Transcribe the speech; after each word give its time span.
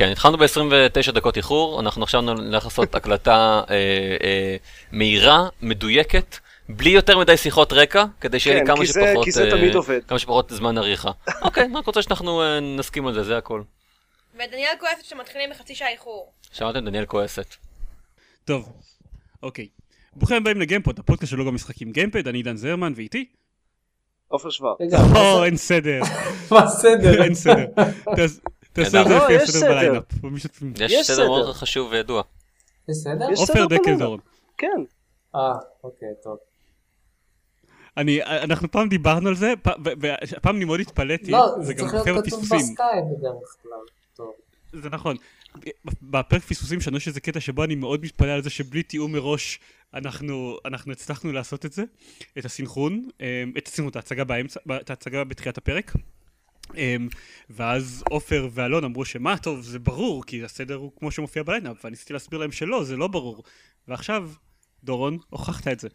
כן, 0.00 0.08
התחלנו 0.08 0.38
ב-29 0.38 1.12
דקות 1.12 1.36
איחור, 1.36 1.80
אנחנו 1.80 2.02
עכשיו 2.02 2.20
נלך 2.20 2.64
לעשות 2.64 2.94
הקלטה 2.94 3.62
אה, 3.70 3.74
אה, 4.24 4.56
מהירה, 4.92 5.48
מדויקת, 5.62 6.36
בלי 6.68 6.90
יותר 6.90 7.18
מדי 7.18 7.36
שיחות 7.36 7.72
רקע, 7.72 8.04
כדי 8.20 8.40
שיהיה 8.40 8.54
לי 8.56 8.60
כן, 8.60 8.66
כמה 8.66 8.80
כי 8.80 8.86
זה- 8.86 9.00
שפחות, 9.10 9.24
כי 9.24 9.30
זה 9.32 9.44
אה, 9.44 9.50
תמיד 9.50 9.74
עובד. 9.74 10.00
כמה 10.08 10.18
שפחות 10.18 10.50
זמן 10.50 10.78
עריכה. 10.78 11.10
אוקיי, 11.42 11.64
אני 11.64 11.74
רק 11.74 11.86
רוצה 11.86 12.02
שאנחנו 12.02 12.42
אה, 12.42 12.60
נסכים 12.60 13.06
על 13.06 13.14
זה, 13.14 13.22
זה 13.22 13.36
הכל. 13.38 13.62
ודניאל 14.34 14.72
כועסת 14.80 15.04
שמתחילים 15.04 15.50
בחצי 15.50 15.74
שעה 15.74 15.88
איחור. 15.88 16.32
שמעתם? 16.52 16.84
דניאל 16.84 17.04
כועסת. 17.06 17.54
טוב, 18.44 18.72
אוקיי. 19.42 19.68
ברוכים 20.16 20.36
הבאים 20.36 20.60
לגיימפוד, 20.60 20.98
הפודקאסט 20.98 21.30
של 21.30 21.36
לוגו 21.36 21.52
משחקים 21.52 21.92
גיימפד, 21.92 22.28
אני 22.28 22.38
עידן 22.38 22.56
זרמן 22.56 22.92
ואיתי? 22.96 23.26
עופר 24.28 24.50
שוורץ. 24.50 24.78
מה 25.14 25.20
הו, 25.32 25.44
אין 25.44 25.56
סדר, 25.56 26.00
מה 26.50 26.58
הסדר? 26.58 27.22
אין 27.22 27.34
סדר. 27.34 27.64
לא, 28.80 29.30
יש 29.30 29.50
סדר. 29.50 30.00
יש 30.78 31.06
סדר. 31.06 31.28
מאוד 31.28 31.54
חשוב 31.54 31.90
וידוע. 31.92 32.22
יש 32.88 32.96
סדר? 32.96 33.30
יש 33.32 33.38
עופר 33.40 33.52
סדר 33.52 33.66
דקל 33.66 33.76
ב 33.78 33.80
line-up. 33.80 34.00
דורון. 34.00 34.20
כן. 34.58 34.82
אה, 35.34 35.40
אוקיי, 35.84 36.08
טוב. 36.22 36.36
אני, 37.96 38.22
אנחנו 38.22 38.70
פעם 38.70 38.88
דיברנו 38.88 39.28
על 39.28 39.34
זה, 39.34 39.54
והפעם 40.00 40.56
אני 40.56 40.64
מאוד 40.64 40.80
התפלאתי, 40.80 41.30
לא, 41.30 41.54
זה 41.58 41.64
זה 41.64 41.74
גם 41.74 41.80
צריך 41.80 41.94
מופיע 41.94 42.12
להיות 42.12 42.26
כתוב 42.26 42.40
בפספוסים. 42.40 42.66
בסקייפ 42.72 43.04
בדרך 43.18 43.56
כלל. 43.62 43.72
טוב. 44.16 44.32
זה 44.72 44.90
נכון. 44.90 45.16
בפרק 46.02 46.42
פספוסים 46.42 46.80
שלנו 46.80 46.96
יש 46.96 47.08
איזה 47.08 47.20
קטע 47.20 47.40
שבו 47.40 47.64
אני 47.64 47.74
מאוד 47.74 48.04
מתפלא 48.04 48.30
על 48.30 48.42
זה 48.42 48.50
שבלי 48.50 48.82
תיאום 48.82 49.12
מראש 49.12 49.60
אנחנו, 49.94 50.56
אנחנו 50.64 50.92
הצלחנו 50.92 51.32
לעשות 51.32 51.66
את 51.66 51.72
זה, 51.72 51.84
את 52.38 52.44
הסינכרון, 52.44 53.08
אמ, 53.20 53.52
את 53.58 53.66
הסינכרון, 53.66 53.90
את 53.90 53.96
ההצגה 53.96 54.24
באמצע, 54.24 54.60
את 54.80 54.90
ההצגה 54.90 55.24
בתחילת 55.24 55.58
הפרק. 55.58 55.92
אמ, 56.76 57.08
ואז 57.50 58.04
עופר 58.10 58.48
ואלון 58.52 58.84
אמרו 58.84 59.04
שמה 59.04 59.36
טוב 59.36 59.62
זה 59.62 59.78
ברור 59.78 60.24
כי 60.26 60.44
הסדר 60.44 60.74
הוא 60.74 60.92
כמו 60.98 61.10
שמופיע 61.10 61.42
ב 61.42 61.46
line-up 61.46 61.76
ואני 61.84 61.90
ניסיתי 61.90 62.12
להסביר 62.12 62.40
להם 62.40 62.52
שלא 62.52 62.84
זה 62.84 62.96
לא 62.96 63.06
ברור 63.06 63.42
ועכשיו 63.88 64.30
דורון 64.84 65.18
הוכחת 65.30 65.68
את 65.68 65.80
זה 65.80 65.88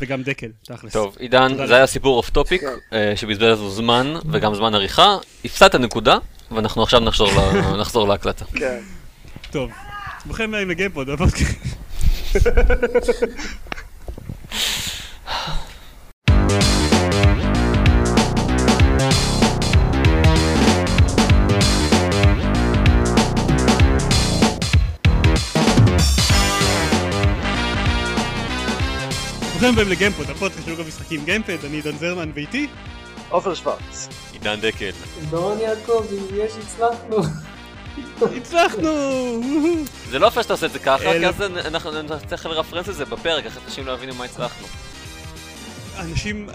וגם 0.00 0.22
דקל 0.22 0.50
תכלס. 0.64 0.92
טוב, 0.92 1.16
עידן, 1.18 1.66
זה 1.66 1.74
היה 1.74 1.86
סיפור 1.86 2.16
off 2.16 2.30
topic, 2.30 2.60
כן. 2.60 3.16
שבזבז 3.16 3.42
לנו 3.42 3.70
זמן 3.70 4.14
וגם 4.32 4.54
זמן 4.54 4.74
עריכה. 4.74 5.16
הפסדת 5.44 5.74
נקודה, 5.74 6.18
ואנחנו 6.50 6.82
עכשיו 6.82 7.00
נחזור 7.78 8.08
להקלטה. 8.10 8.44
כן. 8.44 8.80
טוב. 9.50 9.70
ברוכים 10.26 10.48
הבאים 10.54 10.70
לגיימפוד 10.70 11.08
ברוכים 29.62 29.78
הבאים 29.78 29.92
לגיימפוד, 29.92 30.30
הפודקאסט 30.30 30.64
של 30.64 30.70
לוגו 30.70 30.84
משחקים 30.84 31.24
גיימפד, 31.24 31.64
אני 31.64 31.76
עידן 31.76 31.96
זרמן 31.96 32.30
ואיתי 32.34 32.68
עופר 33.28 33.54
שוורץ. 33.54 34.08
עידן 34.32 34.60
דקל. 34.60 34.90
דורון 35.30 35.58
יעקבי, 35.58 36.16
יש, 36.36 36.52
הצלחנו. 36.62 37.16
הצלחנו! 38.36 38.90
זה 40.10 40.18
לא 40.18 40.26
יפה 40.26 40.42
שאתה 40.42 40.54
עושה 40.54 40.66
את 40.66 40.72
זה 40.72 40.78
ככה, 40.78 41.12
כי 41.18 41.26
אז 41.26 41.42
אנחנו 41.42 42.02
נצטרך 42.02 42.46
לרפרנס 42.46 42.88
את 42.88 42.94
זה 42.94 43.04
בפרק, 43.04 43.46
אחרת 43.46 43.62
אנשים 43.66 43.86
לא 43.86 43.92
יבינו 43.92 44.14
מה 44.14 44.24
הצלחנו. 44.24 44.66
אנשים 45.98 46.48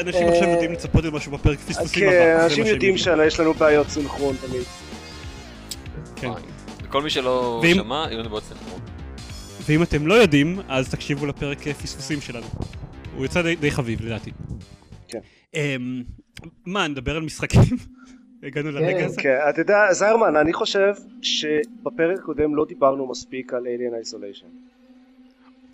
אנשים 0.00 0.28
אה, 0.28 0.32
עכשיו 0.32 0.48
יודעים 0.48 0.72
לצפות 0.72 1.04
למשהו 1.04 1.32
בפרק 1.32 1.58
פספוסים 1.58 2.08
הבא. 2.08 2.12
כן, 2.12 2.40
אנשים 2.42 2.66
יודעים. 2.66 2.98
שיש 2.98 3.40
לנו 3.40 3.54
בעיות 3.54 3.88
סינכרון 3.88 4.36
תמיד. 4.46 4.62
כן. 6.16 6.30
וכל 6.82 7.02
מי 7.02 7.10
שלא 7.10 7.62
שמע, 7.74 8.06
יהיו 8.08 8.18
לנו 8.18 8.30
בעוד 8.30 8.42
סינכרון. 8.42 8.91
ואם 9.66 9.82
אתם 9.82 10.06
לא 10.06 10.14
יודעים, 10.14 10.60
אז 10.68 10.90
תקשיבו 10.90 11.26
לפרק 11.26 11.66
אה, 11.66 11.74
פספוסים 11.74 12.20
שלנו. 12.20 12.46
הוא 13.16 13.24
יצא 13.24 13.42
די, 13.42 13.56
די 13.56 13.70
חביב 13.70 14.02
לדעתי. 14.04 14.30
כן. 15.08 15.18
אמ, 15.54 16.02
מה, 16.66 16.88
נדבר 16.88 17.16
על 17.16 17.22
משחקים? 17.22 17.62
הגענו 18.42 18.70
לרגע 18.70 19.04
הזה? 19.04 19.20
כן, 19.22 19.36
אתה 19.50 19.60
יודע, 19.60 19.92
זרמן, 19.92 20.36
אני 20.36 20.52
חושב 20.52 20.94
שבפרק 21.22 22.18
הקודם 22.18 22.54
לא 22.54 22.64
דיברנו 22.68 23.10
מספיק 23.10 23.52
על 23.52 23.62
Alien 23.66 24.06
Isolation. 24.06 24.46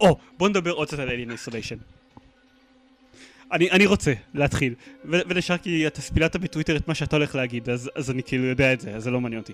או, 0.01 0.17
בוא 0.39 0.49
נדבר 0.49 0.71
עוד 0.71 0.89
קצת 0.89 0.99
על 0.99 1.09
Alien 1.09 1.31
Isolation. 1.31 1.77
אני, 3.53 3.71
אני 3.71 3.87
רוצה 3.87 4.13
להתחיל, 4.35 4.75
ו- 5.05 5.21
ונשאר 5.29 5.57
כי 5.59 5.87
אתה 5.87 6.01
ספילת 6.01 6.37
בטוויטר 6.37 6.77
את 6.77 6.89
מה 6.89 6.95
שאתה 6.95 7.17
הולך 7.17 7.35
להגיד, 7.35 7.71
אז, 7.71 7.91
אז 7.95 8.11
אני 8.11 8.23
כאילו 8.23 8.45
יודע 8.45 8.73
את 8.73 8.81
זה, 8.81 8.91
אז 8.97 9.03
זה 9.05 9.11
לא 9.11 9.21
מעניין 9.21 9.41
אותי. 9.41 9.53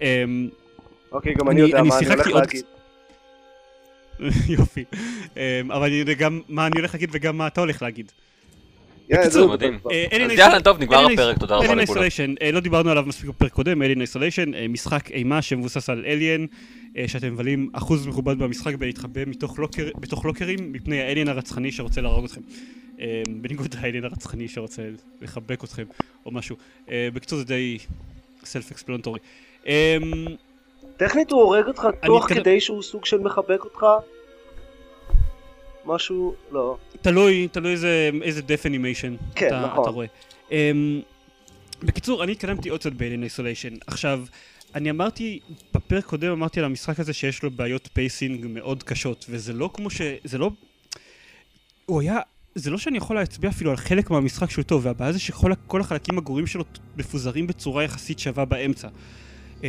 אמ, 0.00 0.48
אוקיי, 1.12 1.34
גם 1.34 1.48
אני- 1.48 1.60
אני 1.60 1.68
יודע 1.68 1.78
אני 1.80 1.88
מה 1.88 1.98
אני 1.98 2.06
הולך 2.06 2.26
להגיד. 2.26 2.64
יופי. 4.58 4.84
אמ, 5.36 5.72
אבל 5.72 5.86
אני 5.86 5.94
יודע 5.94 6.12
גם 6.12 6.40
מה 6.48 6.66
אני 6.66 6.78
הולך 6.78 6.94
להגיד 6.94 7.10
וגם 7.12 7.38
מה 7.38 7.46
אתה 7.46 7.60
הולך 7.60 7.82
להגיד. 7.82 8.12
בקיצור, 9.10 9.30
זהו, 9.30 9.48
מדהים. 9.48 9.78
אה, 9.90 10.24
אז 10.24 10.32
יאללה, 10.38 10.60
טוב, 10.60 10.78
נגמר 10.80 11.06
הפרק, 11.12 11.38
תודה 11.38 11.56
רבה 11.56 11.74
לכולם. 11.74 12.02
אה, 12.42 12.50
לא 12.50 12.60
דיברנו 12.60 12.90
עליו 12.90 13.04
מספיק 13.06 13.28
בפרק 13.28 13.52
קודם, 13.52 13.82
Alien 13.82 13.96
Isolation, 13.96 14.54
אה, 14.54 14.68
משחק 14.68 15.10
אימה 15.10 15.42
שמבוסס 15.42 15.90
על 15.90 16.04
אליאן, 16.06 16.46
שאתם 17.06 17.32
מבלים 17.32 17.70
אחוז 17.72 18.06
מכובד 18.06 18.38
במשחק 18.38 18.74
בלהתחבא 18.74 19.20
בתוך 20.00 20.24
לוקרים 20.24 20.72
מפני 20.72 21.00
האליאן 21.00 21.28
הרצחני 21.28 21.72
שרוצה 21.72 22.00
להרוג 22.00 22.24
אתכם. 22.24 22.40
בניגוד 23.28 23.74
לאליאן 23.74 24.04
הרצחני 24.04 24.48
שרוצה 24.48 24.82
לחבק 25.20 25.64
אתכם 25.64 25.84
או 26.26 26.30
משהו. 26.30 26.56
בקיצור 26.88 27.38
זה 27.38 27.44
די 27.44 27.78
self 28.44 28.70
explanatory. 28.70 29.20
טכנית 30.96 31.30
הוא 31.30 31.42
הורג 31.42 31.66
אותך 31.66 31.86
תוך 32.06 32.24
אתקדם- 32.24 32.40
כדי 32.40 32.60
שהוא 32.60 32.82
סוג 32.82 33.04
של 33.04 33.18
מחבק 33.18 33.64
אותך? 33.64 33.86
משהו, 35.84 36.34
לא. 36.50 36.76
תלוי, 37.02 37.48
תלוי 37.52 37.72
איזה, 37.72 38.10
איזה 38.22 38.42
death 38.42 38.66
animation 38.66 39.16
כן, 39.34 39.46
אתה, 39.46 39.66
נכון. 39.66 39.82
אתה 39.82 39.90
רואה. 39.90 40.06
Um, 40.48 40.52
בקיצור, 41.82 42.24
אני 42.24 42.32
התקדמתי 42.32 42.68
עוד 42.68 42.80
קצת 42.80 42.92
ב 42.92 42.97
Alien 42.97 43.22
Isolation. 43.22 43.74
עכשיו, 43.86 44.24
אני 44.74 44.90
אמרתי, 44.90 45.40
בפרק 45.74 46.04
קודם 46.04 46.32
אמרתי 46.32 46.60
על 46.60 46.66
המשחק 46.66 47.00
הזה 47.00 47.12
שיש 47.12 47.42
לו 47.42 47.50
בעיות 47.50 47.88
pacing 47.92 48.46
מאוד 48.48 48.82
קשות, 48.82 49.26
וזה 49.28 49.52
לא 49.52 49.70
כמו 49.74 49.90
ש... 49.90 50.00
זה 50.24 50.38
לא... 50.38 50.50
הוא 51.86 52.00
היה... 52.00 52.18
זה 52.54 52.70
לא 52.70 52.78
שאני 52.78 52.96
יכול 52.98 53.16
להצביע 53.16 53.50
אפילו 53.50 53.70
על 53.70 53.76
חלק 53.76 54.10
מהמשחק 54.10 54.50
שהוא 54.50 54.62
טוב, 54.64 54.86
והבעיה 54.86 55.12
זה 55.12 55.18
שכל 55.18 55.80
החלקים 55.80 56.18
הגרועים 56.18 56.46
שלו 56.46 56.64
מפוזרים 56.96 57.46
בצורה 57.46 57.84
יחסית 57.84 58.18
שווה 58.18 58.44
באמצע. 58.44 58.88
Um, 59.60 59.62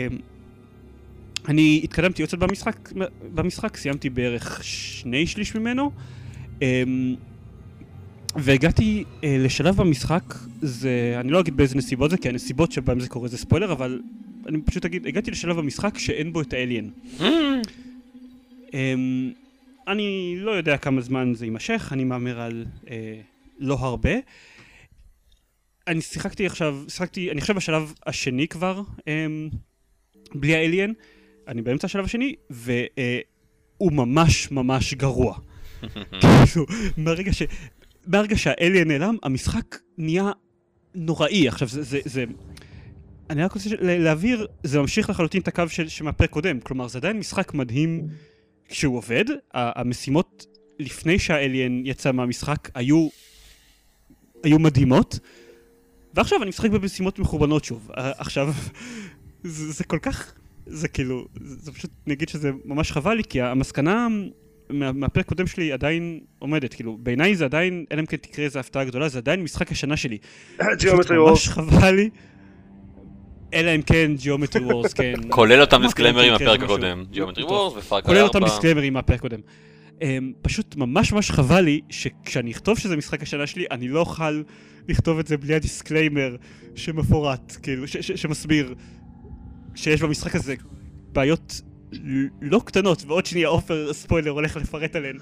אני 1.47 1.81
התקדמתי 1.83 2.21
עוד 2.21 2.29
קצת 2.29 2.37
במשחק, 2.37 2.89
במשחק, 3.33 3.77
סיימתי 3.77 4.09
בערך 4.09 4.63
שני 4.63 5.27
שליש 5.27 5.55
ממנו. 5.55 5.91
אמ, 6.61 7.15
והגעתי 8.35 9.03
אה, 9.23 9.37
לשלב 9.39 9.75
במשחק, 9.75 10.33
זה, 10.61 11.17
אני 11.19 11.31
לא 11.31 11.39
אגיד 11.39 11.57
באיזה 11.57 11.75
נסיבות 11.75 12.11
זה, 12.11 12.17
כי 12.17 12.29
הנסיבות 12.29 12.71
שבהם 12.71 12.99
זה 12.99 13.09
קורה 13.09 13.27
זה 13.27 13.37
ספוילר, 13.37 13.71
אבל 13.71 14.01
אני 14.47 14.61
פשוט 14.61 14.85
אגיד, 14.85 15.07
הגעתי 15.07 15.31
לשלב 15.31 15.57
במשחק 15.57 15.97
שאין 15.97 16.33
בו 16.33 16.41
את 16.41 16.53
האליאן. 16.53 16.89
אמ, 18.73 19.31
אני 19.87 20.35
לא 20.37 20.51
יודע 20.51 20.77
כמה 20.77 21.01
זמן 21.01 21.33
זה 21.35 21.45
יימשך, 21.45 21.89
אני 21.91 22.03
מהמר 22.03 22.41
על 22.41 22.65
אה, 22.89 23.19
לא 23.59 23.73
הרבה. 23.73 24.11
אני 25.87 26.01
שיחקתי 26.01 26.45
עכשיו, 26.45 26.83
שיחקתי, 26.87 27.31
אני 27.31 27.41
חושב 27.41 27.53
בשלב 27.53 27.93
השני 28.05 28.47
כבר, 28.47 28.81
אמ, 29.07 29.49
בלי 30.35 30.55
האליאן, 30.55 30.91
אני 31.47 31.61
באמצע 31.61 31.85
השלב 31.85 32.05
השני, 32.05 32.35
והוא 32.49 33.91
ממש 33.91 34.51
ממש 34.51 34.93
גרוע. 34.93 35.37
כאילו, 36.21 36.65
מהרגע 36.97 37.33
ש... 37.33 37.43
מהרגע 38.07 38.37
שהאליאן 38.37 38.87
נעלם, 38.87 39.17
המשחק 39.23 39.75
נהיה 39.97 40.31
נוראי. 40.95 41.47
עכשיו, 41.47 41.67
זה... 41.67 41.83
זה, 41.83 41.99
זה... 42.05 42.25
אני 43.29 43.43
רק 43.43 43.53
רוצה 43.53 43.69
להבהיר, 43.81 44.47
זה 44.63 44.79
ממשיך 44.79 45.09
לחלוטין 45.09 45.41
את 45.41 45.47
הקו 45.47 45.63
של, 45.69 45.87
שמהפרק 45.87 46.29
קודם. 46.29 46.59
כלומר, 46.59 46.87
זה 46.87 46.97
עדיין 46.97 47.19
משחק 47.19 47.53
מדהים 47.53 48.07
כשהוא 48.69 48.97
עובד. 48.97 49.25
המשימות 49.53 50.45
לפני 50.79 51.19
שהאליאן 51.19 51.85
יצא 51.85 52.11
מהמשחק 52.11 52.69
היו... 52.75 53.07
היו 54.43 54.59
מדהימות. 54.59 55.19
ועכשיו 56.13 56.41
אני 56.41 56.49
משחק 56.49 56.69
במשימות 56.69 57.19
מחורבנות 57.19 57.63
שוב. 57.63 57.91
ה- 57.93 58.21
עכשיו, 58.21 58.53
זה, 59.43 59.71
זה 59.71 59.83
כל 59.83 59.99
כך... 60.01 60.33
זה 60.69 60.87
כאילו, 60.87 61.27
זה, 61.41 61.71
פשוט, 61.71 61.91
נגיד 62.07 62.29
שזה 62.29 62.51
ממש 62.65 62.91
חבל 62.91 63.13
לי, 63.13 63.23
כי 63.23 63.41
המסקנה 63.41 64.07
מה, 64.69 64.91
מהפרק 64.91 65.25
הקודם 65.25 65.47
שלי 65.47 65.71
עדיין 65.71 66.19
עומדת, 66.39 66.73
כאילו, 66.73 66.97
בעיניי 66.99 67.35
זה 67.35 67.45
עדיין, 67.45 67.85
אלא 67.91 67.99
אם 67.99 68.05
כן 68.05 68.17
תקרה 68.17 68.45
איזה 68.45 68.59
הפתעה 68.59 68.85
גדולה, 68.85 69.09
זה 69.09 69.19
עדיין 69.19 69.43
משחק 69.43 69.71
השנה 69.71 69.97
שלי. 69.97 70.17
פשוט 70.57 70.79
ג'יאומטרי 70.79 71.17
ממש 71.17 71.27
וורס. 71.27 71.47
חבל 71.47 71.91
לי. 71.91 72.09
אלא 73.53 73.75
אם 73.75 73.81
כן 73.81 74.11
ג'יאומטרי 74.15 74.65
וורס, 74.65 74.93
כן. 74.93 75.13
כולל 75.29 75.61
אותם 75.61 75.81
כן, 75.95 76.13
מהפרק. 76.13 76.63
הקודם. 76.63 77.03
ג'יאומטרי 77.11 77.43
טוב. 77.43 77.51
וורס 77.51 77.73
ופארקר 77.77 78.07
כולל 78.07 78.21
אותם 78.21 78.39
4. 78.43 78.49
דיסקליימרים 78.49 78.93
מהפרק 78.93 79.19
הקודם. 79.19 79.39
Um, 79.99 80.01
פשוט 80.41 80.75
ממש 80.75 81.13
ממש 81.13 81.31
חבל 81.31 81.61
לי 81.61 81.81
שכשאני 81.89 82.51
אכתוב 82.51 82.79
שזה 82.79 82.97
משחק 82.97 83.21
השנה 83.21 83.47
שלי, 83.47 83.65
אני 83.71 83.87
לא 83.87 83.99
אוכל 83.99 84.41
לכתוב 84.87 85.19
את 85.19 85.27
זה 85.27 85.37
בלי 85.37 85.55
ה 85.55 85.63
disclaimer 85.63 86.35
שמפורט, 86.75 87.57
כאילו, 87.63 87.87
ש- 87.87 87.97
ש- 87.97 88.11
שמסביר 88.11 88.75
שיש 89.77 90.01
במשחק 90.01 90.35
הזה 90.35 90.55
בעיות 91.11 91.61
לא 92.41 92.61
קטנות, 92.65 93.03
ועוד 93.07 93.25
שנייה 93.25 93.47
עופר 93.47 93.93
ספוילר 93.93 94.31
הולך 94.31 94.57
לפרט 94.57 94.95
עליהן. 94.95 95.17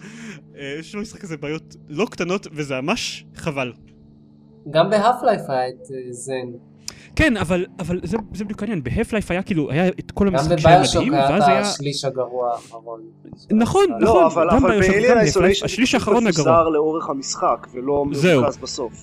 אה, 0.57 0.75
יש 0.79 0.95
במשחק 0.95 1.23
הזה 1.23 1.37
בעיות 1.37 1.75
לא 1.89 2.05
קטנות, 2.11 2.47
וזה 2.51 2.81
ממש 2.81 3.25
חבל. 3.35 3.73
גם 4.71 4.89
ב 4.89 5.23
Half-Life 5.23 5.41
היה 5.49 5.69
את 5.69 5.91
אה, 5.91 6.11
Xen. 6.11 6.47
כן, 7.15 7.37
אבל, 7.37 7.65
אבל 7.79 7.99
זה, 8.03 8.17
זה 8.33 8.43
בדיוק 8.43 8.61
העניין, 8.61 8.83
ב 8.83 9.13
Half-Life 9.13 9.31
היה 9.31 9.43
כאילו, 9.43 9.71
היה 9.71 9.87
את 9.87 10.11
כל 10.11 10.27
גם 10.29 10.35
המשחק 10.35 10.59
שהיה 10.59 10.77
ב 10.77 10.80
BioShock 10.80 11.01
מדהים, 11.01 11.13
היה 11.13 11.29
ואז 11.29 11.43
את 11.43 11.47
היה... 11.47 11.59
השליש 11.59 12.05
הגרוע 12.05 12.51
האחרון. 12.53 13.01
נכון, 13.51 13.85
לא, 13.89 13.97
נכון, 13.99 14.23
אבל, 14.23 14.47
גם 14.51 14.65
אבל 14.65 14.71
ביושוק 14.71 14.95
וגם 14.95 15.15
בהף 15.15 15.35
לייף, 15.37 15.57
Isolation 15.57 15.65
השליש 15.65 15.91
זה 15.91 15.97
האחרון 15.97 16.31
פשוט 16.31 16.39
הגרוע. 16.39 16.53
מפוזר 16.53 16.69
לאורך 16.69 17.09
המשחק 17.09 17.67
ולא. 17.73 18.05
מרוכז 18.05 18.57
בסוף. 18.57 18.93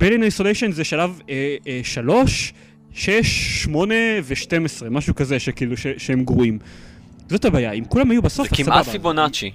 ב-Alien 0.00 0.38
Isolation 0.38 0.72
זה 0.72 0.84
שלב 0.84 1.20
אה, 1.30 1.56
אה, 1.66 1.80
3, 1.82 2.54
6, 2.94 3.62
8 3.62 3.94
ו-12, 4.22 4.50
משהו 4.90 5.14
כזה 5.14 5.38
שכאילו 5.40 5.76
ש- 5.76 5.86
שהם 5.98 6.24
גרועים. 6.24 6.58
זאת 7.28 7.44
הבעיה, 7.44 7.72
אם 7.72 7.84
כולם 7.84 8.10
היו 8.10 8.22
בסוף, 8.22 8.48
זה 8.50 8.64
כמעט. 8.64 8.88
פיבונאצ'י. 8.88 9.50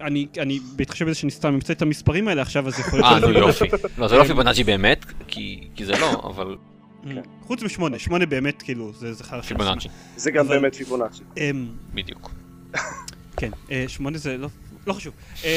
אני, 0.00 0.26
אני, 0.38 0.60
בהתחשב 0.76 1.04
בזה 1.04 1.14
שאני 1.14 1.30
סתם 1.30 1.54
אמצא 1.54 1.72
את 1.72 1.82
המספרים 1.82 2.28
האלה 2.28 2.42
עכשיו, 2.42 2.68
אז 2.68 2.80
יכול 2.80 3.04
אה, 3.04 3.18
להיות... 3.18 3.32
נו 3.32 3.38
יופי. 3.38 3.64
לא, 3.98 4.08
זה 4.08 4.16
לא 4.16 4.22
כן. 4.22 4.28
פיבונאצ'י 4.28 4.64
באמת, 4.64 5.04
כי 5.26 5.68
כי 5.74 5.84
זה 5.84 5.92
לא, 6.00 6.12
אבל 6.24 6.56
Mm. 7.04 7.06
חוץ 7.42 7.62
משמונה, 7.62 7.98
שמונה 7.98 8.26
באמת, 8.26 8.62
כאילו, 8.62 8.92
זה 8.98 9.12
זכר 9.12 9.42
של 9.42 9.48
פיבונאצ'י, 9.48 9.88
זה 10.16 10.30
גם 10.30 10.46
אבל- 10.46 10.60
באמת 10.60 10.74
פיבונאצ'י. 10.74 11.22
אמ, 11.36 11.66
בדיוק. 11.94 12.30
כן, 13.36 13.50
אה, 13.70 13.84
שמונה 13.88 14.18
זה 14.18 14.36
לא, 14.36 14.48
לא 14.86 14.92
חשוב. 14.92 15.14
אמ, 15.44 15.48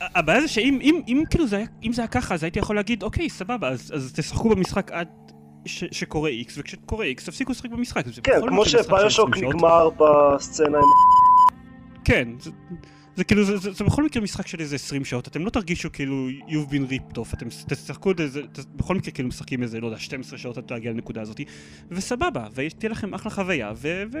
הבעיה 0.00 0.40
זה 0.40 0.48
שאם 0.48 0.78
אם, 0.82 1.00
אם, 1.08 1.22
כאילו 1.30 1.46
זה 1.46 1.56
היה, 1.56 1.66
אם 1.84 1.92
זה 1.92 2.02
היה 2.02 2.08
ככה, 2.08 2.34
אז 2.34 2.42
הייתי 2.44 2.58
יכול 2.58 2.76
להגיד, 2.76 3.02
אוקיי, 3.02 3.30
סבבה, 3.30 3.68
אז, 3.68 3.92
אז 3.94 4.12
תשחקו 4.16 4.48
במשחק 4.48 4.90
עד 4.92 5.08
ש, 5.66 5.84
שקורה 5.92 6.30
X, 6.30 6.52
וכשקורה 6.56 7.06
X 7.06 7.24
תפסיקו 7.26 7.52
לשחק 7.52 7.70
במשחק. 7.70 8.04
כן, 8.22 8.40
כמו 8.48 8.64
שביושוק 8.64 8.90
20 8.92 9.10
שעות. 9.10 9.54
נגמר 9.54 9.90
בסצנה 9.90 10.78
עם... 10.78 10.84
כן, 12.04 12.28
זה, 12.40 12.50
זה 13.16 13.24
כאילו, 13.24 13.44
זה, 13.44 13.56
זה, 13.56 13.72
זה 13.72 13.84
בכל 13.84 14.04
מקרה 14.04 14.22
משחק 14.22 14.46
של 14.46 14.60
איזה 14.60 14.74
20 14.74 15.04
שעות, 15.04 15.28
אתם 15.28 15.44
לא 15.44 15.50
תרגישו 15.50 15.92
כאילו 15.92 16.28
you've 16.48 16.70
been 16.70 16.92
ripped 16.92 17.18
off, 17.18 17.34
אתם 17.34 17.46
תשחקו 17.68 18.10
את 18.10 18.16
זה, 18.26 18.40
בכל 18.76 18.94
מקרה 18.94 19.10
כאילו 19.10 19.28
משחקים 19.28 19.62
איזה, 19.62 19.80
לא 19.80 19.86
יודע, 19.86 19.98
12 19.98 20.38
שעות 20.38 20.58
עד 20.58 20.70
להגיע 20.70 20.92
לנקודה 20.92 21.20
הזאת, 21.20 21.40
וסבבה, 21.90 22.46
ותהיה 22.54 22.90
לכם 22.90 23.14
אחלה 23.14 23.32
חוויה, 23.32 23.72
ו... 23.76 24.02
ו... 24.12 24.18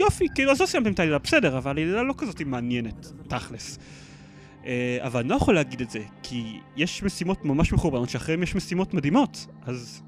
יופי, 0.00 0.26
כאילו, 0.34 0.52
אז 0.52 0.60
לא 0.60 0.66
סיימתם 0.66 0.92
את 0.92 0.98
העלילה, 0.98 1.18
בסדר, 1.18 1.58
אבל 1.58 1.78
העלילה 1.78 2.02
לא 2.02 2.14
כזאת 2.18 2.42
מעניינת, 2.42 3.12
תכלס. 3.28 3.78
אה, 4.66 4.98
אבל 5.00 5.20
אני 5.20 5.28
לא 5.28 5.34
יכול 5.34 5.54
להגיד 5.54 5.80
את 5.80 5.90
זה, 5.90 6.00
כי 6.22 6.60
יש 6.76 7.02
משימות 7.02 7.44
ממש 7.44 7.72
מחורבנות, 7.72 8.08
שאחריהם 8.08 8.42
יש 8.42 8.54
משימות 8.54 8.94
מדהימות, 8.94 9.46
אז... 9.66 10.02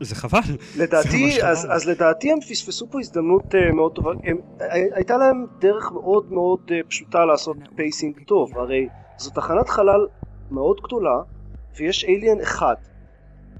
זה 0.00 0.14
חבל. 0.14 0.40
זה 0.74 0.82
לדעתי, 0.84 1.42
אז, 1.42 1.62
חבל. 1.62 1.72
אז 1.72 1.88
לדעתי 1.88 2.32
הם 2.32 2.40
פספסו 2.40 2.90
פה 2.90 3.00
הזדמנות 3.00 3.54
uh, 3.54 3.74
מאוד 3.74 3.92
טובה, 3.94 4.10
הם, 4.24 4.36
הי- 4.60 4.94
הייתה 4.94 5.16
להם 5.16 5.46
דרך 5.58 5.92
מאוד 5.92 6.32
מאוד 6.32 6.60
uh, 6.68 6.88
פשוטה 6.88 7.24
לעשות 7.24 7.56
pacing 7.76 8.20
טוב, 8.26 8.58
הרי 8.58 8.88
זו 9.18 9.30
תחנת 9.30 9.68
חלל 9.68 10.06
מאוד 10.50 10.80
גדולה 10.84 11.22
ויש 11.76 12.04
אליאן 12.04 12.40
אחד, 12.40 12.74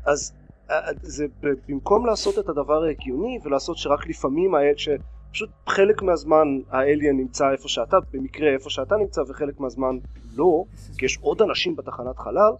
אז 0.04 0.32
uh, 0.68 0.72
זה 1.02 1.26
במקום 1.68 2.06
לעשות 2.06 2.38
את 2.38 2.48
הדבר 2.48 2.84
ההגיוני 2.84 3.38
ולעשות 3.44 3.76
שרק 3.76 4.06
לפעמים 4.06 4.54
שפשוט 4.76 5.50
חלק 5.68 6.02
מהזמן 6.02 6.46
האליאן 6.70 7.16
נמצא 7.16 7.52
איפה 7.52 7.68
שאתה, 7.68 7.96
במקרה 8.12 8.48
איפה 8.54 8.70
שאתה 8.70 8.96
נמצא 8.96 9.20
וחלק 9.28 9.60
מהזמן 9.60 9.98
לא, 10.36 10.64
כי 10.98 11.04
יש 11.04 11.18
עוד 11.20 11.42
אנשים 11.42 11.76
בתחנת 11.76 12.18
חלל, 12.18 12.52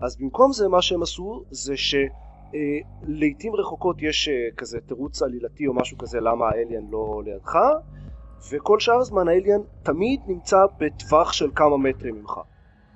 אז 0.00 0.16
במקום 0.16 0.52
זה 0.52 0.68
מה 0.68 0.82
שהם 0.82 1.02
עשו 1.02 1.44
זה 1.50 1.76
ש... 1.76 1.94
אה, 2.54 2.60
לעיתים 3.02 3.54
רחוקות 3.54 4.02
יש 4.02 4.28
אה, 4.28 4.34
כזה 4.56 4.78
תירוץ 4.80 5.22
עלילתי 5.22 5.66
או 5.66 5.74
משהו 5.74 5.98
כזה 5.98 6.20
למה 6.20 6.48
האליאן 6.48 6.82
לא 6.90 7.22
לידך? 7.24 7.58
וכל 8.52 8.80
שאר 8.80 8.98
הזמן 8.98 9.28
האליאן 9.28 9.60
תמיד 9.82 10.20
נמצא 10.26 10.56
בטווח 10.80 11.32
של 11.32 11.50
כמה 11.54 11.76
מטרים 11.76 12.14
ממך. 12.14 12.40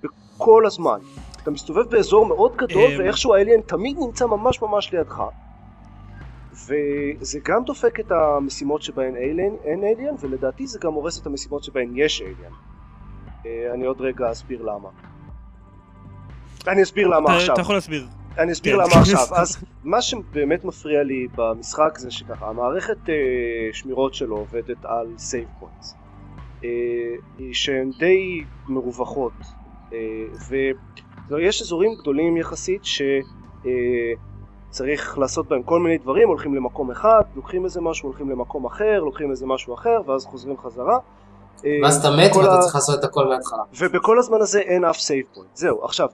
בכל 0.02 0.66
הזמן. 0.66 0.98
אתה 1.42 1.50
מסתובב 1.50 1.90
באזור 1.90 2.26
מאוד 2.26 2.56
גדול 2.56 2.92
אמ. 2.92 2.98
ואיכשהו 2.98 3.34
האליאן 3.34 3.60
תמיד 3.60 3.96
נמצא 3.98 4.26
ממש 4.26 4.62
ממש 4.62 4.92
לידך. 4.92 5.22
וזה 6.52 7.38
גם 7.44 7.64
דופק 7.64 8.00
את 8.00 8.12
המשימות 8.12 8.82
שבהן 8.82 9.16
אליאן, 9.16 9.54
אין 9.64 9.84
אליאן 9.84 10.14
ולדעתי 10.20 10.66
זה 10.66 10.78
גם 10.82 10.92
הורס 10.92 11.20
את 11.20 11.26
המשימות 11.26 11.64
שבהן 11.64 11.92
יש 11.94 12.22
אליאן 12.22 12.52
אה, 13.46 13.74
אני 13.74 13.84
עוד 13.86 14.00
רגע 14.00 14.32
אסביר 14.32 14.62
למה. 14.62 14.88
אני 16.68 16.82
אסביר 16.82 17.08
למה 17.08 17.36
עכשיו. 17.36 17.54
אתה 17.54 17.60
יכול 17.60 17.74
להסביר. 17.74 18.06
אני 18.38 18.52
אסביר 18.52 18.76
כן. 18.76 18.82
למה 18.82 19.00
עכשיו. 19.02 19.26
אז 19.34 19.64
מה 19.84 20.02
שבאמת 20.02 20.64
מפריע 20.64 21.02
לי 21.02 21.26
במשחק 21.36 21.98
זה 21.98 22.10
שככה, 22.10 22.48
המערכת 22.48 23.08
אה, 23.08 23.14
שמירות 23.72 24.14
שלו 24.14 24.36
עובדת 24.36 24.84
על 24.84 25.06
save 25.18 25.48
points. 25.60 25.94
אה, 26.64 26.68
שהן 27.52 27.90
די 27.98 28.44
מרווחות. 28.68 29.32
אה, 29.92 29.98
ויש 31.28 31.62
אזורים 31.62 31.94
גדולים 32.00 32.36
יחסית 32.36 32.82
שצריך 34.70 35.18
לעשות 35.18 35.48
בהם 35.48 35.62
כל 35.62 35.80
מיני 35.80 35.98
דברים, 35.98 36.28
הולכים 36.28 36.54
למקום 36.54 36.90
אחד, 36.90 37.22
לוקחים 37.36 37.64
איזה 37.64 37.80
משהו, 37.80 38.08
הולכים 38.08 38.30
למקום 38.30 38.66
אחר, 38.66 39.00
לוקחים 39.00 39.30
איזה 39.30 39.46
משהו 39.46 39.74
אחר, 39.74 40.00
ואז 40.06 40.24
חוזרים 40.24 40.58
חזרה. 40.58 40.98
ואז 41.82 41.96
אתה 41.96 42.16
מת 42.16 42.36
ואתה 42.36 42.58
צריך 42.58 42.74
לעשות 42.74 42.98
את 42.98 43.04
הכל 43.04 43.28
מההתחלה. 43.28 43.62
ובכל 43.78 44.18
הזמן 44.18 44.40
הזה 44.40 44.60
אין 44.60 44.84
אף 44.84 44.98
save 44.98 45.26
point. 45.34 45.56
זהו, 45.56 45.84
עכשיו, 45.84 46.08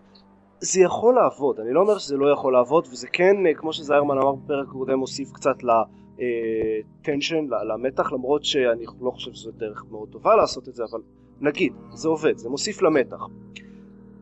זה 0.61 0.81
יכול 0.81 1.15
לעבוד, 1.15 1.61
אני 1.61 1.73
לא 1.73 1.81
אומר 1.81 1.99
שזה 1.99 2.17
לא 2.17 2.33
יכול 2.33 2.53
לעבוד, 2.53 2.87
וזה 2.93 3.09
כן, 3.13 3.47
אה, 3.47 3.55
כמו 3.55 3.73
שזיירמן 3.73 4.19
אמר 4.19 4.33
בפרק 4.33 4.69
הקודם, 4.69 4.99
מוסיף 4.99 5.33
קצת 5.33 5.57
ל 5.63 5.83
tension, 5.83 7.47
למתח, 7.69 8.13
למרות 8.13 8.45
שאני 8.45 8.85
לא 9.01 9.11
חושב 9.11 9.33
שזו 9.33 9.51
דרך 9.51 9.85
מאוד 9.91 10.09
טובה 10.09 10.37
לעשות 10.37 10.69
את 10.69 10.75
זה, 10.75 10.85
אבל 10.91 11.01
נגיד, 11.41 11.73
זה 11.93 12.09
עובד, 12.09 12.39
זה 12.39 12.49
מוסיף 12.49 12.83
למתח. 12.83 13.27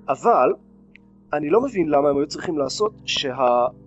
אבל, 0.09 0.53
אני 1.33 1.50
לא 1.50 1.61
מבין 1.61 1.88
למה 1.88 2.09
הם 2.09 2.17
היו 2.17 2.27
צריכים 2.27 2.59
לעשות 2.59 2.93
שהאליאן 3.06 3.83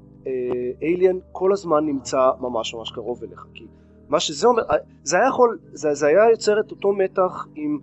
כל 1.32 1.54
הזמן 1.54 1.86
נמצא 1.86 2.30
ממש 2.40 2.74
ממש 2.74 2.92
קרוב 2.92 3.24
אליך, 3.24 3.46
כי 3.54 3.66
מה 4.10 4.20
שזה 4.20 4.48
אומר, 4.48 4.64
אה, 4.64 4.76
זה 5.04 5.18
היה 5.18 5.28
יכול, 5.28 5.60
זה, 5.72 5.94
זה 5.94 6.08
היה 6.08 6.32
יוצר 6.32 6.60
את 6.60 6.72
אותו 6.72 6.94
מתח 6.94 7.48
אם 7.58 7.78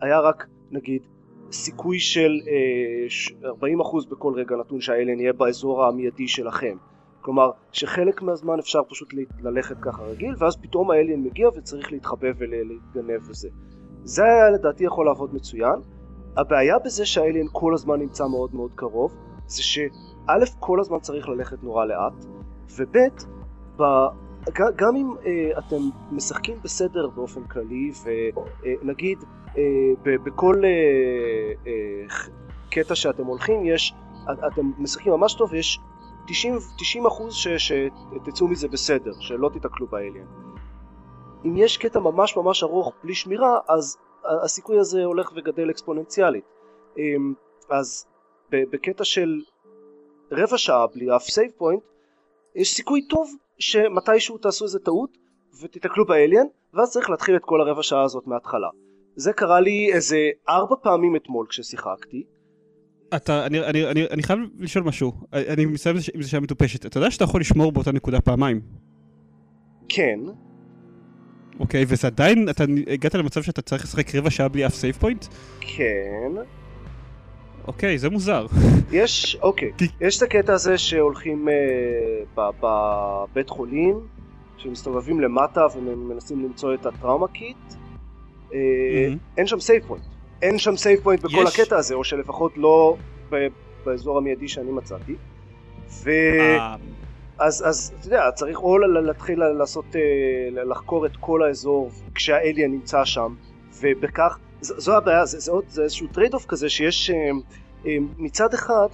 היה 0.00 0.20
רק 0.20 0.46
נגיד 0.70 1.02
סיכוי 1.52 1.98
של 1.98 2.30
אה, 2.48 3.10
ש- 3.10 3.32
40% 3.42 4.10
בכל 4.10 4.32
רגע 4.36 4.56
נתון 4.56 4.80
שהאליין 4.80 5.20
יהיה 5.20 5.32
באזור 5.32 5.84
המיידי 5.84 6.28
שלכם. 6.28 6.76
כלומר, 7.20 7.50
שחלק 7.72 8.22
מהזמן 8.22 8.58
אפשר 8.58 8.82
פשוט 8.88 9.14
ללכת 9.40 9.76
ככה 9.80 10.02
רגיל, 10.02 10.34
ואז 10.38 10.56
פתאום 10.56 10.90
האליין 10.90 11.22
מגיע 11.22 11.48
וצריך 11.48 11.92
להתחבא 11.92 12.28
ולהתגנב 12.38 13.30
וזה. 13.30 13.48
זה 14.04 14.22
היה 14.24 14.50
לדעתי 14.50 14.84
יכול 14.84 15.06
לעבוד 15.06 15.34
מצוין. 15.34 15.80
הבעיה 16.36 16.78
בזה 16.84 17.06
שהאליין 17.06 17.46
כל 17.52 17.74
הזמן 17.74 18.00
נמצא 18.00 18.26
מאוד 18.26 18.54
מאוד 18.54 18.70
קרוב, 18.74 19.16
זה 19.46 19.62
שא' 19.62 20.44
כל 20.60 20.80
הזמן 20.80 20.98
צריך 20.98 21.28
ללכת 21.28 21.62
נורא 21.62 21.84
לאט, 21.84 22.24
וב' 22.78 22.96
ב... 23.76 23.82
גם 24.76 24.96
אם 24.96 25.14
אה, 25.26 25.58
אתם 25.58 25.76
משחקים 26.12 26.56
בסדר 26.64 27.08
באופן 27.08 27.44
כללי, 27.44 27.90
ונגיד 28.04 29.18
אה, 29.18 29.37
בכל 30.24 30.62
אה, 30.64 30.70
אה, 31.66 32.16
קטע 32.70 32.94
שאתם 32.94 33.24
הולכים 33.26 33.64
יש, 33.64 33.94
את- 34.32 34.38
אתם 34.52 34.70
משחקים 34.78 35.12
ממש 35.12 35.34
טוב 35.34 35.52
ויש 35.52 35.78
90, 36.28 36.54
90 36.78 37.06
אחוז 37.06 37.34
שתצאו 37.58 38.48
מזה 38.48 38.68
בסדר, 38.68 39.12
שלא 39.20 39.50
תיתקלו 39.52 39.86
באליאן. 39.86 40.26
אם 41.44 41.56
יש 41.56 41.76
קטע 41.76 42.00
ממש 42.00 42.36
ממש 42.36 42.62
ארוך 42.62 42.92
בלי 43.04 43.14
שמירה, 43.14 43.58
אז 43.68 43.98
הסיכוי 44.44 44.78
הזה 44.78 45.04
הולך 45.04 45.32
וגדל 45.36 45.70
אקספוננציאלית. 45.70 46.44
אז 47.70 48.06
בקטע 48.50 49.04
של 49.04 49.40
רבע 50.32 50.58
שעה 50.58 50.86
בלי 50.86 51.16
אף 51.16 51.22
save 51.22 51.50
point, 51.56 51.82
יש 52.54 52.74
סיכוי 52.74 53.06
טוב 53.08 53.30
שמתישהו 53.58 54.38
תעשו 54.38 54.64
איזה 54.64 54.78
טעות 54.78 55.10
ותיתקלו 55.62 56.06
ב 56.06 56.12
alien, 56.12 56.46
ואז 56.74 56.92
צריך 56.92 57.10
להתחיל 57.10 57.36
את 57.36 57.44
כל 57.44 57.60
הרבע 57.60 57.82
שעה 57.82 58.02
הזאת 58.02 58.26
מההתחלה. 58.26 58.68
זה 59.18 59.32
קרה 59.32 59.60
לי 59.60 59.92
איזה 59.92 60.16
ארבע 60.48 60.76
פעמים 60.82 61.16
אתמול 61.16 61.46
כששיחקתי. 61.48 62.22
אתה, 63.16 63.46
אני, 63.46 63.60
אני, 63.60 63.86
אני, 63.86 64.06
אני 64.10 64.22
חייב 64.22 64.38
לשאול 64.58 64.84
משהו, 64.84 65.12
אני 65.32 65.66
מסיים 65.66 65.96
עם 66.14 66.22
זה 66.22 66.28
שהיה 66.28 66.40
מטופשת, 66.40 66.86
אתה 66.86 66.98
יודע 66.98 67.10
שאתה 67.10 67.24
יכול 67.24 67.40
לשמור 67.40 67.72
באותה 67.72 67.92
נקודה 67.92 68.20
פעמיים, 68.20 68.60
כן, 69.88 70.18
אוקיי, 71.60 71.84
וזה 71.88 72.06
עדיין, 72.06 72.48
אתה 72.48 72.64
הגעת 72.86 73.14
למצב 73.14 73.42
שאתה 73.42 73.62
צריך 73.62 73.84
לשחק 73.84 74.14
רבע 74.14 74.30
שעה 74.30 74.48
בלי 74.48 74.66
אף 74.66 74.74
save 74.74 74.94
point? 74.94 75.26
כן. 75.60 76.32
אוקיי, 77.66 77.98
זה 77.98 78.10
מוזר. 78.10 78.46
יש, 78.92 79.36
אוקיי, 79.42 79.72
יש 80.00 80.16
את 80.18 80.22
הקטע 80.22 80.52
הזה 80.52 80.78
שהולכים 80.78 81.48
אה, 81.48 82.44
בבית 82.60 83.50
חולים, 83.50 84.00
שמסתובבים 84.56 85.20
למטה 85.20 85.66
ומנסים 85.76 86.44
למצוא 86.44 86.74
את 86.74 86.86
ה 86.86 86.92
trauma 86.92 87.28
kit. 87.28 87.56
אה, 88.54 88.58
מהמם. 89.02 89.18
אין 89.36 89.46
שם 89.46 89.60
save 89.60 89.82
point. 89.86 90.04
אין 90.42 90.58
שם 90.58 90.76
save 90.76 91.00
point 91.00 91.20
בכל 91.20 91.44
יש. 91.46 91.60
הקטע 91.60 91.76
הזה, 91.76 91.94
או 91.94 92.04
שלפחות 92.04 92.52
לא 92.56 92.96
באזור 93.84 94.18
המיידי 94.18 94.48
שאני 94.48 94.70
מצאתי. 94.70 95.14
ו... 96.02 96.10
אה, 96.10 96.76
אז, 97.38 97.64
אז 97.68 97.92
אתה 97.98 98.06
יודע, 98.06 98.30
צריך 98.34 98.58
או 98.58 98.78
להתחיל 98.78 99.44
לעשות, 99.44 99.84
אה, 99.96 100.00
לחקור 100.64 101.06
את 101.06 101.16
כל 101.20 101.42
האזור 101.42 101.90
כשה 102.14 102.41
alien 102.41 102.68
נמצא 102.68 103.04
שם, 103.04 103.34
ובכך, 103.80 104.38
ז- 104.60 104.74
זו 104.76 104.96
הבעיה, 104.96 105.26
זה, 105.26 105.38
זה, 105.38 105.50
עוד, 105.52 105.64
זה 105.68 105.82
איזשהו 105.82 106.06
trade-off 106.06 106.46
כזה 106.46 106.68
שיש 106.68 107.10
מצד 108.18 108.54
אחד 108.54 108.88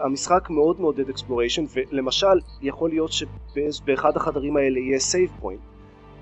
המשחק 0.00 0.50
מאוד 0.50 0.80
מעודד 0.80 1.08
exploration, 1.08 1.64
ולמשל 1.74 2.26
יכול 2.62 2.90
להיות 2.90 3.10
שבאחד 3.12 4.16
החדרים 4.16 4.56
האלה 4.56 4.78
יהיה 4.78 4.98
save 4.98 5.30
point, 5.40 5.60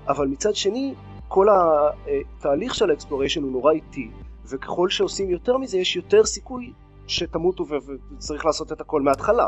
אבל 0.07 0.27
מצד 0.27 0.55
שני 0.55 0.93
כל 1.27 1.47
התהליך 1.49 2.75
של 2.75 2.89
ה 2.89 2.93
exploration 2.93 3.43
הוא 3.43 3.51
נורא 3.51 3.71
איטי, 3.71 4.09
וככל 4.49 4.89
שעושים 4.89 5.29
יותר 5.29 5.57
מזה 5.57 5.77
יש 5.77 5.95
יותר 5.95 6.25
סיכוי 6.25 6.73
שתמותו 7.07 7.65
וצריך 7.67 8.45
לעשות 8.45 8.71
את 8.71 8.81
הכל 8.81 9.01
מההתחלה. 9.01 9.47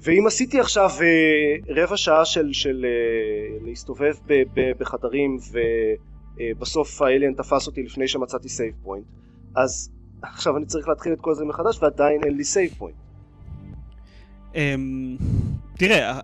ואם 0.00 0.26
עשיתי 0.26 0.60
עכשיו 0.60 0.90
אה, 1.00 1.82
רבע 1.82 1.96
שעה 1.96 2.24
של, 2.24 2.52
של 2.52 2.84
אה, 2.84 3.58
להסתובב 3.66 4.14
ב, 4.26 4.42
ב, 4.54 4.72
בחדרים 4.78 5.38
ובסוף 6.40 7.02
ה 7.02 7.07
alien 7.07 7.34
תפס 7.34 7.66
אותי 7.66 7.82
לפני 7.82 8.08
שמצאתי 8.08 8.48
save 8.48 8.74
point 8.82 9.04
אז 9.54 9.90
עכשיו 10.22 10.56
אני 10.56 10.66
צריך 10.66 10.88
להתחיל 10.88 11.12
את 11.12 11.20
כל 11.20 11.34
זה 11.34 11.44
מחדש 11.44 11.82
ועדיין 11.82 12.24
אין 12.24 12.36
לי 12.36 12.44
save 12.44 12.70
point. 12.78 12.96
אמ, 14.54 15.16
תראה, 15.78 16.20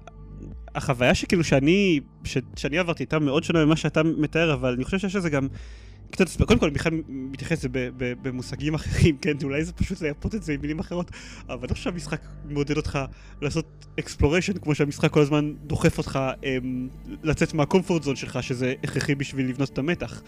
החוויה 0.79 1.15
שכאילו 1.15 1.45
שאני, 1.45 2.01
ש- 2.25 2.39
שאני 2.57 2.79
עברתי 2.79 3.03
הייתה 3.03 3.19
מאוד 3.19 3.45
שונה 3.45 3.65
ממה 3.65 3.77
שאתה 3.77 4.03
מתאר, 4.03 4.55
אבל 4.55 4.73
אני 4.73 4.85
חושב 4.85 4.99
שיש 4.99 5.17
לזה 5.17 5.31
גם 5.31 5.49
קצת, 6.11 6.43
קודם 6.43 6.61
כל 6.61 6.71
בכלל 6.71 6.93
מתייחס 7.09 7.65
לזה 7.65 7.69
במושגים 7.99 8.75
אחרים, 8.75 9.17
כן, 9.23 9.33
אולי 9.43 9.65
זה 9.65 9.73
פשוט 9.73 10.01
לייפות 10.01 10.35
את 10.35 10.43
זה 10.43 10.53
עם 10.53 10.61
מילים 10.61 10.79
אחרות, 10.79 11.11
אבל 11.49 11.59
אני 11.65 11.73
חושב 11.73 11.85
שהמשחק 11.85 12.21
מעודד 12.45 12.77
אותך 12.77 12.99
לעשות 13.43 13.87
אקספלוריישן, 13.99 14.53
כמו 14.59 14.75
שהמשחק 14.75 15.11
כל 15.11 15.21
הזמן 15.21 15.53
דוחף 15.67 15.99
אותך 15.99 16.19
אמ, 16.45 16.89
לצאת 17.23 17.55
מהקומפורט 17.55 18.03
זון 18.03 18.17
שלך, 18.17 18.43
שזה 18.43 18.75
הכרחי 18.85 19.15
בשביל 19.15 19.49
לבנות 19.49 19.71
את 19.71 19.79
המתח. 19.79 20.23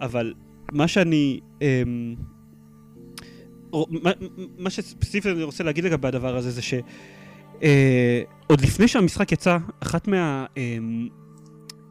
אבל 0.00 0.34
מה 0.72 0.88
שאני... 0.88 1.40
אמ, 1.62 2.14
מה, 3.90 4.10
מה 4.58 4.70
שספציפית 4.70 5.32
אני 5.32 5.42
רוצה 5.42 5.64
להגיד 5.64 5.84
לגבי 5.84 6.08
הדבר 6.08 6.36
הזה 6.36 6.50
זה 6.50 6.62
ש... 6.62 6.74
אה, 7.62 8.22
עוד 8.52 8.60
לפני 8.60 8.88
שהמשחק 8.88 9.32
יצא, 9.32 9.58
אחת 9.80 10.08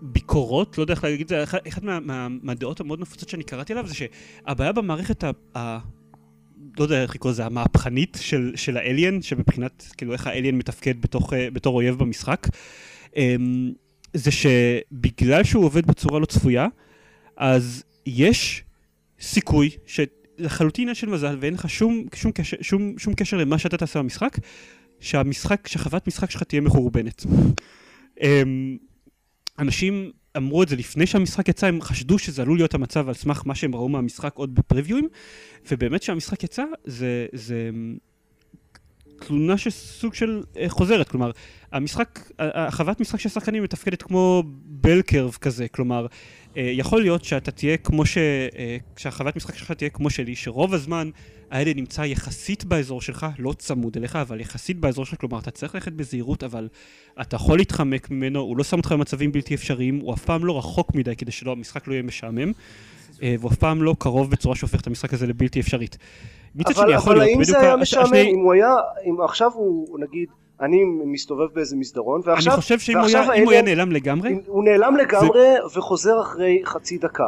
מהביקורות, 0.02 0.78
לא 0.78 0.84
יודע 0.84 0.94
איך 0.94 1.04
להגיד 1.04 1.22
את 1.22 1.28
זה, 1.28 1.44
אחת, 1.44 1.84
מה, 1.84 2.00
מה, 2.00 2.28
מהדעות 2.42 2.80
המאוד 2.80 3.00
נפוצות 3.00 3.30
שאני 3.30 3.44
קראתי 3.44 3.74
עליו 3.74 3.88
זה 3.88 3.94
שהבעיה 3.94 4.72
במערכת 4.72 5.24
ה... 5.24 5.32
ה 5.58 5.80
לא 6.78 6.84
יודע 6.84 7.02
איך 7.02 7.16
לקרוא 7.16 7.32
לזה, 7.32 7.46
המהפכנית 7.46 8.18
של, 8.22 8.52
של 8.56 8.78
האליין, 8.78 9.22
שמבחינת, 9.22 9.88
כאילו, 9.98 10.14
איך 10.14 10.28
האליין 10.28 10.58
מתפקד 10.58 11.02
בתוך, 11.02 11.34
אה, 11.34 11.52
בתור 11.54 11.76
אויב 11.76 11.98
במשחק, 11.98 12.48
אמ, 13.16 13.72
זה 14.14 14.32
שבגלל 14.32 15.44
שהוא 15.44 15.66
עובד 15.66 15.86
בצורה 15.86 16.20
לא 16.20 16.26
צפויה, 16.26 16.68
אז 17.38 17.84
יש 18.06 18.64
סיכוי 19.20 19.70
שלחלוטין 19.86 20.84
עניין 20.84 20.96
של 20.96 21.10
מזל, 21.10 21.38
ואין 21.40 21.54
לך 21.54 21.70
שום, 21.70 22.06
שום, 22.16 22.32
קשר, 22.32 22.58
שום, 22.62 22.94
שום 22.98 23.14
קשר 23.14 23.38
למה 23.38 23.58
שאתה 23.58 23.78
תעשה 23.78 24.00
במשחק, 24.00 24.38
שהמשחק, 25.02 25.68
שהחוות 25.68 26.08
משחק 26.08 26.32
שלך 26.32 26.44
תהיה 26.44 26.62
מחורבנת. 26.62 27.26
אמ, 28.22 28.78
אנשים 29.60 30.12
אמרו 30.38 30.64
את 30.64 30.70
זה 30.70 30.76
לפני 30.76 31.06
שהמשחק 31.06 31.48
יצא, 31.50 31.68
הם 31.68 31.82
חשדו 31.82 32.20
שזה 32.20 32.42
עלול 32.42 32.58
להיות 32.58 32.74
המצב 32.74 33.08
על 33.08 33.14
סמך 33.14 33.42
מה 33.46 33.56
שהם 33.56 33.76
ראו 33.76 33.90
מהמשחק 33.90 34.36
עוד 34.36 34.56
בפריוויואים, 34.56 35.08
ובאמת 35.72 36.02
כשהמשחק 36.02 36.44
יצא, 36.44 36.64
זה, 36.86 37.26
זה 37.34 37.70
אמ, 37.70 37.96
תלונה 39.28 39.58
שסוג 39.58 40.14
של 40.14 40.44
אה, 40.58 40.70
חוזרת, 40.70 41.10
כלומר, 41.10 41.32
המשחק, 41.72 42.20
החוות 42.40 43.00
משחק 43.00 43.20
של 43.20 43.30
שחקנים 43.30 43.64
מתפקדת 43.64 44.02
כמו 44.02 44.44
בל 44.66 45.02
קרב 45.02 45.38
כזה, 45.42 45.68
כלומר, 45.68 46.06
אה, 46.58 46.72
יכול 46.74 47.02
להיות 47.02 47.24
שאתה 47.24 47.52
תהיה 47.52 47.78
כמו 47.78 48.06
ש... 48.06 48.18
אה, 48.18 48.78
שהחוות 48.98 49.36
משחק 49.36 49.56
שלך 49.56 49.72
תהיה 49.72 49.90
כמו 49.90 50.10
שלי, 50.10 50.36
שרוב 50.36 50.74
הזמן 50.74 51.10
האלה 51.52 51.72
נמצא 51.76 52.02
יחסית 52.02 52.66
באזור 52.66 53.02
שלך, 53.02 53.26
לא 53.40 53.54
צמוד 53.58 53.98
אליך, 53.98 54.16
אבל 54.16 54.40
יחסית 54.40 54.80
באזור 54.80 55.06
שלך, 55.06 55.20
כלומר, 55.20 55.40
אתה 55.40 55.52
צריך 55.52 55.76
ללכת 55.76 55.92
בזהירות, 55.94 56.44
אבל 56.44 56.68
אתה 57.22 57.36
יכול 57.36 57.58
להתחמק 57.58 58.12
ממנו, 58.12 58.40
הוא 58.40 58.58
לא 58.58 58.64
שם 58.64 58.78
אותך 58.78 58.92
במצבים 58.92 59.32
בלתי 59.32 59.56
אפשריים, 59.56 60.00
הוא 60.00 60.14
אף 60.14 60.26
פעם 60.26 60.46
לא 60.46 60.58
רחוק 60.58 60.96
מדי 60.96 61.16
כדי 61.16 61.32
שהמשחק 61.32 61.88
לא 61.88 61.94
יהיה 61.94 62.04
משעמם, 62.04 62.52
אה, 63.24 63.36
והוא 63.40 63.52
אף 63.52 63.58
פעם 63.58 63.84
לא 63.84 63.96
קרוב 64.00 64.32
בצורה 64.32 64.56
שהופך 64.56 64.82
את 64.82 64.88
המשחק 64.88 65.14
הזה 65.14 65.28
לבלתי 65.28 65.60
אפשרית. 65.60 65.98
מצד 66.56 66.72
אבל, 66.78 66.84
שני, 66.88 66.94
יכול 66.96 67.12
אבל 67.16 67.22
להיות, 67.26 67.36
האם 67.38 67.44
זה 67.44 67.52
בדיוק 67.54 67.64
היה 67.66 67.76
משעמם 67.76 68.04
השני- 68.06 68.32
אם 68.32 68.40
הוא 68.40 68.54
היה, 68.54 68.70
אם 69.06 69.22
עכשיו 69.22 69.52
הוא 69.54 70.00
נגיד 70.00 70.28
אני 70.62 70.78
מסתובב 71.06 71.46
באיזה 71.54 71.76
מסדרון 71.76 72.22
ועכשיו 72.26 72.54
אני 72.54 72.62
חושב 72.62 72.80
שאם 72.80 72.98
הוא 73.44 73.52
היה- 73.52 73.62
נעלם 73.62 73.92
לגמרי, 73.92 74.36
הוא 74.48 74.64
נעלם 74.64 74.96
לגמרי 74.98 75.40
וחוזר 75.76 76.22
אחרי 76.22 76.62
חצי 76.66 76.98
דקקה. 76.98 77.28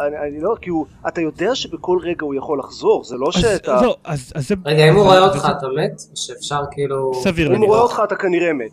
אני, 0.00 0.16
אני 0.28 0.40
לא, 0.40 0.54
כי 0.60 0.70
הוא, 0.70 0.86
אתה 1.08 1.20
יודע 1.20 1.54
שבכל 1.54 1.98
רגע 2.02 2.24
הוא 2.24 2.34
יכול 2.34 2.58
לחזור, 2.58 3.04
זה 3.04 3.16
לא 3.16 3.28
אז 3.34 3.40
שאתה, 3.40 3.82
לא, 3.82 3.96
אז 4.04 4.32
אז 4.34 4.48
זה... 4.48 4.54
רגע, 4.64 4.88
אם 4.88 4.94
הוא 4.94 5.04
רואה 5.04 5.18
אותך 5.24 5.48
אתה 5.58 5.66
מת? 5.76 6.02
שאפשר 6.14 6.60
כאילו... 6.70 7.10
סביר 7.22 7.54
אם 7.54 7.60
הוא. 7.60 7.66
רואה 7.66 7.80
אותך 7.80 8.00
אתה 8.04 8.16
כנראה 8.16 8.52
מת. 8.52 8.70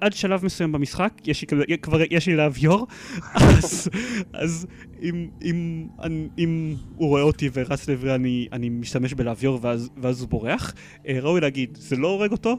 עד 0.00 0.12
שלב 0.12 0.44
מסוים 0.44 0.72
במשחק, 0.72 1.12
יש 1.24 1.40
לי, 1.42 1.46
כבר- 1.78 2.00
יש 2.10 2.26
לי 2.26 2.36
להביור, 2.36 2.86
אז, 3.34 3.88
אז 4.32 4.66
אם, 5.02 5.28
אם, 5.42 5.86
אני- 6.02 6.28
אם 6.38 6.74
הוא 6.96 7.08
רואה 7.08 7.22
אותי 7.22 7.50
ורץ 7.52 7.88
לעברי 7.88 8.14
אני, 8.14 8.48
אני 8.52 8.68
משתמש 8.68 9.14
בלהביור 9.14 9.58
ואז, 9.62 9.90
ואז 9.96 10.20
הוא 10.20 10.28
בורח, 10.28 10.74
אה, 11.08 11.18
ראוי 11.20 11.40
להגיד, 11.40 11.78
זה 11.80 11.96
לא 11.96 12.08
הורג 12.08 12.32
אותו, 12.32 12.56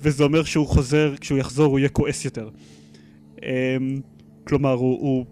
וזה 0.00 0.24
אומר 0.24 0.44
שהוא 0.44 0.66
חוזר, 0.66 1.14
כשהוא 1.20 1.38
יחזור 1.38 1.66
הוא 1.66 1.78
יהיה 1.78 1.88
כועס 1.88 2.24
יותר. 2.24 2.48
אה, 3.42 3.76
כלומר, 4.46 4.72
הוא, 4.72 4.98
הוא 5.00 5.24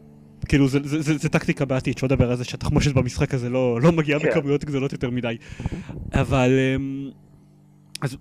כאילו, 0.48 0.68
זה, 0.68 0.78
זה, 0.84 1.02
זה, 1.02 1.18
זה 1.18 1.28
טקטיקה 1.28 1.64
בעתיד, 1.64 1.98
שלא 1.98 2.06
לדבר 2.06 2.30
על 2.30 2.36
זה 2.36 2.44
שהתחמושת 2.44 2.94
במשחק 2.94 3.34
הזה 3.34 3.50
לא, 3.50 3.80
לא 3.80 3.92
מגיעה 3.92 4.20
כן. 4.20 4.28
בכמויות 4.28 4.64
גדולות 4.64 4.92
יותר 4.92 5.10
מדי. 5.10 5.36
אבל, 6.12 6.50
אמ, 6.76 7.10
אז, 8.00 8.16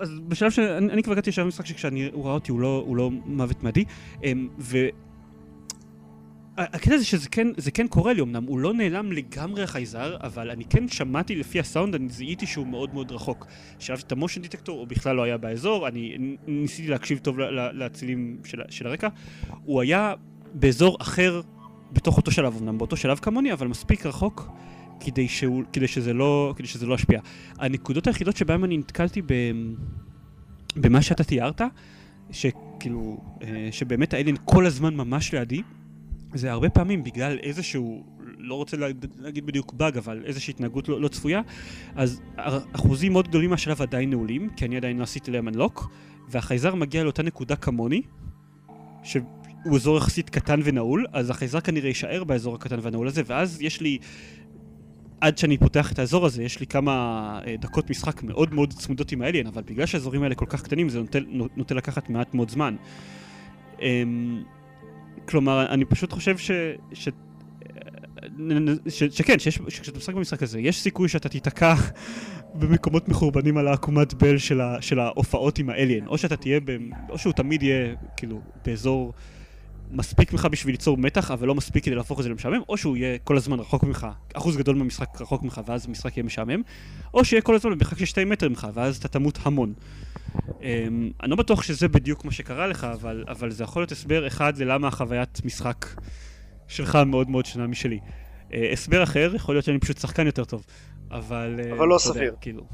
אז 0.00 0.10
בשלב 0.28 0.50
שאני 0.50 0.92
אני 0.92 1.02
כבר 1.02 1.12
הגעתי 1.12 1.30
לשלב 1.30 1.44
המשחק 1.44 1.66
שכשהוא 1.66 2.24
ראה 2.24 2.32
אותי 2.34 2.52
הוא 2.52 2.60
לא, 2.60 2.82
הוא 2.86 2.96
לא 2.96 3.10
מוות 3.24 3.62
מדי, 3.62 3.84
אמ, 4.24 4.48
ו... 4.58 4.86
הקטע 6.56 6.96
זה 6.96 7.04
שזה 7.04 7.28
כן, 7.28 7.48
זה 7.56 7.70
כן 7.70 7.88
קורה 7.88 8.12
לי 8.12 8.20
אמנם, 8.20 8.44
הוא 8.44 8.58
לא 8.58 8.74
נעלם 8.74 9.12
לגמרי 9.12 9.62
החייזר, 9.62 10.16
אבל 10.22 10.50
אני 10.50 10.64
כן 10.64 10.88
שמעתי 10.88 11.36
לפי 11.36 11.60
הסאונד, 11.60 11.94
אני 11.94 12.08
זיהיתי 12.08 12.46
שהוא 12.46 12.66
מאוד 12.66 12.94
מאוד 12.94 13.12
רחוק. 13.12 13.46
שאלתי 13.78 14.02
את 14.06 14.12
המושן 14.12 14.42
דיטקטור, 14.42 14.78
הוא 14.78 14.86
בכלל 14.86 15.16
לא 15.16 15.22
היה 15.22 15.36
באזור, 15.36 15.88
אני 15.88 16.36
ניסיתי 16.46 16.88
להקשיב 16.88 17.18
טוב 17.18 17.38
ל- 17.38 17.60
ל- 17.60 17.84
לצלילים 17.84 18.38
של, 18.44 18.60
של 18.70 18.86
הרקע, 18.86 19.08
הוא 19.64 19.80
היה 19.80 20.14
באזור 20.54 20.96
אחר 21.00 21.40
בתוך 21.92 22.16
אותו 22.16 22.30
שלב, 22.30 22.56
אמנם 22.60 22.78
באותו 22.78 22.96
שלב 22.96 23.18
כמוני, 23.18 23.52
אבל 23.52 23.66
מספיק 23.66 24.06
רחוק 24.06 24.48
כדי, 25.00 25.28
שהוא, 25.28 25.62
כדי, 25.72 25.88
שזה, 25.88 26.12
לא, 26.12 26.54
כדי 26.56 26.66
שזה 26.66 26.86
לא 26.86 26.94
ישפיע. 26.94 27.20
הנקודות 27.58 28.06
היחידות 28.06 28.36
שבהן 28.36 28.64
אני 28.64 28.78
נתקלתי 28.78 29.22
ב, 29.22 29.32
במה 30.76 31.02
שאתה 31.02 31.24
תיארת, 31.24 31.60
שכאילו, 32.30 33.20
אה, 33.42 33.68
שבאמת 33.72 34.14
האליין 34.14 34.36
כל 34.44 34.66
הזמן 34.66 34.94
ממש 34.94 35.34
לידי, 35.34 35.62
זה 36.34 36.52
הרבה 36.52 36.70
פעמים 36.70 37.04
בגלל 37.04 37.38
איזשהו, 37.42 38.04
לא 38.38 38.54
רוצה 38.54 38.76
להגיד, 39.18 39.46
בדיוק 39.46 39.72
באג, 39.72 39.96
אבל 39.96 40.22
איזושהי 40.24 40.50
התנהגות 40.50 40.88
לא, 40.88 41.00
לא 41.00 41.08
צפויה, 41.08 41.40
אז 41.94 42.20
אחוזים 42.72 43.12
מאוד 43.12 43.28
גדולים 43.28 43.50
מהשלב 43.50 43.82
עדיין 43.82 44.10
נעולים, 44.10 44.48
כי 44.56 44.64
אני 44.64 44.76
עדיין 44.76 44.98
לא 44.98 45.02
עשיתי 45.02 45.30
להם 45.30 45.48
אנלוק, 45.48 45.90
והחייזר 46.28 46.74
מגיע 46.74 47.04
לאותה 47.04 47.22
נקודה 47.22 47.56
כמוני, 47.56 48.02
שהוא 49.62 49.76
אזור 49.76 49.96
יחסית 49.96 50.30
קטן 50.30 50.60
ונעול, 50.64 51.06
אז 51.12 51.30
החייזר 51.30 51.60
כנראה 51.60 51.88
יישאר 51.88 52.24
באזור 52.24 52.54
הקטן 52.54 52.76
והנעול 52.82 53.08
הזה, 53.08 53.22
ואז 53.26 53.62
יש 53.62 53.80
לי, 53.80 53.98
עד 55.20 55.38
שאני 55.38 55.58
פותח 55.58 55.92
את 55.92 55.98
האזור 55.98 56.26
הזה, 56.26 56.42
יש 56.42 56.60
לי 56.60 56.66
כמה 56.66 56.92
אה, 57.46 57.54
דקות 57.60 57.90
משחק 57.90 58.22
מאוד 58.22 58.54
מאוד 58.54 58.72
צמודות 58.72 59.12
עם 59.12 59.22
האליין, 59.22 59.46
אבל 59.46 59.62
בגלל 59.62 59.86
שהאזורים 59.86 60.22
האלה 60.22 60.34
כל 60.34 60.46
כך 60.48 60.62
קטנים, 60.62 60.88
זה 60.88 61.00
נוטה, 61.56 61.74
לקחת 61.74 62.10
מעט 62.10 62.34
מאוד 62.34 62.50
זמן. 62.50 62.76
אמ, 63.80 64.42
כלומר, 65.28 65.66
אני 65.68 65.84
פשוט 65.84 66.12
חושב 66.12 66.38
ש... 66.38 66.50
ש... 66.92 67.08
ש... 68.88 69.04
שכן, 69.04 69.38
שיש, 69.38 69.60
שכשאתה 69.68 69.98
משחק 69.98 70.14
במשחק 70.14 70.42
הזה, 70.42 70.60
יש 70.60 70.80
סיכוי 70.80 71.08
שאתה 71.08 71.28
תיתקע 71.28 71.74
במקומות 72.60 73.08
מחורבנים 73.08 73.58
על 73.58 73.68
העקומת 73.68 74.14
בל 74.14 74.38
של, 74.38 74.60
ה... 74.60 74.76
של 74.80 74.98
ההופעות 74.98 75.58
עם 75.58 75.70
האליין. 75.70 76.06
או 76.06 76.18
שאתה 76.18 76.36
תהיה, 76.36 76.60
ב... 76.60 76.76
או 77.10 77.18
שהוא 77.18 77.32
תמיד 77.32 77.62
יהיה, 77.62 77.94
כאילו, 78.16 78.40
באזור 78.64 79.12
מספיק 79.92 80.32
ממך 80.32 80.48
בשביל 80.50 80.74
ליצור 80.74 80.96
מתח, 80.96 81.30
אבל 81.30 81.46
לא 81.46 81.54
מספיק 81.54 81.84
כדי 81.84 81.94
להפוך 81.94 82.18
את 82.18 82.24
זה 82.24 82.30
למשעמם, 82.30 82.60
או 82.68 82.76
שהוא 82.76 82.96
יהיה 82.96 83.18
כל 83.24 83.36
הזמן 83.36 83.60
רחוק 83.60 83.82
ממך, 83.82 84.06
אחוז 84.34 84.56
גדול 84.56 84.76
מהמשחק 84.76 85.20
רחוק 85.20 85.42
ממך, 85.42 85.60
ואז 85.66 85.86
המשחק 85.86 86.16
יהיה 86.16 86.24
משעמם, 86.24 86.62
או 87.14 87.24
שיהיה 87.24 87.42
כל 87.42 87.54
הזמן 87.54 87.70
במרחק 87.70 87.98
של 87.98 88.04
שתי 88.04 88.24
מטר 88.24 88.48
ממך, 88.48 88.66
ואז 88.74 88.96
אתה 88.96 89.08
תמות 89.08 89.38
המון. 89.42 89.72
Um, 90.46 90.62
אני 91.22 91.30
לא 91.30 91.36
בטוח 91.36 91.62
שזה 91.62 91.88
בדיוק 91.88 92.24
מה 92.24 92.32
שקרה 92.32 92.66
לך, 92.66 92.84
אבל, 92.84 93.24
אבל 93.28 93.50
זה 93.50 93.64
יכול 93.64 93.82
להיות 93.82 93.92
הסבר 93.92 94.26
אחד 94.26 94.58
ללמה 94.58 94.88
החוויית 94.88 95.40
משחק 95.44 95.86
שלך 96.68 96.98
מאוד 97.06 97.30
מאוד 97.30 97.46
שונה 97.46 97.66
משלי. 97.66 97.98
Uh, 98.50 98.54
הסבר 98.72 99.02
אחר, 99.02 99.32
יכול 99.34 99.54
להיות 99.54 99.64
שאני 99.64 99.78
פשוט 99.78 99.98
שחקן 99.98 100.26
יותר 100.26 100.44
טוב, 100.44 100.64
אבל... 101.10 101.60
uh, 101.70 101.74
אבל 101.74 101.88
לא 101.88 101.96
אתה 101.96 102.08
יודע, 102.08 102.18
סביר. 102.18 102.34
כאילו. 102.40 102.66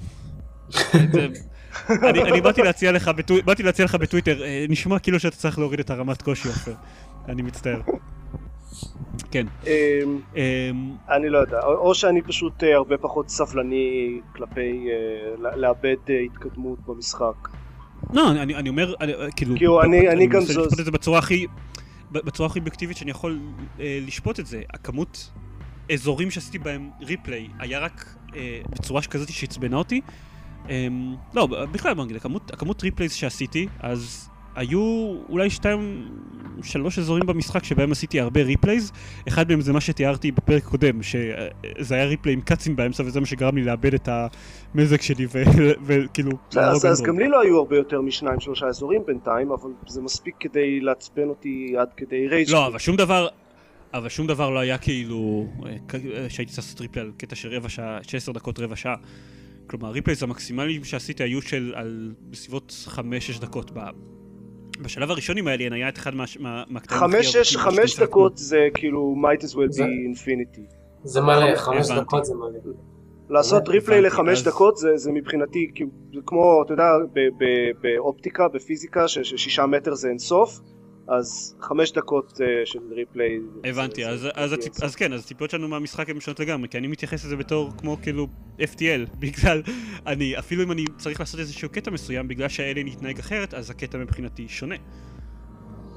אני 2.02 2.23
אני 2.23 2.40
באתי 2.40 2.62
להציע 2.62 2.92
לך 2.92 3.08
בטו- 3.08 3.42
באתי 3.44 3.62
להציע 3.62 3.85
לך 3.85 3.94
בטוויטר, 3.94 4.42
אה, 4.44 4.66
נשמע 4.68 4.99
כאילו 4.99 5.20
שאתה 5.20 5.37
צריך 5.37 5.58
להוריד 5.58 5.80
את 5.80 5.90
הרמת 5.90 6.23
קושי 6.23 6.49
עופר. 6.49 6.75
אני 7.28 7.42
מצטער. 7.42 7.80
כן. 9.30 9.47
אמ, 9.66 9.71
אמ, 10.37 10.92
אני 11.09 11.28
לא 11.28 11.38
יודע, 11.38 11.61
או 11.62 11.95
שאני 11.95 12.23
פשוט 12.23 12.64
אה, 12.64 12.75
הרבה 12.76 12.99
פחות 12.99 13.28
סבלני 13.28 14.21
כלפי 14.37 14.87
אה, 14.90 15.56
לאבד 15.56 15.97
אה, 16.11 16.21
התקדמות 16.21 16.78
במשחק. 16.87 17.49
לא, 18.12 18.30
אני- 18.30 18.42
אני 18.42 18.54
אני 18.54 18.68
אומר, 18.68 18.95
אני- 19.00 19.12
כאילו... 19.37 19.56
כאילו, 19.56 19.83
אני- 19.83 20.09
אני 20.09 20.26
גם 20.26 20.40
מנסה 20.40 20.52
לשפוט 20.61 20.80
את 20.80 20.85
זה 20.85 20.90
בצורה 20.90 21.18
הכי... 21.18 21.47
בצורה 22.12 22.47
הכי 22.49 22.59
אובייקטיבית 22.59 22.97
שאני 22.97 23.11
יכול 23.11 23.38
אה, 23.80 23.99
לשפוט 24.06 24.40
את 24.40 24.47
זה. 24.47 24.62
הכמות 24.75 25.30
אזורים 25.92 26.30
שעשיתי 26.30 26.59
בהם 26.59 26.90
replay 27.00 27.49
היה 27.59 27.78
רק 27.78 28.14
אה, 28.37 28.61
בצורה 28.71 29.02
כזאת 29.02 29.28
שעצבנה 29.28 29.76
אותי. 29.76 30.00
אה, 30.71 30.87
לא, 31.35 31.47
בכלל 31.73 31.95
בוא 31.95 32.04
נגיד, 32.04 32.16
הכמות, 32.16 32.50
הכמות 32.50 32.83
replays 32.83 33.12
שעשיתי, 33.12 33.66
אז 33.80 34.28
היו 34.57 35.15
אולי 35.29 35.51
שתיים, 35.51 36.09
שלוש 36.63 36.99
אזורים 36.99 37.27
במשחק 37.27 37.65
שבהם 37.65 37.93
עשיתי 37.93 38.21
הרבה 38.21 38.43
replays. 38.43 38.93
אחד 39.29 39.49
מהם 39.49 39.61
זה 39.61 39.73
מה 39.73 39.81
שתיארתי 39.81 40.33
בפרק 40.33 40.65
קודם, 40.65 41.03
שזה 41.03 41.95
היה 41.95 42.05
replay 42.05 42.35
עם 42.35 42.41
cutscene 42.40 42.76
באמצע 42.77 43.03
וזה 43.07 43.21
מה 43.21 43.27
שגרם 43.27 43.57
לי 43.57 43.65
לאבד 43.65 43.95
את 43.95 44.09
המזג 44.75 45.01
שלי 45.01 45.27
וכאילו... 45.87 46.31
בסדר, 46.51 46.63
אז, 46.63 46.87
אז. 46.87 47.03
גם 47.03 47.19
לי 47.19 47.29
לא 47.29 47.41
היו 47.41 47.59
הרבה 47.59 47.77
יותר 47.77 48.01
משניים 48.01 48.41
שלושה 48.41 48.67
אזורים 48.67 49.03
בינתיים, 49.07 49.51
אבל 49.51 49.71
זה 49.87 50.03
מספיק 50.03 50.35
כדי 50.41 50.81
לעצבן 50.81 51.29
אותי 51.29 51.75
עד 51.79 51.89
כדי 51.97 52.29
rage. 52.28 52.50
לא, 52.51 52.67
אבל 52.67 52.79
שום 52.79 52.97
דבר, 52.97 53.29
אבל 53.95 54.09
שום 54.09 54.27
דבר 54.27 54.51
לא 54.51 54.59
היה 54.59 54.79
כאילו, 54.79 55.47
אה, 55.67 55.71
אה, 55.71 56.31
שהייתי 56.31 56.53
צריך 56.53 56.67
לעשות 56.67 56.81
replay 56.81 57.02
על 57.03 57.13
קטע 57.17 57.37
של 57.37 57.49
רבע 57.49 57.69
שעה, 57.69 57.99
16 58.03 58.35
דקות 58.35 58.59
רבע 58.59 58.77
שעה. 58.77 58.95
כלומר, 59.67 59.91
replays 59.90 60.23
המקסימליים 60.23 60.85
שעשיתי 60.85 61.23
היו 61.23 61.43
של 61.43 61.73
על 61.77 62.15
בסביבות 62.31 62.87
5-6 62.89 63.41
דקות. 63.41 63.71
ב... 63.75 63.81
בשלב 64.83 65.11
הראשון 65.11 65.37
עם 65.38 65.49
ה 65.49 65.52
alien 65.52 65.73
היה 65.73 65.88
את 65.88 65.99
אחד 65.99 66.14
מה- 66.14 66.25
מה- 66.40 66.64
מהקטעים 66.68 67.00
חמש, 67.00 67.26
שש, 67.26 67.56
חמש. 67.56 68.00
דקות 68.00 68.37
זה 68.38 68.68
כאילו 68.75 69.14
might 69.23 69.42
as 69.42 69.52
well 69.52 69.76
be 69.78 69.83
infinity. 70.14 70.61
זה 71.04 71.21
מלא, 71.21 71.56
חמש. 71.56 71.90
דקות 71.90 72.25
זה 72.25 72.35
מלא. 72.35 72.73
לעשות 73.30 73.68
replay 73.69 74.00
לחמש 74.00 74.42
דקות 74.42 74.76
זה, 74.76 74.88
זה 74.97 75.12
מבחינתי 75.12 75.71
כאילו, 75.75 75.90
זה 76.14 76.21
כמו 76.26 76.62
אתה 76.64 76.73
יודע 76.73 76.85
ב- 77.12 77.18
ב- 77.38 77.71
באופטיקה 77.83 78.49
בפיזיקה 78.49 79.09
ששישה 79.09 79.66
מטר 79.66 79.95
זה 79.95 80.09
אינסוף 80.09 80.61
אז 81.09 81.57
חמש 81.61 81.93
דקות 81.93 82.41
אה, 82.41 82.47
של 82.67 82.79
replay 82.90 83.38
הבנתי, 83.65 84.05
זה- 84.05 84.11
אז, 84.11 84.21
זה 84.21 84.31
אז, 84.35 84.53
הציפ... 84.53 84.83
אז 84.83 84.97
כן, 84.97 85.13
אז 85.13 85.21
הציפיות 85.21 85.51
שלנו 85.51 85.69
מהמשחק 85.69 86.11
הן 86.11 86.21
שונות 86.21 86.41
לגמרי, 86.41 86.69
כי 86.69 86.79
אני 86.79 86.87
מתייחס 86.87 87.25
לזה 87.25 87.37
בתור 87.37 87.71
כמו 87.79 87.97
כאילו 88.03 88.27
FTL, 88.59 89.11
בגלל, 89.21 89.63
אני, 90.07 90.39
אפילו 90.39 90.63
אם 90.63 90.73
אני 90.73 90.85
צריך 90.97 91.21
לעשות 91.21 91.41
איזשהו 91.41 91.69
קטע 91.69 91.91
מסוים, 91.91 92.29
בגלל 92.29 92.49
שה 92.49 92.63
alien 92.63 92.87
יתנהג 92.89 93.19
אחרת, 93.19 93.55
אז 93.55 93.71
הקטע 93.71 93.99
מבחינתי 93.99 94.49
שונה. 94.49 94.75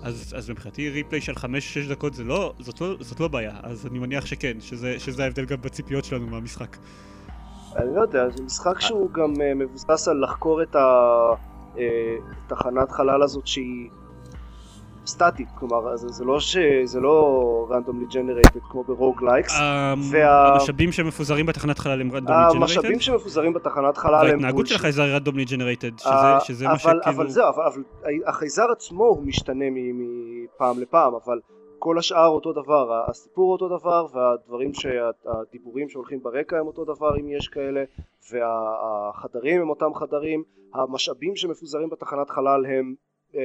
אז, 0.04 0.34
אז 0.38 0.50
מבחינתי 0.50 0.90
replay 0.90 1.22
של 1.22 1.34
5-6 1.34 1.38
דקות 1.90 2.14
זה 2.14 2.24
לא, 2.24 2.54
זאת 2.60 2.82
לא, 2.82 2.96
זאת 3.00 3.20
לא 3.20 3.28
בעיה, 3.28 3.60
אז 3.64 3.88
אני 3.88 4.00
מניח 4.00 4.26
שכן, 4.26 4.58
שזה, 4.62 5.00
שזה 5.00 5.24
ההבדל 5.24 5.46
גם 5.46 5.62
בציפיות 5.62 6.06
שלנו 6.06 6.28
מהמשחק. 6.28 6.78
אני 7.76 7.96
לא 7.96 8.02
יודע 8.02 8.30
זה 8.30 8.44
משחק 8.44 8.80
שהוא 8.80 9.12
גם 9.12 9.34
אה, 9.42 9.54
מבוסס 9.56 10.08
על 10.08 10.24
לחקור 10.24 10.64
את 10.64 10.76
התחנת 12.46 12.92
חלל 12.92 13.24
הזאת 13.24 13.48
שהיא 13.48 13.90
סטטית 15.06 15.48
כלומר 15.56 15.96
זה, 15.96 16.08
זה 16.08 16.26
לא 16.26 16.40
ש... 16.40 16.58
זה 16.84 17.00
לא 17.00 17.68
randomly 17.72 18.14
generated 18.14 18.60
כמו 18.72 18.84
ב 18.84 19.24
roguelikes 19.24 19.54
וה- 20.12 20.54
המשאבים 20.54 20.92
שמפוזרים 20.92 21.46
בתחנת 21.46 21.80
חלל 21.80 22.02
הם 22.02 22.12
רנדומלי 22.12 22.44
המשאבים 22.52 22.82
ג'נרייטד, 22.82 23.02
שמפוזרים 23.02 23.54
בתחנת 23.54 23.98
חלל 23.98 24.14
הם 24.14 24.26
וההתנהגות 24.26 24.66
bullshit. 24.66 24.70
שלך 24.70 24.90
זה 24.90 25.04
רנדומלי 25.04 25.46
ג'נרייטד, 25.46 26.00
שזה, 26.00 26.10
אה, 26.10 26.40
שזה 26.40 26.68
מה 26.68 26.80
שכאילו... 26.80 27.00
אבל 27.06 27.30
זהו, 27.30 27.50
אבל, 27.50 27.64
אבל 27.64 27.82
החייזר 28.26 28.66
עצמו 28.72 29.06
הוא 29.06 29.24
משתנה 29.24 29.66
מפעם 29.72 30.80
לפעם, 30.80 31.14
אבל 31.26 31.40
כל 31.80 31.98
השאר 31.98 32.28
אותו 32.28 32.54
דבר, 32.54 33.04
הסיפור 33.08 33.52
אותו 33.52 33.78
דבר, 33.80 34.06
והדברים, 34.14 34.72
הדיבורים 35.26 35.90
שהולכים 35.90 36.20
ברקע 36.24 36.60
הם 36.60 36.68
אותו 36.68 36.86
דבר 36.86 37.18
אם 37.20 37.30
יש 37.30 37.48
כאלה, 37.48 37.84
והחדרים 38.32 39.62
הם 39.62 39.70
אותם 39.70 39.94
חדרים, 39.96 40.44
המשאבים 40.74 41.36
שמפוזרים 41.36 41.90
בתחנת 41.90 42.30
חלל 42.30 42.66
הם 42.66 42.96
אה, 43.36 43.42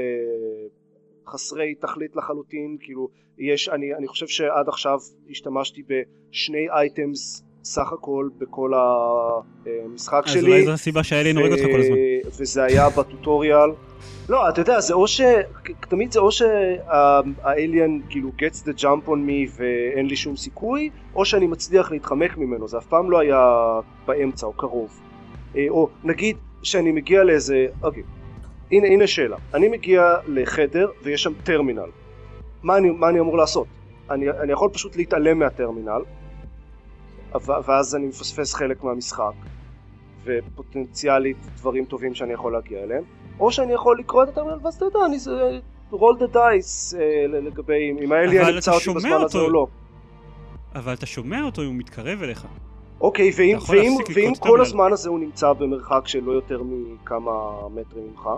חסרי 1.29 1.75
תכלית 1.75 2.17
לחלוטין, 2.17 2.77
כאילו 2.81 3.09
יש, 3.39 3.69
אני, 3.69 3.95
אני 3.95 4.09
חושב 4.09 4.27
שעד 4.27 4.69
עכשיו 4.69 4.99
השתמשתי 5.31 5.83
בשני 5.89 6.71
אייטמס 6.71 7.45
סך 7.65 7.93
הכל 7.93 8.29
בכל 8.39 8.73
המשחק 8.77 10.23
אז 10.27 10.33
שלי. 10.33 10.51
אולי 10.51 10.65
זו 10.65 10.73
הסיבה 10.73 11.03
שהאליין 11.03 11.39
הורג 11.39 11.53
אותך 11.53 11.65
כל 11.65 11.81
הזמן. 11.81 11.97
ו- 11.97 12.41
וזה 12.41 12.65
היה 12.65 12.89
בטוטוריאל. 12.89 13.71
לא, 14.29 14.49
אתה 14.49 14.61
יודע, 14.61 14.81
זה 14.81 14.95
או 14.95 15.09
ש... 15.09 15.21
תמיד 15.89 16.13
זה 16.13 16.21
או 16.21 16.31
שהאליאן 16.33 17.99
כאילו 18.11 18.31
gets 18.39 18.69
the 18.69 18.81
jump 18.81 19.09
on 19.09 19.29
me 19.29 19.51
ואין 19.57 20.07
לי 20.07 20.17
שום 20.17 20.37
סיכוי, 20.37 20.91
או 21.15 21.25
שאני 21.25 21.47
מצליח 21.47 21.91
להתחמק 21.91 22.37
ממנו, 22.37 22.69
זה 22.69 22.79
אף 22.79 22.87
פעם 22.87 23.11
לא 23.11 23.19
היה 23.19 23.41
באמצע 24.07 24.47
או 24.47 24.53
קרוב. 24.53 25.01
אה, 25.57 25.67
או 25.69 25.89
נגיד 26.05 26.37
שאני 26.63 26.93
מגיע 26.93 27.25
לאיזה... 27.25 27.67
אוקיי, 27.83 28.03
הנה, 28.71 28.87
הנה 28.87 29.07
שאלה. 29.07 29.37
אני 29.55 29.69
מגיע 29.69 30.17
לחדר 30.27 30.91
ויש 31.03 31.23
שם 31.23 31.33
טרמינל. 31.45 31.91
מה 32.63 32.77
אני, 32.77 32.91
מה 32.91 33.09
אני 33.09 33.21
אמור 33.21 33.37
לעשות? 33.37 33.67
אני, 34.11 34.31
אני 34.31 34.53
יכול 34.53 34.71
פשוט 34.71 34.97
להתעלם 34.97 35.39
מהטרמינל, 35.39 36.03
ואז 37.45 37.95
אני 37.95 38.07
מפספס 38.07 38.55
חלק 38.55 38.85
מהמשחק. 38.85 39.33
ופוטנציאלית 40.25 41.37
דברים 41.57 41.85
טובים 41.85 42.15
שאני 42.15 42.33
יכול 42.33 42.53
להגיע 42.53 42.83
אליהם, 42.83 43.03
או 43.41 43.53
שאני 43.53 43.73
יכול 43.73 43.99
לקרוא 43.99 44.23
את 44.23 44.29
הטרמינל 44.29 44.59
ואז 44.63 44.75
אתה 44.75 44.85
יודע, 44.85 44.99
אני 45.07 45.19
זה 45.19 45.31
roll 45.93 46.19
the 46.21 46.35
dice 46.35 46.99
אה, 46.99 47.27
לגבי 47.27 47.91
אם 47.91 48.13
אבל 48.13 48.55
נמצא 48.55 48.73
אותי 48.73 48.91
בזמן 48.91 49.13
הזה 49.13 49.23
אותו. 49.23 49.41
או 49.41 49.51
לא. 49.51 49.67
אבל 50.75 50.93
אתה 50.95 51.07
שומע 51.07 51.43
אותו 51.43 51.63
אם 51.63 51.67
הוא 51.67 51.75
מתקרב 51.75 52.23
אליך. 52.23 52.47
אוקיי, 53.05 53.31
ואם, 53.37 53.59
ואם, 53.69 53.93
ואם 54.15 54.33
כל. 54.39 54.61
הזמן 54.61 54.93
הזה 54.93 55.09
הוא 55.09 55.19
נמצא 55.21 55.53
במרחק 55.53 56.03
של 56.09 56.25
לא 56.25 56.33
יותר 56.33 56.63
מכמה 56.63 57.33
מטרים 57.75 58.05
ממך, 58.11 58.29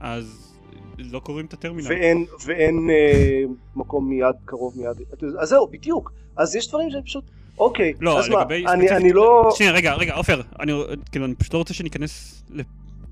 אז 0.00 0.56
לא 0.98 1.18
קוראים 1.18 1.46
את 1.46 1.52
הטרמינל. 1.52 1.88
ואין, 1.88 2.24
ואין 2.44 2.90
אה, 2.90 3.42
מקום 3.76 4.08
מיד 4.08 4.34
קרוב 4.44 4.74
מיד, 4.76 4.96
אז 5.40 5.48
זהו, 5.48 5.66
בדיוק, 5.66 6.12
אז 6.36 6.56
יש 6.56 6.68
דברים 6.68 6.90
שאני 6.90 7.02
פשוט, 7.02 7.24
אוקיי, 7.58 7.92
לא, 8.00 8.18
אז 8.18 8.28
מה, 8.28 8.42
אני, 8.42 8.64
ספציפית- 8.66 8.92
אני 8.92 9.12
לא, 9.12 9.50
שנייה, 9.54 9.72
רגע, 9.72 9.94
רגע, 9.94 10.14
עופר, 10.14 10.40
אני 10.60 10.72
כאילו, 11.12 11.24
אני 11.24 11.34
פשוט 11.34 11.54
לא 11.54 11.58
רוצה 11.58 11.74
שניכנס, 11.74 12.42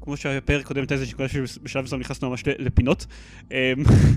כמו 0.03 0.17
שהפרק 0.17 0.67
קודם 0.67 0.81
הייתה 0.81 0.95
איזה 0.95 1.07
נקודה 1.09 1.29
שבשלב 1.29 1.85
מסוים 1.85 2.01
נכנסנו 2.01 2.31
ממש 2.31 2.43
לפינות. 2.47 3.07
אמ, 3.51 3.57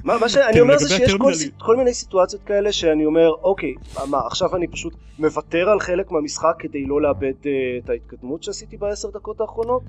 מה, 0.04 0.18
מה 0.18 0.30
שאני 0.30 0.46
כאילו, 0.52 0.66
אומר 0.66 0.78
זה 0.78 0.90
שיש 0.90 1.14
כל, 1.14 1.32
כל 1.58 1.78
מיני 1.78 1.94
סיטואציות 1.94 2.44
כאלה 2.44 2.72
שאני 2.72 3.06
אומר 3.06 3.30
אוקיי 3.44 3.74
מה 4.10 4.18
עכשיו 4.28 4.56
אני 4.56 4.68
פשוט 4.68 4.94
מוותר 5.20 5.70
על 5.70 5.80
חלק 5.80 6.12
מהמשחק 6.12 6.54
כדי 6.60 6.86
לא 6.86 7.02
לאבד 7.02 7.34
uh, 7.42 7.48
את 7.84 7.90
ההתקדמות 7.90 8.44
שעשיתי 8.44 8.78
בעשר 8.78 9.10
דקות 9.10 9.42
האחרונות 9.42 9.84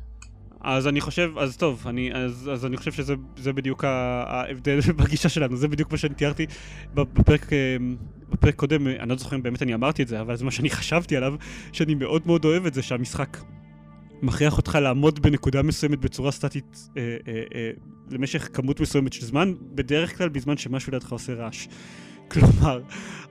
אז 0.60 0.86
אני 0.86 1.00
חושב, 1.00 1.32
אז 1.38 1.56
טוב, 1.56 1.84
אני, 1.86 2.14
אז, 2.14 2.50
אז 2.52 2.66
אני 2.66 2.76
חושב 2.76 2.92
שזה 2.92 3.14
זה 3.36 3.52
בדיוק 3.52 3.84
ההבדל 3.84 4.78
בגישה 5.04 5.28
שלנו, 5.28 5.56
זה 5.56 5.68
בדיוק 5.68 5.92
מה 5.92 5.98
שאני 5.98 6.14
תיארתי 6.14 6.46
בפרק, 6.94 7.52
אמ, 7.52 7.96
בפרק 8.30 8.54
קודם, 8.54 8.86
אני 8.86 9.08
לא 9.08 9.16
זוכר 9.16 9.36
אם 9.36 9.42
באמת 9.42 9.62
אני 9.62 9.74
אמרתי 9.74 10.02
את 10.02 10.08
זה, 10.08 10.20
אבל 10.20 10.36
זה 10.36 10.44
מה 10.44 10.50
שאני 10.50 10.70
חשבתי 10.70 11.16
עליו, 11.16 11.34
שאני 11.72 11.94
מאוד 11.94 12.22
מאוד 12.26 12.44
אוהב 12.44 12.66
את 12.66 12.74
זה 12.74 12.82
שהמשחק 12.82 13.36
מכריח 14.22 14.56
אותך 14.56 14.74
לעמוד 14.74 15.22
בנקודה 15.22 15.62
מסוימת 15.62 16.00
בצורה 16.00 16.30
סטטית 16.30 16.88
אה, 16.96 17.16
אה, 17.28 17.42
אה, 17.54 17.70
למשך 18.10 18.48
כמות 18.52 18.80
מסוימת 18.80 19.12
של 19.12 19.26
זמן, 19.26 19.54
בדרך 19.74 20.18
כלל 20.18 20.28
בזמן 20.28 20.56
שמשהו 20.56 20.92
לידך 20.92 21.12
עושה 21.12 21.34
רעש. 21.34 21.66
כלומר, 22.30 22.80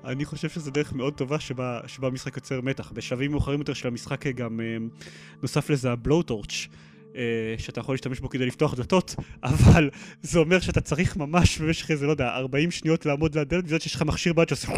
אני 0.06 0.26
חושב 0.26 0.50
שזו 0.50 0.72
דרך 0.72 0.94
מאוד 0.94 1.14
טובה 1.14 1.40
שבה, 1.40 1.80
שבה 1.88 2.08
המשחק 2.08 2.36
יוצר 2.36 2.62
מתח. 2.62 2.92
בשלבים 2.92 3.32
מאוחרים 3.32 3.60
יותר 3.60 3.74
של 3.74 3.88
המשחק 3.88 4.28
גם 4.28 4.60
אה, 4.60 4.78
נוסף 5.42 5.70
לזה 5.70 5.92
הבלוטורץ'. 5.92 6.68
אה, 7.16 7.56
שאתה 7.58 7.80
יכול 7.80 7.94
להשתמש 7.94 8.20
בו 8.20 8.30
כדי 8.30 8.46
לפתוח 8.46 8.74
דלתות, 8.76 9.16
אבל 9.44 9.90
זה 10.22 10.40
אומר 10.40 10.60
שאתה 10.60 10.82
צריך 10.82 11.18
ממש 11.18 11.58
במשך 11.58 11.92
איזה, 11.92 12.06
לא 12.06 12.12
יודע, 12.12 12.36
40 12.36 12.72
שניות 12.72 13.06
לעמוד 13.06 13.38
ליד 13.38 13.50
דלת, 13.50 13.64
בגלל 13.64 13.80
שיש 13.80 13.96
לך 13.96 14.02
מכשיר 14.02 14.34
ביד 14.34 14.50
שעושה... 14.50 14.72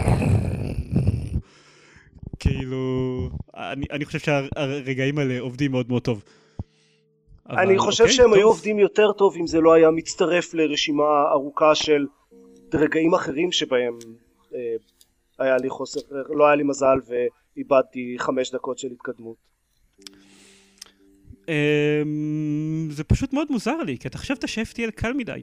כאילו... 2.39 3.29
אני, 3.55 3.85
אני 3.91 4.05
חושב 4.05 4.19
שהרגעים 4.19 5.17
האלה 5.17 5.39
עובדים 5.39 5.71
מאוד 5.71 5.89
מאוד 5.89 6.01
טוב. 6.01 6.23
אבל, 7.49 7.59
אני 7.59 7.77
חושב 7.77 8.03
אוקיי, 8.03 8.15
שהם 8.15 8.25
טוב. 8.25 8.33
היו 8.33 8.47
עובדים 8.47 8.79
יותר 8.79 9.11
טוב 9.11 9.35
אם 9.39 9.47
זה 9.47 9.61
לא 9.61 9.73
היה 9.73 9.91
מצטרף 9.91 10.53
לרשימה 10.53 11.31
ארוכה 11.31 11.75
של 11.75 12.05
רגעים 12.73 13.13
אחרים 13.13 13.51
שבהם 13.51 13.97
אה, 14.55 14.59
היה 15.39 15.57
לי 15.57 15.69
חוסר 15.69 15.99
לא 16.29 16.45
היה 16.45 16.55
לי 16.55 16.63
מזל 16.63 16.97
ואיבדתי 17.07 18.15
חמש 18.19 18.51
דקות 18.51 18.79
של 18.79 18.87
התקדמות 18.91 19.47
אמ, 21.47 22.87
זה 22.91 23.03
פשוט 23.03 23.33
מאוד 23.33 23.47
מוזר 23.51 23.77
לי, 23.77 23.97
כי 23.97 24.07
אתה 24.07 24.17
חשבת 24.17 24.47
ש-FTL 24.47 24.91
קל 24.95 25.13
מדי. 25.13 25.41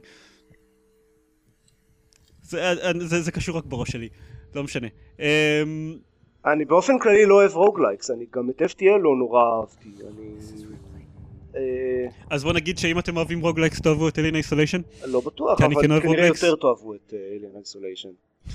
זה, 2.41 2.63
אה, 2.63 2.91
זה, 2.99 3.21
זה 3.21 3.31
קשור 3.31 3.57
רק 3.57 3.65
בראש 3.65 3.91
שלי, 3.91 4.09
לא 4.55 4.63
משנה. 4.63 4.87
אמ, 5.19 5.97
אני 6.45 6.65
באופן 6.65 6.99
כללי 6.99 7.25
לא 7.25 7.33
אוהב 7.33 7.55
roguelikes, 7.55 8.11
אני 8.11 8.25
גם 8.33 8.49
את 8.49 8.61
FTL 8.61 8.97
לא 9.01 9.15
נורא 9.15 9.43
אהבתי, 9.43 9.89
אני... 9.89 10.29
אה, 11.55 12.07
אז 12.29 12.43
בוא 12.43 12.53
נגיד 12.53 12.77
שאם 12.77 12.99
אתם 12.99 13.17
אוהבים 13.17 13.41
roguelikes 13.41 13.81
תאהבו 13.81 14.07
את 14.07 14.19
Alien 14.19 14.35
Isolation, 14.35 14.81
לא 15.05 15.21
בטוח, 15.21 15.59
כן 15.59 15.65
אבל 15.65 15.81
כנראה. 15.81 16.25
יותר 16.25 16.55
תאהבו 16.55 16.93
את 16.93 17.13
Alien 17.13 17.67
Isolation. 17.67 18.51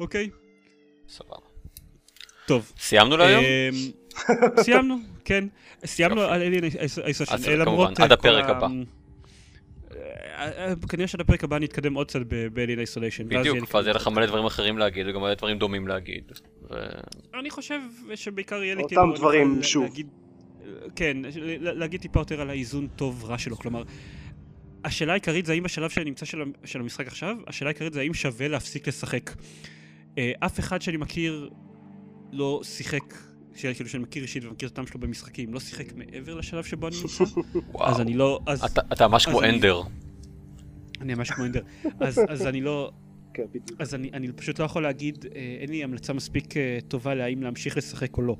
אוקיי? 0.00 0.30
סבבה. 1.08 1.36
טוב. 2.46 2.72
סיימנו 2.78 3.16
להיום? 3.16 3.44
אמ, 3.44 4.62
סיימנו, 4.64 4.96
כן. 5.24 5.44
סיימנו. 5.84 6.20
על 6.20 6.42
אלין 6.42 6.64
איסוליישן. 6.64 7.24
אז 7.34 7.48
למרות 7.48 7.66
כמובן, 7.66 7.92
אה, 8.00 8.04
עד 8.04 8.12
הפרק 8.12 8.44
הבא. 8.44 8.66
אה, 9.96 10.66
אה, 10.66 10.74
כנראה 10.88 11.08
שעד 11.08 11.20
הפרק 11.20 11.44
הבא 11.44 11.58
נתקדם 11.58 11.94
עוד 11.94 12.06
קצת 12.06 12.20
באלין 12.52 12.80
איסוליישן. 12.80 13.28
בדיוק, 13.28 13.74
ואז 13.74 13.84
יהיה 13.86 13.94
לך 13.94 14.08
מלא 14.08 14.26
דברים 14.26 14.44
אחרים 14.44 14.78
להגיד 14.78 15.06
וגם 15.08 15.20
מלא 15.20 15.34
דברים 15.34 15.58
דומים 15.58 15.88
להגיד. 15.88 16.32
ו- 16.70 17.38
אני 17.40 17.50
חושב 17.50 17.80
שבעיקר 18.14 18.62
יהיה 18.62 18.74
לי 18.74 18.82
אותם 18.82 18.88
כאילו... 18.94 19.10
אני 19.10 19.18
דברים 19.18 19.50
יכול 19.50 19.62
שוב. 19.62 19.82
להגיד- 19.84 20.06
כן, 20.96 21.16
ל- 21.36 21.78
להגיד 21.78 22.00
טיפה 22.00 22.20
יותר 22.20 22.40
על 22.40 22.50
האיזון 22.50 22.88
טוב 22.96 23.24
רע 23.24 23.38
שלו, 23.38 23.56
כלומר, 23.56 23.82
השאלה 24.84 25.12
העיקרית 25.12 25.46
זה 25.46 25.52
האם 25.52 25.62
בשלב 25.62 25.90
שאני 25.90 26.04
נמצא 26.04 26.26
של, 26.26 26.38
של 26.64 26.80
המשחק 26.80 27.06
עכשיו, 27.06 27.36
השאלה 27.46 27.70
העיקרית 27.70 27.92
זה 27.92 28.00
האם 28.00 28.14
שווה 28.14 28.48
להפסיק 28.48 28.88
לשחק. 28.88 29.30
אה, 30.18 30.32
אף 30.38 30.60
אחד 30.60 30.82
שאני 30.82 30.96
מכיר 30.96 31.50
לא 32.32 32.60
שיחק, 32.64 33.14
ש- 33.56 33.66
כאילו 33.66 33.88
שאני 33.88 34.02
מכיר 34.02 34.22
אישית 34.22 34.44
ומכיר 34.44 34.68
את 34.68 34.72
הטעם 34.72 34.86
שלו 34.86 35.00
במשחקים, 35.00 35.54
לא 35.54 35.60
שיחק 35.60 35.92
מעבר 35.94 36.34
לשלב 36.34 36.64
שבו 36.64 36.88
אני 36.88 36.96
נמצא, 37.02 37.24
וואו. 37.72 37.88
אז 37.88 38.00
אני 38.00 38.14
לא, 38.14 38.40
אז 38.46 38.64
אתה- 38.64 38.80
אתה 38.92 39.08
ממש 39.08 39.26
כמו 39.26 39.42
אני- 39.42 39.50
אנדר. 39.56 39.80
אני 41.00 41.14
ממש 41.14 41.30
כמו 41.30 41.44
אנדר, 41.44 41.62
אז, 42.00 42.20
אז 42.28 42.46
אני 42.46 42.60
לא, 42.60 42.90
כן, 43.40 43.58
בדיוק. 43.60 43.80
אז 43.80 43.94
אני, 43.94 44.10
אני 44.12 44.32
פשוט 44.32 44.58
לא 44.58 44.64
יכול 44.64 44.82
להגיד, 44.82 45.26
אה, 45.34 45.56
אין 45.60 45.70
לי 45.70 45.84
המלצה 45.84 46.12
מספיק 46.12 46.56
אה, 46.56 46.78
טובה 46.88 47.14
להאם 47.14 47.42
להמשיך 47.42 47.76
לשחק 47.76 48.16
או 48.16 48.22
לא. 48.22 48.36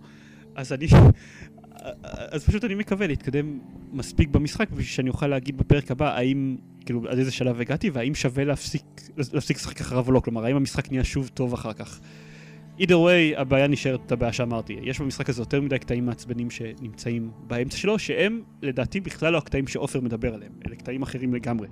אז 0.54 0.72
אני, 0.72 0.86
אז 2.32 2.44
פשוט 2.44 2.64
אני 2.64 2.74
מקווה 2.74 3.06
להתקדם 3.06 3.58
מספיק 3.92 4.28
במשחק 4.28 4.70
בשביל 4.70 4.84
שאני 4.84 5.08
אוכל 5.08 5.26
להגיד 5.26 5.58
בפרק 5.58 5.90
הבא 5.90 6.16
האם, 6.16 6.56
כאילו, 6.84 7.08
עד 7.08 7.18
איזה 7.18 7.30
שלב 7.30 7.60
הגעתי 7.60 7.90
והאם 7.90 8.14
שווה 8.14 8.44
להפסיק, 8.44 8.82
להפסיק 9.32 9.56
לשחק 9.56 9.80
אחריו 9.80 10.06
או 10.06 10.12
לא. 10.12 10.20
כלומר, 10.20 10.44
האם 10.44 10.56
המשחק 10.56 10.90
נהיה 10.90 11.04
שוב 11.04 11.30
טוב 11.34 11.54
אחר 11.54 11.72
כך. 11.72 12.00
either 12.78 12.82
way, 12.82 13.40
הבעיה 13.40 13.66
נשארת 13.66 14.12
הבעיה 14.12 14.32
שאמרתי. 14.32 14.76
יש 14.82 15.00
במשחק 15.00 15.28
הזה 15.28 15.42
יותר 15.42 15.60
מדי 15.60 15.78
קטעים 15.78 16.06
מעצבנים 16.06 16.50
שנמצאים 16.50 17.30
באמצע 17.46 17.76
שלו, 17.76 17.98
שהם 17.98 18.42
לדעתי 18.62 19.00
בכלל 19.00 19.32
לא 19.32 19.38
הקטעים 19.38 19.66
שעופר 19.66 20.00
מדבר 20.00 20.34
עליהם, 20.34 20.52
אלה 20.66 20.76
קטעים 20.76 21.02
אחרים 21.02 21.34
לגמרי. 21.34 21.68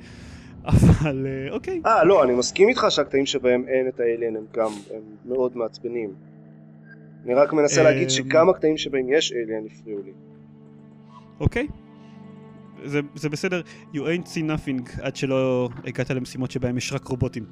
אבל 0.64 1.26
אה, 1.26 1.54
אוקיי. 1.54 1.80
אה, 1.86 2.04
לא, 2.04 2.24
אני 2.24 2.34
מסכים 2.34 2.68
איתך 2.68 2.86
שהקטעים 2.88 3.26
שבהם 3.26 3.64
אין 3.68 3.88
את 3.88 4.00
האליין 4.00 4.36
הם 4.36 4.44
גם 4.52 4.70
הם 4.94 5.02
מאוד 5.24 5.56
מעצבנים. 5.56 6.14
אני 7.24 7.34
רק 7.34 7.52
מנסה 7.52 7.82
להגיד 7.82 8.02
אמ, 8.02 8.08
שגם 8.08 8.48
הקטעים 8.48 8.78
שבהם 8.78 9.06
יש 9.08 9.32
alien 9.32 9.66
הפריעו 9.66 10.02
לי. 10.04 10.12
אוקיי. 11.40 11.66
זה, 12.84 13.00
זה 13.14 13.28
בסדר, 13.28 13.62
you 13.94 13.98
ain't 13.98 14.26
seen 14.26 14.50
nothing 14.50 15.00
עד 15.02 15.16
שלא 15.16 15.68
הגעת 15.84 16.10
למשימות 16.10 16.50
שבהם 16.50 16.78
יש 16.78 16.92
רק 16.92 17.08
רובוטים. 17.08 17.44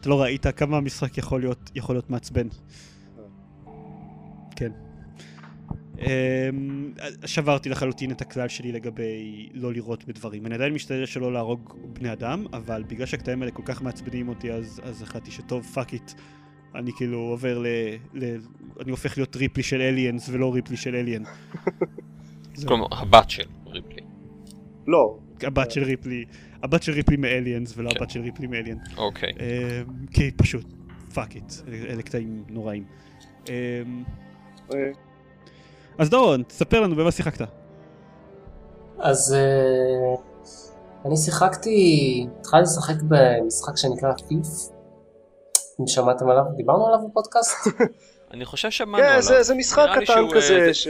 אתה 0.00 0.08
לא 0.08 0.22
ראית 0.22 0.46
כמה 0.46 0.76
המשחק 0.76 1.18
יכול 1.18 1.40
להיות, 1.40 1.70
יכול 1.74 1.94
להיות 1.94 2.10
מעצבן. 2.10 2.48
כן. 4.56 4.72
אמ, 5.98 6.92
שברתי 7.26 7.68
לחלוטין 7.68 8.10
את 8.10 8.20
הכלל 8.20 8.48
שלי 8.48 8.72
לגבי 8.72 9.48
לא 9.54 9.72
לירות 9.72 10.04
בדברים. 10.04 10.46
אני 10.46 10.54
עדיין 10.54 10.74
משתדל 10.74 11.06
שלא 11.06 11.32
להרוג 11.32 11.74
בני 11.92 12.12
אדם, 12.12 12.46
אבל 12.52 12.82
בגלל 12.88 13.06
שהקטעים 13.06 13.42
האלה 13.42 13.52
כל 13.52 13.62
כך 13.64 13.82
מעצבנים 13.82 14.28
אותי, 14.28 14.52
אז, 14.52 14.80
אז 14.84 15.02
החלטתי 15.02 15.30
שטוב, 15.30 15.64
fuck 15.64 15.92
it. 15.92 16.12
אני 16.74 16.90
כאילו 16.96 17.18
עובר 17.18 17.58
ל, 17.58 17.66
ל... 18.14 18.36
אני 18.80 18.90
הופך 18.90 19.18
להיות 19.18 19.36
ריפלי 19.36 19.62
של 19.62 19.80
Aliens 19.80 20.28
ולא 20.28 20.54
ריפלי 20.54 20.76
של 20.76 20.94
Alien. 20.94 21.22
כלומר, 22.66 22.86
הבת 22.90 23.30
של 23.30 23.42
ריפלי. 23.66 24.02
לא, 24.86 25.18
הבת 25.42 25.70
של 25.70 25.82
ריפלי, 25.82 26.24
הבת 26.62 26.82
של 26.82 26.92
ריפלי 26.92 27.16
מ 27.16 27.24
Aliens 27.24 27.74
ולא 27.76 27.90
כן. 27.90 27.96
הבת 27.96 28.10
של 28.10 28.20
ריפלי 28.20 28.46
מ 28.46 28.51
Alien. 28.51 28.78
אוקיי. 28.96 29.32
אמ, 29.32 30.06
כי 30.12 30.30
פשוט, 30.30 30.66
fuck 31.14 31.34
it, 31.36 31.52
אלה 31.68 32.02
קטעים 32.02 32.44
נוראים. 32.48 32.84
אה, 35.98 36.04
אז 36.04 36.10
דורון, 36.10 36.42
תספר 36.42 36.80
לנו 36.80 36.96
במה 36.96 37.10
שיחקת. 37.10 37.46
אז 38.98 39.34
אה, 39.34 40.14
אני 41.04 41.16
שיחקתי, 41.16 41.76
התחלתי 42.40 42.62
לשחק 42.62 42.94
במשחק 43.08 43.76
שנקרא 43.76 44.12
Thief. 44.28 44.46
אם 45.80 45.86
שמעתם 45.86 46.28
עליו, 46.30 46.42
דיברנו 46.56 46.86
עליו 46.86 46.98
בפודקאסט? 47.08 47.54
אני 48.34 48.44
חושב 48.44 48.70
שמענו 48.70 49.04
כן, 49.04 49.10
עליו. 49.10 49.22
זה- 49.22 49.42
זה 49.42 49.54
משחק 49.54 49.86
קטן 50.02 50.12
אה, 50.24 50.30
כזה, 50.34 50.40
זה- 50.66 50.74
ש... 50.74 50.88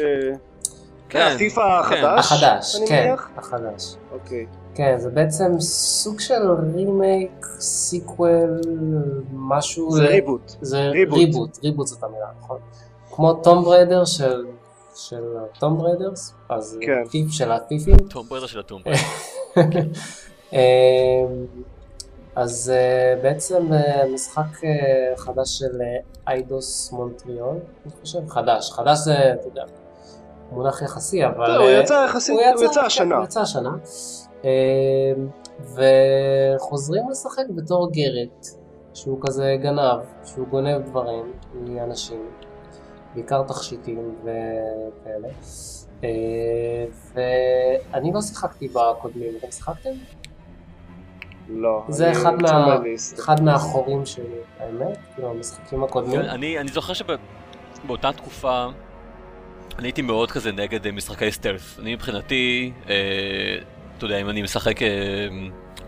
כן, 1.09 1.33
ה 1.35 1.43
Thief 1.43 1.83
כן. 1.89 2.05
החדש? 2.05 2.33
החדש, 2.33 2.77
כן, 2.89 3.07
מניח? 3.09 3.29
החדש. 3.37 3.95
אוקיי. 4.13 4.47
כן, 4.75 4.95
זה 4.99 5.11
בעצם 5.11 5.61
סוג 5.61 6.21
של 6.21 6.51
remake, 6.75 7.47
sequel, 7.59 8.61
משהו... 9.33 9.91
זה 9.91 10.03
reboot. 10.03 10.53
זה 10.61 10.89
reboot. 10.89 11.19
reboot, 11.19 11.59
reboot 11.65 11.87
זאת 11.87 12.03
המילה, 12.03 12.27
נכון? 12.41 12.59
כמו 13.11 13.35
Tomb 13.35 13.65
Raider 13.65 14.05
של... 14.05 14.45
של 14.99 15.23
Tomb 15.59 15.79
Raiders, 15.79 16.35
אז 16.49 16.79
כן. 16.81 17.09
פיפ 17.11 17.33
של 17.33 17.53
הפיפים. 17.53 17.97
Tomb 17.97 18.27
Raider 18.29 18.47
של 18.47 18.59
ה 18.59 18.63
Tomb. 18.63 18.83
אמ, 20.53 20.59
אז 22.37 22.73
אה, 22.75 23.23
בעצם 23.23 23.73
אה, 23.73 24.03
משחק 24.15 24.65
אה, 24.65 25.17
חדש 25.17 25.59
של 25.59 25.81
איידוס 26.29 26.93
מונטריאול, 26.93 27.57
אני 27.85 27.93
חושב, 28.01 28.29
חדש, 28.29 28.71
חדש 28.73 28.99
זה, 28.99 29.33
אתה 29.33 29.47
יודע, 29.47 29.65
מונח 30.53 30.83
יחסי, 30.83 31.27
אבל... 31.27 31.53
זהו, 31.53 31.63
הוא 31.63 31.71
יצא 31.71 32.07
יחסית, 32.09 32.37
הוא 32.57 32.65
יצא 32.65 32.81
השנה. 32.81 33.17
הוא 33.17 33.25
יצא 33.25 33.41
השנה. 33.41 33.71
אמ, 34.45 34.49
וחוזרים 35.61 37.11
לשחק 37.11 37.45
בתור 37.57 37.91
גרת, 37.93 38.47
שהוא 38.95 39.19
כזה 39.27 39.57
גנב, 39.63 40.01
שהוא 40.25 40.47
גונב 40.47 40.87
דברים 40.87 41.33
מאנשים, 41.55 42.31
בעיקר 43.15 43.43
תכשיטים 43.43 44.15
וכאלה. 44.23 45.29
אה, 46.05 46.85
ואני 47.15 48.13
לא 48.15 48.21
שיחקתי 48.21 48.69
בקודמים, 48.69 49.33
אתם 49.39 49.51
שיחקתם? 49.51 49.91
לא. 51.49 51.85
זה 51.89 52.13
אחד 52.13 52.43
מה-. 52.43 52.77
אחד 53.19 53.43
מהחורים 53.43 54.07
שלי, 54.07 54.25
האמת, 54.59 54.99
כאילו 55.15 55.31
המשחקים 55.31 55.85
הקודמים. 55.85 56.21
אני 56.21 56.59
אני 56.59 56.69
זוכר 56.69 56.93
שבאותה 56.93 58.13
תקופה 58.13 58.67
אני 59.79 59.89
הייתי 59.89 60.03
מאוד 60.03 60.31
כזה 60.31 60.53
נגד 60.53 60.87
אה, 60.87 60.93
משחקי 60.93 61.33
סטלף. 61.33 61.79
אני 61.79 61.95
מבחינתי, 61.95 62.73
אה, 62.89 62.95
אתה 63.97 64.05
יודע, 64.05 64.21
אם 64.21 64.29
אני 64.29 64.43
משחק 64.43 64.83
אה, 64.83 64.89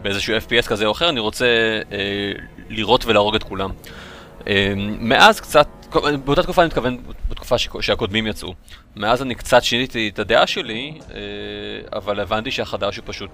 באיזשהו 0.02 0.36
FPS 0.36 0.66
כזה 0.68 0.86
או 0.86 0.92
אחר, 0.92 1.08
אני 1.08 1.20
רוצה 1.20 1.46
אה, 1.92 2.32
לירות 2.68 3.04
ולהרוג 3.06 3.34
את 3.34 3.42
כולם. 3.42 3.70
אה, 4.46 4.72
מאז 5.00 5.40
קצת, 5.40 5.66
באותה 6.24 6.42
תקופה 6.42 6.62
אני 6.62 6.66
מתכוון, 6.66 6.96
בתקופה 7.28 7.58
שהקודמים 7.58 8.26
יצאו. 8.26 8.54
מאז 8.96 9.22
אני 9.22 9.34
קצת 9.34 9.62
שיניתי 9.62 10.08
את 10.14 10.18
הדעה 10.18 10.46
שלי, 10.46 10.98
אה, 11.14 11.18
אבל 11.98 12.20
הבנתי 12.20 12.50
שהחדש 12.50 12.96
הוא 12.96 13.04
פשוט 13.06 13.30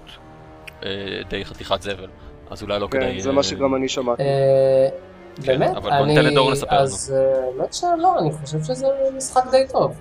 אה, 0.85 0.89
די 1.29 1.45
חתיכת 1.45 1.83
זבל. 1.83 2.09
אז 2.51 2.63
אולי 2.63 2.79
לא 2.81 2.89
כדאי... 2.91 3.13
כן, 3.13 3.19
זה 3.21 3.29
אה, 3.29 3.35
מה 3.35 3.43
שגם 3.43 3.75
אני 3.75 3.89
שמעתי. 3.89 4.23
אה, 4.23 4.89
כן, 5.37 5.43
באמת? 5.47 5.77
אבל 5.77 5.91
בוא 5.99 6.07
ניתן 6.07 6.21
אני- 6.21 6.31
לדור 6.31 6.51
לספר 6.51 6.75
לנו. 6.77 6.83
אז 6.85 7.15
אה, 7.17 7.45
האמת 7.47 7.75
שלא, 7.75 8.19
אני 8.19 8.33
חושב 8.33 8.59
שזה 8.63 8.87
משחק 9.17 9.43
די 9.51 9.65
טוב. 9.73 10.01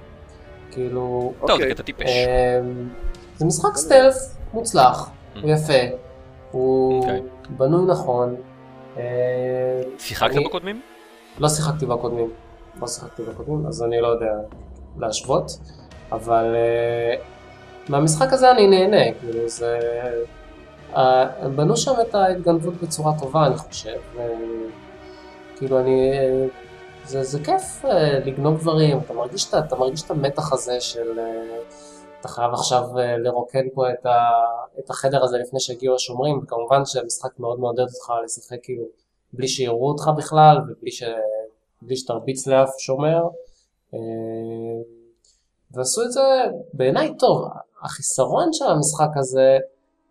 כאילו, 0.71 1.33
טוב, 1.39 1.47
זה 1.47 1.53
אוקיי. 1.53 1.73
קטע 1.73 1.83
טיפש. 1.83 2.09
אמ, 2.09 2.89
זה 3.37 3.45
משחק 3.45 3.75
סטלף 3.77 4.15
מוצלח, 4.53 5.09
הוא 5.41 5.51
יפה, 5.51 5.73
הוא 6.51 6.99
אוקיי. 7.01 7.21
בנוי 7.49 7.85
נכון. 7.91 8.35
אה, 8.97 9.03
שיחקת 9.99 10.35
בקודמים? 10.45 10.81
לא 11.39 11.49
שיחקתי 11.49 11.85
בקודמים, 11.85 12.29
לא 12.81 12.87
שיחקתי 12.87 13.23
בקודמים, 13.23 13.67
אז 13.67 13.83
אני 13.83 14.01
לא 14.01 14.07
יודע 14.07 14.31
להשוות, 14.97 15.51
אבל 16.11 16.55
אה, 16.55 17.15
מהמשחק 17.89 18.33
הזה 18.33 18.51
אני 18.51 18.67
נהנה, 18.67 19.19
כאילו 19.19 19.49
זה... 19.49 19.79
אה, 20.95 21.45
הם 21.45 21.55
בנו 21.55 21.77
שם 21.77 21.91
את 22.01 22.15
ההתגנבות 22.15 22.73
בצורה 22.83 23.19
טובה, 23.19 23.45
אני 23.47 23.57
חושב. 23.57 23.97
אה, 24.19 24.27
כאילו 25.57 25.79
אני... 25.79 26.11
אה, 26.13 26.47
זה, 27.05 27.23
זה 27.23 27.39
כיף 27.43 27.85
אה, 27.85 28.19
לגנוב 28.25 28.59
דברים, 28.61 28.99
אתה 28.99 29.13
מרגיש, 29.13 29.49
את 29.49 29.53
ה- 29.53 29.59
אתה 29.59 29.75
מרגיש 29.75 30.03
את 30.03 30.11
המתח 30.11 30.53
הזה 30.53 30.81
של... 30.81 31.19
אה, 31.19 31.57
אתה 32.19 32.27
חייב 32.27 32.53
עכשיו 32.53 32.83
לרוקן 33.17 33.65
פה 33.73 33.89
את, 33.89 34.05
ה, 34.05 34.29
את 34.79 34.89
החדר 34.89 35.23
הזה 35.23 35.37
לפני 35.37 35.59
שהגיעו 35.59 35.95
השומרים, 35.95 36.39
וכמובן 36.43 36.85
שהמשחק 36.85 37.39
מאוד 37.39 37.59
מעודד 37.59 37.79
אותך 37.83 38.11
לשחק 38.23 38.57
כאילו 38.63 38.83
בלי 39.35 39.47
שיראו 39.47 39.87
אותך 39.87 40.09
בכלל, 40.17 40.57
ובלי 40.57 40.91
ש, 40.91 41.03
בלי 41.81 41.95
שתרביץ 41.97 42.47
לאף 42.47 42.69
שומר. 42.79 43.21
אה, 43.93 43.99
ועשו 45.71 46.03
את 46.03 46.11
זה 46.11 46.21
בעיניי 46.73 47.17
טוב. 47.19 47.47
החיסרון 47.81 48.53
של 48.53 48.65
המשחק 48.65 49.09
הזה 49.15 49.57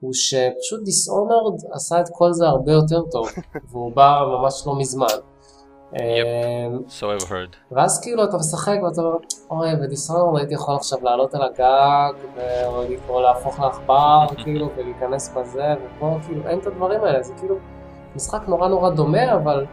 הוא 0.00 0.12
שפשוט 0.12 0.84
דיסאונרד 0.84 1.54
עשה 1.72 2.00
את 2.00 2.08
כל 2.12 2.32
זה 2.32 2.46
הרבה 2.46 2.72
יותר 2.72 3.02
טוב, 3.10 3.28
והוא 3.70 3.92
בא 3.92 4.20
ממש 4.26 4.62
לא 4.66 4.78
מזמן. 4.78 5.06
So 6.88 7.04
I've 7.18 7.28
heard. 7.28 7.56
ואז 7.70 8.00
כאילו 8.02 8.24
אתה 8.24 8.37
משחק 8.37 8.78
ואתה 8.84 9.02
אומר, 9.02 9.16
אוי, 9.50 9.76
בדיסונור 9.82 10.38
הייתי 10.38 10.54
יכול 10.54 10.74
עכשיו 10.74 10.98
לעלות 11.02 11.34
על 11.34 11.42
הגג, 11.42 12.12
או 13.08 13.20
להפוך 13.20 13.60
לעכבר, 13.60 14.26
כאילו, 14.44 14.68
ולהיכנס 14.76 15.34
בזה, 15.37 15.74
ופה 15.84 16.18
כאילו 16.26 16.48
אין 16.48 16.58
את 16.58 16.66
הדברים 16.66 17.00
האלה, 17.04 17.22
זה 17.22 17.34
כאילו 17.38 17.56
משחק 18.16 18.48
נורא 18.48 18.68
נורא 18.68 18.90
דומה, 18.90 19.35
אבל 19.35 19.66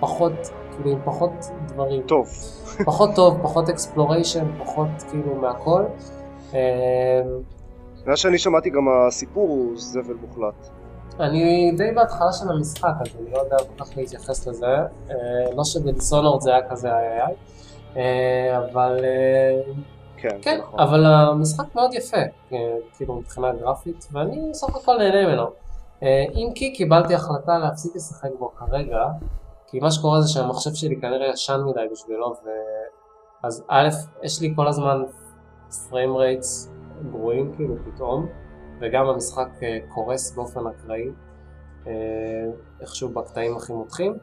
פחות, 0.00 0.32
כאילו 0.76 0.90
עם 0.90 0.98
פחות 1.04 1.30
דברים. 1.66 2.02
טוב. 2.02 2.28
פחות 2.84 3.10
טוב, 3.14 3.38
פחות 3.42 3.68
אקספלוריישן, 3.68 4.44
פחות 4.58 4.88
כאילו 5.10 5.34
מהכל. 5.34 5.84
אמ, 6.52 6.58
מה 8.06 8.16
שאני 8.16 8.38
שמעתי 8.38 8.70
גם 8.70 8.88
הסיפור 8.88 9.48
הוא 9.48 9.72
זבל 9.76 10.14
מוחלט. 10.14 10.68
אני 11.20 11.72
די 11.76 11.90
בהתחלה 11.94 12.32
של 12.32 12.44
המשחק, 12.50 12.92
אז 13.00 13.06
אני 13.20 13.30
לא 13.32 13.38
יודע 13.38 13.56
כל 13.58 13.84
כך 13.84 13.96
להתייחס 13.96 14.46
לזה. 14.46 14.66
אה, 15.10 15.14
לא 15.56 15.64
שבדיסונורד 15.64 16.40
זה 16.40 16.50
היה 16.50 16.68
כזה 16.70 16.88
איי 16.92 17.22
איי, 17.22 17.34
אה, 17.96 18.58
אבל 18.58 19.04
אה, 19.04 19.72
כן, 20.16 20.36
כן, 20.42 20.58
נכון. 20.62 20.80
אבל 20.80 21.04
המשחק 21.06 21.74
מאוד 21.74 21.94
יפה, 21.94 22.16
כאילו 22.96 23.14
מבחינה 23.14 23.52
גרפית, 23.52 24.08
ואני 24.12 24.50
בסך 24.50 24.76
הכל 24.76 24.96
נהנה 24.98 25.26
ממנו. 25.26 25.46
אה, 26.02 26.24
אם 26.34 26.52
כי 26.54 26.72
קיבלתי 26.72 27.14
החלטה 27.14 27.58
להפסיק 27.58 27.96
לשחק 27.96 28.30
בו 28.38 28.52
כרגע, 28.54 29.06
כי 29.66 29.80
מה 29.80 29.90
שקורה 29.90 30.20
זה 30.20 30.28
שהמחשב 30.28 30.74
שלי 30.74 31.00
כנראה 31.00 31.26
ישן 31.26 31.60
מדי 31.66 31.86
בשבילו, 31.92 32.26
ו... 32.26 32.48
אז 33.42 33.64
א', 33.68 33.88
יש 34.22 34.40
לי 34.40 34.52
כל 34.56 34.68
הזמן 34.68 35.02
פריים 35.88 36.16
רייטס 36.16 36.72
גרועים 37.10 37.52
כאילו 37.56 37.74
פתאום, 37.84 38.26
וגם 38.80 39.06
המשחק 39.06 39.48
אה, 39.62 39.78
קורס 39.88 40.34
באופן 40.34 40.60
אקראי, 40.66 41.08
אה, 41.86 41.92
איכשהו 42.80 43.08
בקטעים 43.08 43.56
הכי 43.56 43.72
מותחים. 43.72 44.18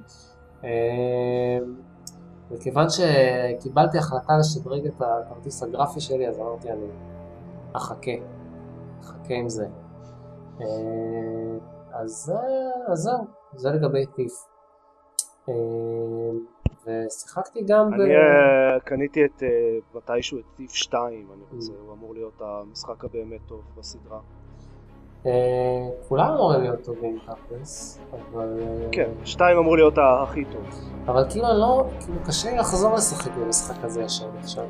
וכיוון 2.52 2.86
שקיבלתי 2.90 3.98
החלטה 3.98 4.38
לשדרג 4.38 4.86
את 4.86 5.02
הכרטיס 5.02 5.64
הגרפי 5.64 6.02
שלי, 6.02 6.28
אז 6.28 6.40
אמרתי 6.40 6.72
אני 6.72 6.88
אחכה, 7.74 8.12
אחכה 9.02 9.34
עם 9.34 9.50
זה. 9.50 9.68
אה, 10.62 10.66
אז, 11.94 12.34
אז 12.88 13.00
זהו, 13.00 13.26
זה 13.56 13.70
לגבי 13.70 14.06
טיף. 14.06 14.34
אה, 15.50 15.54
ושיחקתי 16.86 17.64
גם 17.68 17.92
ב... 17.92 17.94
אני 17.94 18.16
אה, 18.16 18.80
קניתי 18.80 19.26
את 19.26 19.44
מתישהו 19.96 20.40
את 20.40 20.44
טיף 20.56 20.72
2, 20.72 21.28
אני 21.34 21.42
רוצה, 21.52 21.74
הוא 21.86 21.94
אמור 21.94 22.14
להיות 22.14 22.42
המשחק 22.42 23.04
הבאמת 23.06 23.42
טוב 23.48 23.62
בסדרה. 23.78 24.20
כולם 26.08 26.34
אמורים 26.34 26.62
להיות 26.62 26.84
טובים 26.84 27.20
תכלס, 27.20 28.00
אבל... 28.12 28.60
כן, 28.92 29.10
2 29.26 29.58
אמור 29.58 29.76
להיות 29.76 29.94
הכי 30.24 30.46
טוב. 30.46 30.66
אבל 31.06 31.30
כאילו 31.30 31.50
אני 31.50 31.60
לא, 31.60 31.86
כאילו 32.00 32.20
קשה 32.26 32.52
לי 32.52 32.58
לחזור 32.58 32.96
לשחק 32.96 33.32
במשחק 33.32 33.84
הזה 33.84 34.02
ישר 34.02 34.30
עכשיו. 34.40 34.66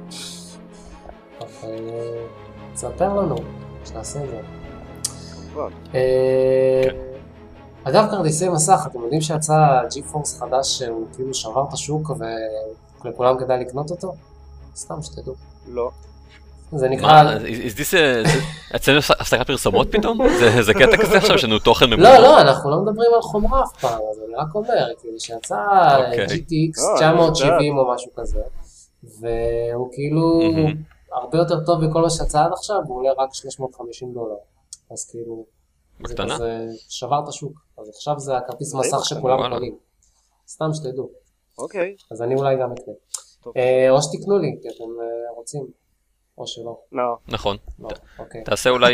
אבל 1.39 1.77
תספר 2.73 3.13
לנו, 3.13 3.35
שנעשה 3.85 4.23
את 4.23 4.29
זה. 4.29 4.60
אה, 5.95 6.81
כן. 6.83 6.95
אגב 7.83 8.07
כרטיסי 8.11 8.49
מסך, 8.49 8.87
אתם 8.91 8.99
יודעים 9.01 9.21
שיצא 9.21 9.53
ג'י 9.91 10.01
פורס 10.03 10.39
חדש 10.39 10.77
שהוא 10.79 11.07
כאילו 11.15 11.33
שבר 11.33 11.63
את 11.69 11.73
השוק 11.73 12.11
ולכולם 13.03 13.39
כדאי 13.39 13.59
לקנות 13.59 13.91
אותו? 13.91 14.13
סתם 14.75 15.01
שתדעו. 15.01 15.33
לא. 15.67 15.89
זה 16.75 16.89
נקרא... 16.89 17.23
is 17.39 17.73
this 17.75 17.91
a... 17.91 18.27
זה- 18.27 18.39
אצלנו 18.75 18.97
הפסקת 19.19 19.47
פרסומות 19.47 19.87
פתאום? 19.91 20.17
זה- 20.39 20.61
זה 20.63 20.73
קטע 20.73 20.97
כזה 20.97 21.17
עכשיו 21.17 21.37
לנו 21.43 21.59
תוכן 21.59 21.85
ממומן? 21.85 22.03
לא, 22.03 22.17
לא, 22.19 22.41
אנחנו 22.41 22.69
לא 22.71 22.77
מדברים 22.81 23.13
על 23.15 23.21
חומרה 23.21 23.63
אף 23.63 23.79
פעם, 23.81 23.99
אז 24.11 24.19
אני 24.27 24.35
רק 24.35 24.55
אומר, 24.55 24.87
כאילו 25.01 25.19
שיצא. 25.19 25.55
GTX 26.27 26.81
אה, 26.89 26.95
970 26.95 27.77
או 27.77 27.93
משהו 27.93 28.11
כזה, 28.15 28.41
והוא 29.03 29.89
כאילו. 29.93 30.41
הרבה 31.13 31.37
יותר 31.37 31.59
טוב 31.65 31.83
מכל 31.83 32.01
מה 32.01 32.09
שיצא 32.09 32.43
עד 32.43 32.51
עכשיו, 32.53 32.77
הוא 32.87 32.97
עולה 32.97 33.09
רק 33.17 33.33
350 33.33 34.13
דולר. 34.13 34.35
אז 34.91 35.09
כאילו, 35.09 35.45
זה 35.97 36.03
בקטנה? 36.03 36.35
כזה 36.35 36.65
שבר 36.89 37.19
את 37.23 37.27
השוק. 37.27 37.53
אז 37.77 37.89
עכשיו 37.89 38.19
זה 38.19 38.37
הכרטיס 38.37 38.71
די 38.71 38.79
מסך 38.79 39.05
שכולם. 39.05 39.53
קונים. 39.53 39.77
סתם 40.47 40.73
שתדעו. 40.73 41.09
אוקיי. 41.57 41.95
אז 42.11 42.21
אני 42.21 42.35
אולי 42.35 42.55
גם 42.55 42.71
אקנה. 42.71 42.93
אה, 43.57 43.89
או 43.89 44.01
שתקנו 44.01 44.37
לי, 44.37 44.57
כי 44.61 44.67
אתם 44.67 44.83
אה, 44.83 45.35
רוצים, 45.35 45.67
או 46.37 46.47
שלא. 46.47 46.79
לא. 46.91 47.17
נכון. 47.27 47.57
לא, 47.79 47.89
אוקיי. 48.19 48.43
תעשה 48.43 48.69
אולי 48.69 48.93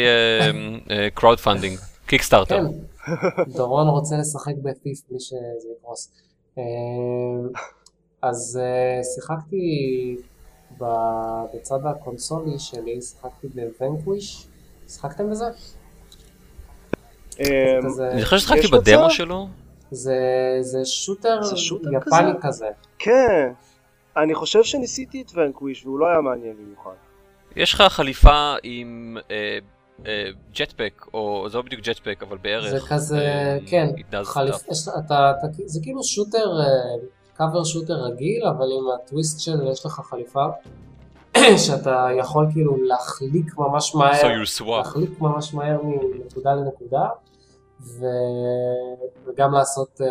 crowdfunding, 1.14 1.80
Kickstarter. 2.06 2.58
כן, 2.58 3.54
דורון 3.58 3.88
רוצה 3.88 4.16
לשחק 4.18 4.54
ב 4.64 4.70
Thief 4.70 5.02
בלי 5.10 5.20
שזה 5.20 5.70
יקרוס. 5.78 6.12
אה, 6.58 6.64
אז 8.22 8.60
אה, 8.62 9.02
שיחקתי 9.04 10.18
בצד 10.78 11.80
הקונסולי 11.86 12.60
שלי, 12.60 13.02
שיחקתי 13.02 13.48
בוונקוויש. 13.48 14.48
שיחקתם 14.88 15.30
בזה? 15.30 15.46
אמ, 17.40 17.46
אני 18.12 18.24
חושב 18.26 18.38
ששחקתי 18.38 18.68
מצב? 18.68 18.78
בדמו 18.78 19.10
שלו. 19.10 19.48
זה 19.92 20.18
זה 20.62 20.86
שוטר 20.86 21.44
זה 21.44 21.58
שוטר 21.58 21.90
יפני 21.94 22.18
כזה? 22.18 22.40
כזה. 22.42 22.68
כן. 23.00 23.52
אני 24.18 24.36
חושב 24.36 24.64
שניסיתי 24.64 25.22
את 25.22 25.32
ונקוויש 25.36 25.86
והוא 25.86 26.00
לא 26.00 26.08
היה 26.08 26.22
מעניין 26.22 26.56
במיוחד. 26.58 26.92
יש 27.56 27.74
לך 27.74 27.82
חליפה 27.82 28.56
עם 28.64 29.18
אה, 29.32 30.30
ג'טפק, 30.54 31.06
או 31.14 31.46
זה 31.50 31.58
לא 31.58 31.64
בדיוק 31.64 31.82
ג'טפק, 31.82 32.24
אבל 32.28 32.38
בערך. 32.38 32.72
זה 32.72 32.80
כזה, 32.90 33.20
אה, 33.20 33.58
כן, 33.66 33.88
it 33.98 34.14
does 34.14 34.26
חליפ... 34.26 34.56
stuff. 34.56 34.72
יש, 34.72 34.88
אתה, 34.88 35.34
אתה, 35.40 35.48
זה 35.66 35.80
כאילו 35.84 36.04
שוטר, 36.04 36.48
קאבר 37.38 37.64
שוטר 37.64 37.94
רגיל, 37.94 38.46
אבל 38.46 38.66
עם 38.80 38.96
הטוויסט 38.96 39.40
של 39.40 39.68
יש 39.72 39.86
לך 39.86 40.02
חליפה, 40.10 40.46
שאתה 41.66 42.08
יכול 42.20 42.48
כאילו 42.52 42.78
להחליק 42.84 43.58
ממש 43.58 43.92
So 43.94 43.98
מהר, 43.98 44.44
swap. 44.58 44.72
להחליק 44.78 45.22
ממש 45.22 45.54
מהר 45.54 45.82
מנקודה 45.84 46.54
לנקודה, 46.56 47.06
ו... 47.82 48.06
וגם 49.26 49.52
לעשות 49.52 50.02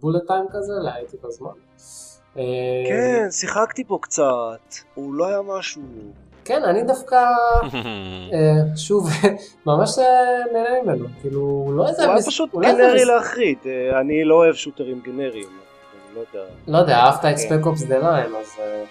בולט 0.00 0.26
טיים 0.26 0.44
כזה, 0.52 0.72
להאט 0.82 1.14
את 1.14 1.24
הזמן. 1.24 1.50
אה, 2.38 2.42
כן, 2.88 3.30
שיחקתי 3.30 3.84
בו 3.84 3.98
קצת. 3.98 4.74
הוא 4.94 5.14
לא 5.14 5.26
היה 5.26 5.42
משהו. 5.42 5.82
כן, 6.44 6.64
אני 6.64 6.82
דווקא, 6.82 7.16
אה, 8.32 8.76
שוב, 8.76 9.08
ממש 9.66 9.98
אה, 9.98 10.04
נהנה 10.52 10.82
ממנו, 10.82 11.06
כאילו, 11.20 11.72
לא 11.76 11.88
איזה... 11.88 12.04
הוא 12.04 12.12
היה 12.12 12.22
פשוט 12.22 12.52
הוא 12.52 12.62
לא 12.62 12.72
גנרי 12.72 13.04
להחריד. 13.04 13.58
אה, 13.66 14.00
אני 14.00 14.24
לא 14.24 14.34
אוהב 14.34 14.54
shooter 14.54 14.90
ים 14.90 15.00
גנריים. 15.04 15.48
אני 15.48 16.14
לא 16.14 16.20
יודע. 16.20 16.50
לא 16.68 16.78
יודע, 16.78 16.96
אהבת 16.96 17.24
את. 17.24 17.36
Spec 17.36 17.66
Ops: 17.66 17.82
The 17.82 17.98
Line, 17.98 18.32
אז... 18.34 18.46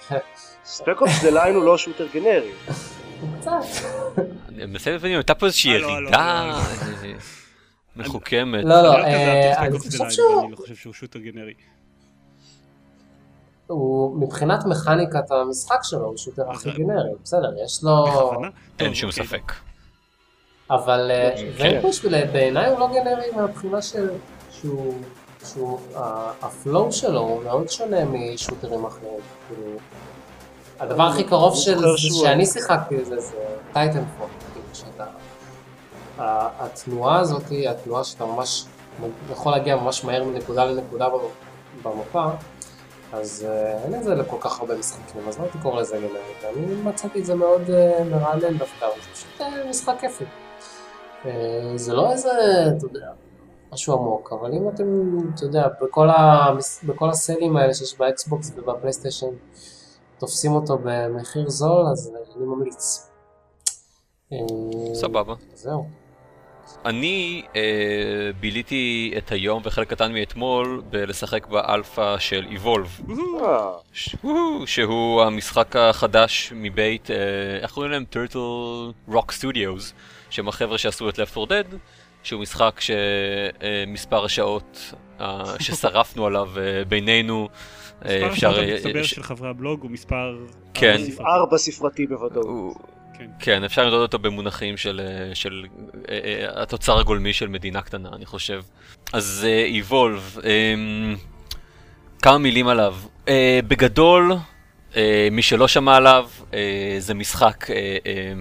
אה, 0.63 0.67
Spec 0.67 1.01
Ops: 1.01 1.23
The 1.23 1.29
Line 1.29 1.55
הוא 1.55 1.63
לא 1.63 1.77
shooter 1.77 2.07
גנרי. 2.13 2.51
קצת. 3.39 3.51
אני 4.49 4.65
מנסה 4.65 4.91
להבין 4.91 5.11
אם 5.11 5.17
הייתה 5.17 5.35
פה 5.35 5.45
איזושהי 5.45 5.75
הלו, 5.75 5.89
הלו, 5.89 6.01
ירידה 6.01 6.19
הלו, 6.19 6.53
אה, 6.53 7.13
מחוכמת. 7.95 8.63
לא, 8.65 8.81
לא, 8.81 8.95
אני 8.95 9.13
אה, 9.13 9.79
חושב 9.79 10.09
שהוא... 10.09 10.43
אני 10.43 10.51
לא 10.51 10.55
חושב 10.55 10.75
שהוא 10.75 10.93
shooter 10.93 11.19
גנרי. 11.19 11.53
הוא 13.67 14.21
מבחינת 14.21 14.65
מכניקת 14.65 15.31
המשחק 15.31 15.79
שלו 15.83 16.05
הוא 16.05 16.17
shooter 16.17 16.51
הכי 16.51 16.69
אז- 16.69 16.77
גנרי, 16.77 17.13
בסדר, 17.23 17.51
יש 17.65 17.83
לו... 17.83 18.05
אין 18.79 18.95
שום 18.95 19.09
אוקיי. 19.09 19.25
ספק. 19.25 19.51
אבל 20.69 21.11
אה, 21.11 21.35
כן. 21.57 21.75
Vanquish 21.75 22.05
בעיניי 22.05 22.69
הוא 22.69 22.79
לא 22.79 22.87
גנרי 22.87 23.31
מהבחינה 23.35 23.81
של... 23.81 24.09
שהוא... 24.51 24.93
ה 26.41 26.51
flow 26.51 26.91
שלו 26.91 27.19
הוא 27.19 27.43
מאוד 27.43 27.69
שונה 27.69 28.05
מ 28.05 28.13
shooter 28.13 28.69
ים 28.69 28.85
אחרים. 28.85 29.19
הדבר 30.79 31.03
הכי 31.03 31.23
קרוב 31.23 31.53
אני 31.53 31.61
של 31.61 31.79
שהוא- 31.97 32.23
שאני 32.23 32.45
שיחקתי 32.45 33.05
זה 33.05 33.15
Titanfall, 33.73 34.27
כאילו 34.53 34.65
שאתה... 34.73 35.05
התנועה 36.59 37.19
הזאת, 37.19 37.43
התנועה 37.69 38.03
שאתה 38.03 38.25
ממש 38.25 38.65
יכול 39.31 39.51
להגיע 39.51 39.75
ממש 39.75 40.03
מהר 40.05 40.23
מנקודה 40.23 40.65
לנקודה 40.65 41.09
במ- 41.09 41.19
במפה, 41.83 42.25
אז 43.13 43.45
אה, 43.49 43.83
אין 43.83 43.95
את 43.95 44.03
זה 44.03 44.15
לכל 44.15 44.37
כך 44.39 44.59
הרבה 44.59 44.77
משחקים, 44.77 45.21
אז 45.27 45.37
לא 45.39 45.43
הייתי 45.43 45.57
קורא 45.57 45.81
לזה 45.81 45.97
גנרי, 45.97 46.55
ואני 46.65 46.75
מצאתי 46.75 47.19
את 47.19 47.25
זה 47.25 47.35
מאוד 47.35 47.69
אה, 47.69 48.03
מרענן 48.03 48.57
דווקא, 48.57 48.85
זה 48.95 49.13
פשוט 49.13 49.41
אה, 49.41 49.69
משחק 49.69 49.95
כיפי. 49.99 50.25
זה 51.75 51.93
לא 51.93 52.11
איזה, 52.11 52.29
אתה 52.77 52.85
יודע, 52.85 53.07
משהו 53.73 53.93
עמוק, 53.93 54.33
אבל 54.33 54.51
אם 54.53 54.69
אתם, 54.69 54.83
אתה 55.35 55.45
יודע, 55.45 55.67
בכל, 55.81 56.09
המס... 56.09 56.83
בכל 56.83 57.09
ה 57.09 57.16
sale 57.16 57.44
ים 57.44 57.57
האלה 57.57 57.73
שיש 57.73 57.97
ב 57.97 58.08
Xbox 58.08 58.51
וב 58.55 58.66
PlayStation, 58.66 59.27
תופסים 60.23 60.51
אותו 60.51 60.77
במחיר 60.83 61.49
זול, 61.49 61.85
אז 61.91 62.11
אני 62.37 62.45
ממליץ. 62.45 63.09
אה, 64.33 64.37
סבבה. 64.95 65.33
זהו. 65.53 65.87
אני 66.85 67.43
אה, 67.55 67.61
ביליתי 68.39 69.13
את 69.17 69.31
היום 69.31 69.61
וחלק 69.65 69.89
קטן 69.89 70.13
מאתמול 70.13 70.81
בלשחק 70.89 71.47
באלפא 71.47 72.17
של 72.19 72.45
Evolve, 72.49 72.99
אה, 73.43 73.71
ש- 73.93 74.15
שהוא 74.65 75.21
המשחק 75.21 75.75
החדש 75.75 76.53
מבית, 76.55 77.11
אה, 77.11 77.15
איך 77.61 77.71
קוראים 77.71 77.91
להם? 77.91 78.05
טרטל 78.09 78.39
רוק 79.07 79.31
סטודיוס, 79.31 79.93
שהם 80.29 80.47
החבר'ה 80.47 80.77
שעשו 80.77 81.09
את 81.09 81.19
Left 81.19 81.37
4 81.37 81.55
Dead, 81.61 81.75
שהוא 82.23 82.41
משחק 82.41 82.79
שמספר 82.81 84.25
השעות 84.25 84.79
אה, 85.21 85.43
ששרפנו 85.59 86.25
עליו 86.25 86.49
אה, 86.57 86.83
בינינו. 86.87 87.49
אה, 88.05 88.15
מספר 88.15 88.27
אפשר... 88.33 88.59
אה, 88.59 88.71
המצטבר 88.73 89.03
ש- 89.03 89.09
של 89.09 89.23
חברי 89.23 89.49
הבלוג 89.49 89.81
הוא 89.81 89.91
מספר... 89.91 90.37
כן. 90.73 91.01
ארבע 91.25 91.57
ספרתי. 91.57 92.07
בוודאות. 92.07 92.45
הוא- 92.45 92.75
כן. 93.17 93.25
כן, 93.39 93.63
אפשר 93.63 93.83
למדוד 93.83 94.01
אותו 94.01 94.19
במונחים 94.19 94.77
של, 94.77 95.01
אה, 95.03 95.35
של 95.35 95.65
אה, 96.09 96.19
אה, 96.23 96.61
התוצר 96.63 96.99
הגולמי 96.99 97.33
של 97.33 97.47
מדינה 97.47 97.81
קטנה, 97.81 98.09
אני 98.15 98.25
חושב. 98.25 98.61
אז 99.13 99.47
איבולב, 99.65 100.37
כמה 102.21 102.37
מילים 102.37 102.67
עליו. 102.67 102.95
אה, 103.27 103.59
בגדול, 103.67 104.31
אה, 104.95 105.27
מי 105.31 105.41
שלא 105.41 105.67
שמע 105.67 105.95
עליו, 105.95 106.29
אה, 106.53 106.95
זה 106.99 107.13
משחק 107.13 107.71
אה, 107.71 107.75
אה, 108.05 108.33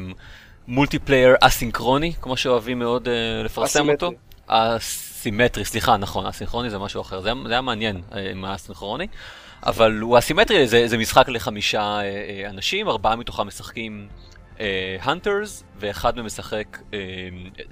multiplayer 0.69 1.35
אסינכרוני, 1.41 2.13
כמו 2.21 2.37
שאוהבים 2.37 2.79
מאוד 2.79 3.09
אה, 3.09 3.43
לפרסם 3.45 3.81
אסימטרי. 3.81 4.09
אותו. 4.09 4.13
אסימטרי, 4.47 5.65
סליחה, 5.65 5.97
נכון, 5.97 6.27
אסינכרוני 6.27 6.71
זה 6.71 6.79
משהו 6.79 7.01
אחר, 7.01 7.21
זה 7.21 7.29
היה, 7.29 7.37
זה 7.47 7.53
היה 7.53 7.61
מעניין 7.61 8.01
אה, 8.15 8.33
מה 8.35 8.55
אסינכרוני, 8.55 9.07
אבל 9.63 9.99
הוא 9.99 10.19
אסימטרי, 10.19 10.67
זה, 10.67 10.89
זה 10.89 10.99
משחק 10.99 11.29
לחמישה 11.29 11.81
אה, 11.81 12.03
אה, 12.03 12.51
אנשים, 12.51 12.89
ארבעה 12.89 13.17
מתוכם 13.17 13.47
משחקים 13.47 14.09
hunters, 15.01 15.65
ואחד 15.77 16.17
מהם 16.17 16.27
משחק 16.27 16.79
אה, 16.95 16.99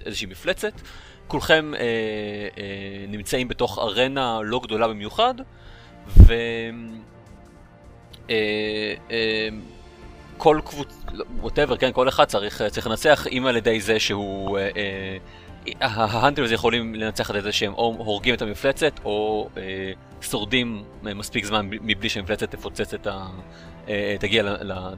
איזושהי 0.07 0.27
מפלצת. 0.27 0.73
כולכם 1.27 1.73
אה, 1.75 1.81
אה, 1.81 3.05
נמצאים 3.09 3.49
בתוך 3.49 3.79
ארנה 3.79 4.41
לא 4.45 4.61
גדולה 4.63 4.89
במיוחד, 4.89 5.35
ו... 6.07 6.33
אה, 8.31 8.95
אה, 9.11 9.49
כל 10.37 10.61
קבוצה, 10.65 10.95
ווטאבר, 11.41 11.77
כן, 11.77 11.93
כל 11.93 12.09
אחד 12.09 12.25
צריך, 12.25 12.63
צריך 12.63 12.87
לנצח, 12.87 13.27
אם 13.27 13.47
על 13.47 13.57
ידי 13.57 13.81
זה 13.81 14.01
שהוא... 14.01 14.59
אה, 14.59 14.71
אה, 14.77 15.17
ההאנטרס 15.81 16.51
יכולים 16.51 16.95
לנצח 16.95 17.31
על 17.31 17.37
ידי 17.37 17.53
שהם 17.53 17.73
או 17.73 17.95
הורגים 17.99 18.35
את 18.35 18.43
המפלצת, 18.43 18.93
או 19.05 19.49
אה, 19.57 19.93
שורדים 20.21 20.85
מספיק 21.03 21.45
זמן 21.45 21.67
מבלי 21.71 22.09
שהמפלצת 22.09 22.51
תפוצץ 22.51 22.95
את 22.95 23.07
ה... 23.07 23.27
אה, 23.89 24.17
תגיע 24.21 24.43
ל... 24.43 24.49
ל 24.49 24.73
אה, 24.73 24.95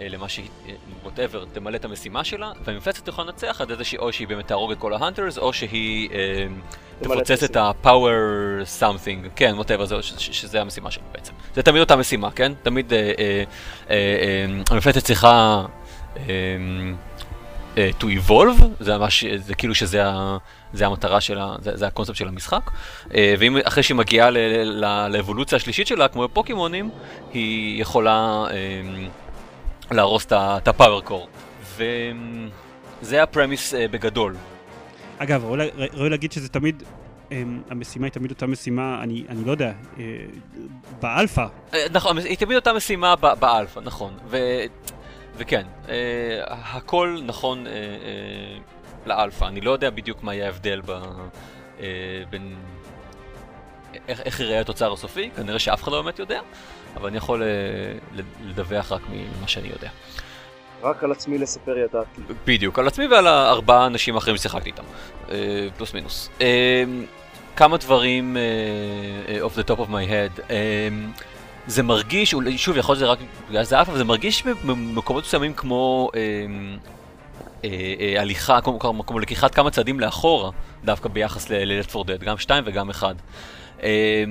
אה, 0.00 0.08
למה 0.08 0.28
שהיא, 0.28 0.48
ווטאבר, 1.04 1.44
תמלא 1.52 1.76
את 1.76 1.84
המשימה 1.84 2.24
שלה, 2.24 2.52
והמפלצת 2.64 3.08
יכולה 3.08 3.26
לנצח 3.26 3.60
עד 3.60 3.70
איזה 3.70 3.84
שהיא, 3.84 4.00
או 4.00 4.12
שהיא 4.12 4.28
באמת 4.28 4.46
תהרוג 4.46 4.72
את 4.72 4.78
כל 4.78 4.92
ההאנטרס, 4.92 5.38
או 5.38 5.52
שהיא 5.52 6.10
אה, 6.10 6.46
את 7.00 7.02
תפוצץ 7.02 7.42
את. 7.42 7.56
ה-power 7.56 8.80
something, 8.80 9.28
כן, 9.36 9.52
ווטאבר, 9.56 10.00
שזה 10.00 10.60
המשימה 10.60 10.90
שלה 10.90 11.04
בעצם. 11.12 11.32
זה 11.54 11.62
תמיד 11.62 11.80
אותה 11.80 11.96
משימה, 11.96 12.30
כן? 12.30 12.52
תמיד 12.62 12.92
אה, 12.92 12.98
אה, 12.98 13.44
אה, 13.90 13.96
אה, 13.96 14.46
המפלצת 14.70 15.04
צריכה 15.04 15.64
אה, 16.16 16.22
אה, 16.22 16.26
to 17.74 18.04
evolve, 18.04 18.62
זה 18.80 18.98
ממש, 18.98 19.24
זה 19.24 19.54
כאילו 19.54 19.74
שזה 19.74 20.06
ה... 20.06 20.36
זה 20.72 20.86
המטרה 20.86 21.20
שלה, 21.20 21.54
זה, 21.60 21.76
זה 21.76 21.86
הקונספט 21.86 22.16
של 22.16 22.28
המשחק. 22.28 22.70
אה, 23.14 23.34
ואם 23.38 23.56
אחרי 23.64 23.82
שהיא 23.82 23.96
מגיעה 23.96 24.30
ל- 24.30 24.38
ל- 24.84 25.06
לאבולוציה 25.08 25.56
השלישית 25.56 25.86
שלה, 25.86 26.08
כמו 26.08 26.28
בפוקימונים, 26.28 26.90
היא 27.32 27.82
יכולה 27.82 28.44
אה, 28.50 28.56
להרוס 29.90 30.24
את 30.26 30.32
ה- 30.32 30.58
הפאוור 30.66 31.00
קור. 31.00 31.28
וזה 31.76 33.22
הפרמיס 33.22 33.74
אה, 33.74 33.88
בגדול. 33.88 34.36
אגב, 35.18 35.44
ראוי 35.44 35.58
לה- 35.58 35.64
ראוי 35.92 36.10
להגיד 36.10 36.32
שזה 36.32 36.48
תמיד, 36.48 36.82
אמ, 37.32 37.62
המשימה 37.70 38.06
היא 38.06 38.12
תמיד 38.12 38.30
אותה 38.30 38.46
משימה, 38.46 38.98
אני 39.02 39.24
אני 39.28 39.44
לא 39.44 39.50
יודע, 39.50 39.72
באלפא, 41.00 41.46
נכון, 41.92 42.18
היא 42.18 42.36
תמיד 42.36 42.56
אותה 42.56 42.72
משימה 42.72 43.16
באלפא, 43.16 43.80
נכון. 43.80 44.14
וכן, 45.36 45.66
אה, 45.88 45.94
הכל 46.48 47.18
נכון 47.24 47.66
אה, 47.66 47.72
אה, 47.72 47.78
לאלפא. 49.06 49.44
אני 49.44 49.60
לא 49.60 49.70
יודע 49.70 49.90
בדיוק 49.90 50.22
מה 50.22 50.34
יהיה 50.34 50.46
ההבדל 50.46 50.80
ב... 50.86 50.90
אה, 51.80 51.86
בין... 52.30 52.54
איך, 54.08 54.20
איך 54.20 54.40
יראה 54.40 54.60
התוצר 54.60 54.92
הסופי, 54.92 55.30
כנראה 55.36 55.58
שאף 55.58 55.82
אחד 55.82 55.92
לא 55.92 56.02
באמת 56.02 56.18
יודע, 56.18 56.40
אבל 56.96 57.08
אני 57.08 57.16
יכול 57.16 57.42
אה, 57.42 57.48
לד- 58.14 58.24
לדווח 58.44 58.92
רק 58.92 59.00
ממה 59.10 59.48
שאני 59.48 59.68
יודע. 59.68 59.88
רק 60.82 61.04
על 61.04 61.12
עצמי 61.12 61.38
לספר 61.38 61.78
ידעתי. 61.78 62.20
בדיוק, 62.46 62.78
על 62.78 62.86
עצמי 62.86 63.06
ועל 63.06 63.26
הארבעה 63.26 63.86
אנשים 63.86 64.14
האחרים 64.14 64.36
ששיחקתי 64.36 64.70
איתם, 64.70 64.82
אה, 65.30 65.66
פלוס 65.76 65.94
מינוס. 65.94 66.30
אה, 66.40 66.84
כמה 67.56 67.76
דברים 67.76 68.36
אה, 68.36 68.42
אה, 69.34 69.46
off 69.46 69.58
the 69.58 69.74
top 69.74 69.78
of 69.80 69.88
my 69.88 70.08
head. 70.10 70.40
אה, 70.50 70.88
זה 71.66 71.82
מרגיש, 71.82 72.34
שוב, 72.56 72.76
יכול 72.76 72.92
להיות 72.92 72.98
שזה 72.98 73.06
רק 73.06 73.18
בגלל 73.48 73.64
שזה 73.64 73.78
אלפא, 73.78 73.90
אבל 73.90 73.98
זה 73.98 74.04
מרגיש 74.04 74.42
במקומות 74.42 75.24
מסוימים 75.24 75.54
כמו 75.54 76.10
אה, 76.14 76.20
אה, 77.64 77.94
אה, 78.00 78.20
הליכה, 78.20 78.60
כמו, 78.60 78.78
כמו, 78.78 79.06
כמו 79.06 79.18
לקיחת 79.18 79.54
כמה 79.54 79.70
צעדים 79.70 80.00
לאחורה, 80.00 80.50
דווקא 80.84 81.08
ביחס 81.08 81.50
ל- 81.50 81.90
Left 81.90 82.01
4 82.01 82.04
Dead, 82.06 82.24
גם 82.24 82.38
2 82.38 82.64
וגם 82.66 82.90
1. 82.90 83.16
אה, 83.82 84.24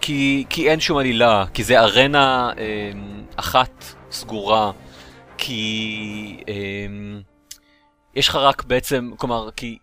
כי, 0.00 0.44
כי 0.50 0.70
אין 0.70 0.80
שום 0.80 0.98
עלילה, 0.98 1.44
כי 1.54 1.64
זה 1.64 1.80
arena 1.80 2.50
אה, 2.58 2.90
אחת 3.36 3.84
סגורה, 4.10 4.72
כי 5.38 6.42
אה, 6.48 6.54
יש 8.14 8.28
לך 8.28 8.36
רק 8.36 8.64
בעצם, 8.64 9.10
כלומר, 9.16 9.50
כי... 9.56 9.78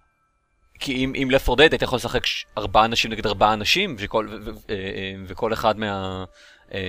כי 0.79 0.93
אם, 0.93 1.13
אם 1.15 1.29
Left 1.31 1.49
4 1.49 1.63
Dead 1.63 1.71
היית 1.71 1.81
יכול 1.81 1.95
לשחק 1.95 2.21
ארבעה 2.57 2.85
אנשים 2.85 3.11
נגד 3.11 3.27
ארבעה 3.27 3.53
אנשים, 3.53 3.95
וכל, 3.99 4.27
ו, 4.31 4.45
ו, 4.45 4.49
אה, 4.69 4.75
אה, 4.75 5.13
וכל 5.27 5.53
אחד 5.53 5.79
מה... 5.79 6.23
אה, 6.73 6.79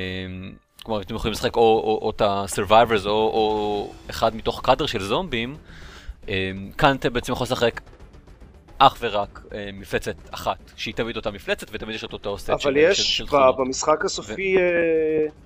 כלומר, 0.83 1.01
אתם 1.01 1.15
יכולים 1.15 1.33
לשחק 1.33 1.57
או, 1.57 1.61
או, 1.61 1.99
או 2.03 2.11
את 2.11 2.21
ה-Survivors 2.21 3.07
או, 3.07 3.11
או 3.11 3.93
אחד 4.11 4.37
מתוך 4.37 4.61
קאדר 4.65 4.87
של 4.87 5.03
זומבים, 5.03 5.57
אה, 6.29 6.53
כאן 6.79 6.97
אתה 6.97 7.11
בעצם 7.11 7.33
יכול 7.33 7.45
לשחק 7.45 7.81
אך 8.79 8.97
ורק 9.01 9.41
אה, 9.53 9.71
מפלצת 9.73 10.15
אחת, 10.31 10.59
שהיא 10.77 10.95
תמיד 10.95 11.17
אותה 11.17 11.31
מפלצת 11.31 11.67
ותמיד 11.73 11.95
יש 11.95 12.05
את 12.05 12.13
אותו 12.13 12.39
סט 12.39 12.51
אבל 12.51 12.59
של, 12.61 12.77
יש, 12.77 13.21
ב- 13.21 13.27
תכונות. 13.27 13.57
במשחק 13.57 14.05
הסופי 14.05 14.57
אה, 14.57 14.63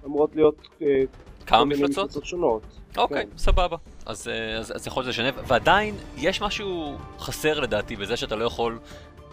אמורות 0.06 0.30
להיות 0.34 0.68
אה, 0.82 1.02
כמה 1.46 1.64
מפלצות? 1.64 2.24
שונות. 2.24 2.62
אוקיי, 2.96 3.24
כן. 3.24 3.38
סבבה. 3.38 3.76
אז, 4.06 4.30
אז, 4.58 4.76
אז 4.76 4.86
יכול 4.86 5.02
להיות 5.02 5.14
שזה 5.14 5.22
שונה, 5.22 5.42
ועדיין 5.46 5.94
יש 6.16 6.40
משהו 6.42 6.98
חסר 7.18 7.60
לדעתי 7.60 7.96
בזה 7.96 8.16
שאתה 8.16 8.36
לא 8.36 8.44
יכול 8.44 8.78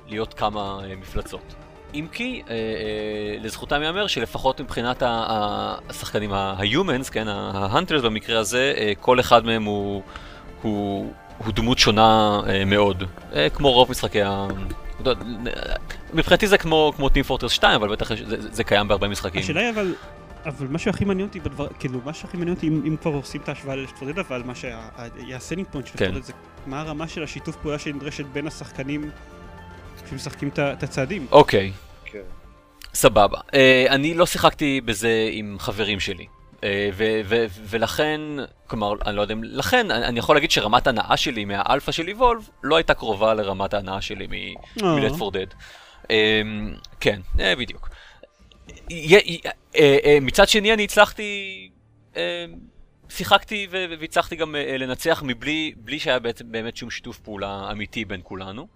להיות 0.08 0.34
כמה 0.34 0.82
מפלצות. 0.98 1.56
אם 1.93 2.08
כי, 2.12 2.41
אה, 2.49 2.56
אה, 2.56 3.38
לזכותם 3.39 3.82
ייאמר 3.82 4.08
שלפחות 4.08 4.62
מבחינת 4.62 5.04
השחקנים 5.06 6.34
ה-humans, 6.34 7.12
כן, 7.12 7.28
ה-hunters 7.28 8.02
במקרה 8.02 8.39
הזה, 8.39 8.73
אה, 8.78 8.93
כל 8.99 9.19
אחד 9.19 9.45
מהם 9.45 9.63
הוא, 9.63 10.02
הוא, 10.62 11.13
הוא 11.38 11.54
דמות 11.54 11.78
שונה 11.78 12.41
אה, 12.47 12.65
מאוד. 12.65 13.04
אה, 13.34 13.49
כמו 13.49 13.71
רוב 13.71 13.91
משחקי 13.91 14.21
ה... 14.21 14.47
לא 15.06 15.10
יודע, 15.10 15.23
מבחינתי 16.13 16.47
זה 16.47 16.58
כמו, 16.58 16.93
כמו 16.95 17.08
Team 17.08 17.30
Fortress 17.30 17.49
2, 17.49 17.75
אבל 17.75 17.89
בטח 17.89 18.15
זה, 18.15 18.54
זה 18.54 18.63
קיים 18.63 18.88
בהרבה 18.88 19.08
משחקים. 19.08 19.41
השאלה 19.41 19.62
היא 19.62 19.69
אבל, 19.69 19.93
אבל 20.45 20.67
מה 20.67 20.80
שהכי 20.80 21.06
מעניין 21.06 21.28
אותי 21.28 21.39
בדבר, 21.39 21.67
כאילו, 21.80 21.99
מה 22.06 22.13
שהכי 22.13 22.38
מעניין 22.38 22.56
אותי, 22.56 22.67
אם, 22.67 22.82
אם 22.88 22.95
כבר 23.02 23.12
עושים 23.12 23.41
את 23.41 23.49
ההשוואה 23.49 23.75
ל 23.76 23.80
Left 23.80 23.95
4 23.95 24.00
Dead, 24.00 24.19
אבל 24.19 24.43
מה 24.45 24.56
שיהיה 24.56 25.36
ה 25.36 25.39
selling 25.39 25.67
point 25.72 25.88
של 25.88 25.97
כן. 25.97 26.06
Left 26.06 26.13
4 26.13 26.15
Dead 26.15 26.24
זה 26.23 26.34
מה 26.67 26.82
הרמה 26.82 27.08
של 27.08 27.23
השיתוף 27.23 27.56
פעולה 27.56 27.80
שנדרשת 27.80 28.25
בין 28.25 28.47
השחקנים 28.47 29.12
שמשחקים 30.10 30.50
את 30.58 30.84
הציידים. 30.84 31.28
אוקיי. 31.32 31.72
כן. 32.06 32.19
סבבה. 32.93 33.38
Uh, 33.38 33.54
אני 33.89 34.13
לא 34.13 34.26
שיחקתי 34.26 34.82
בזה 34.82 35.30
עם 35.32 35.58
חברים 35.60 36.00
שלי. 36.00 36.26
Uh, 36.56 36.62
ו- 36.93 37.22
ו- 37.26 37.45
ולכן, 37.63 38.22
כלומר, 38.67 38.93
אני 39.06 39.15
לא 39.15 39.22
יודע 39.22 39.34
אם... 39.34 39.43
לכן, 39.43 39.91
אני 39.91 40.06
אני 40.06 40.19
יכול 40.19 40.36
להגיד 40.36 40.52
שרמת 40.52 40.88
הנאה 40.88 41.17
שלי 41.17 41.45
מהאלפא 41.45 41.91
של 41.91 42.08
Evolve 42.08 42.50
לא 42.63 42.76
הייתה 42.76 42.93
קרובה 42.93 43.34
לרמת 43.34 43.74
ההנאה 43.74 44.02
שלי 44.02 44.28
מ- 44.28 44.34
אה. 44.84 44.95
מ-Let 44.95 45.19
for 45.19 45.34
Dead. 45.34 45.54
Um, 46.04 46.10
כן, 47.00 47.22
uh, 47.36 47.41
בדיוק. 47.60 47.89
מצד 50.22 50.48
שני, 50.48 50.74
אני 50.74 50.84
הצלחתי... 50.84 51.69
שיחקתי 53.10 53.67
ו- 53.72 53.86
והצלחתי 54.00 54.36
גם 54.36 54.56
לנצח 54.80 55.24
מבלי 55.26 55.74
בלי 55.78 56.00
שהיה 56.00 56.19
באמת 56.45 56.78
שום 56.78 56.89
שיתוף 56.89 57.19
פעולה 57.19 57.72
אמיתי 57.72 58.06
בין 58.06 58.22
כולנו. 58.24 58.67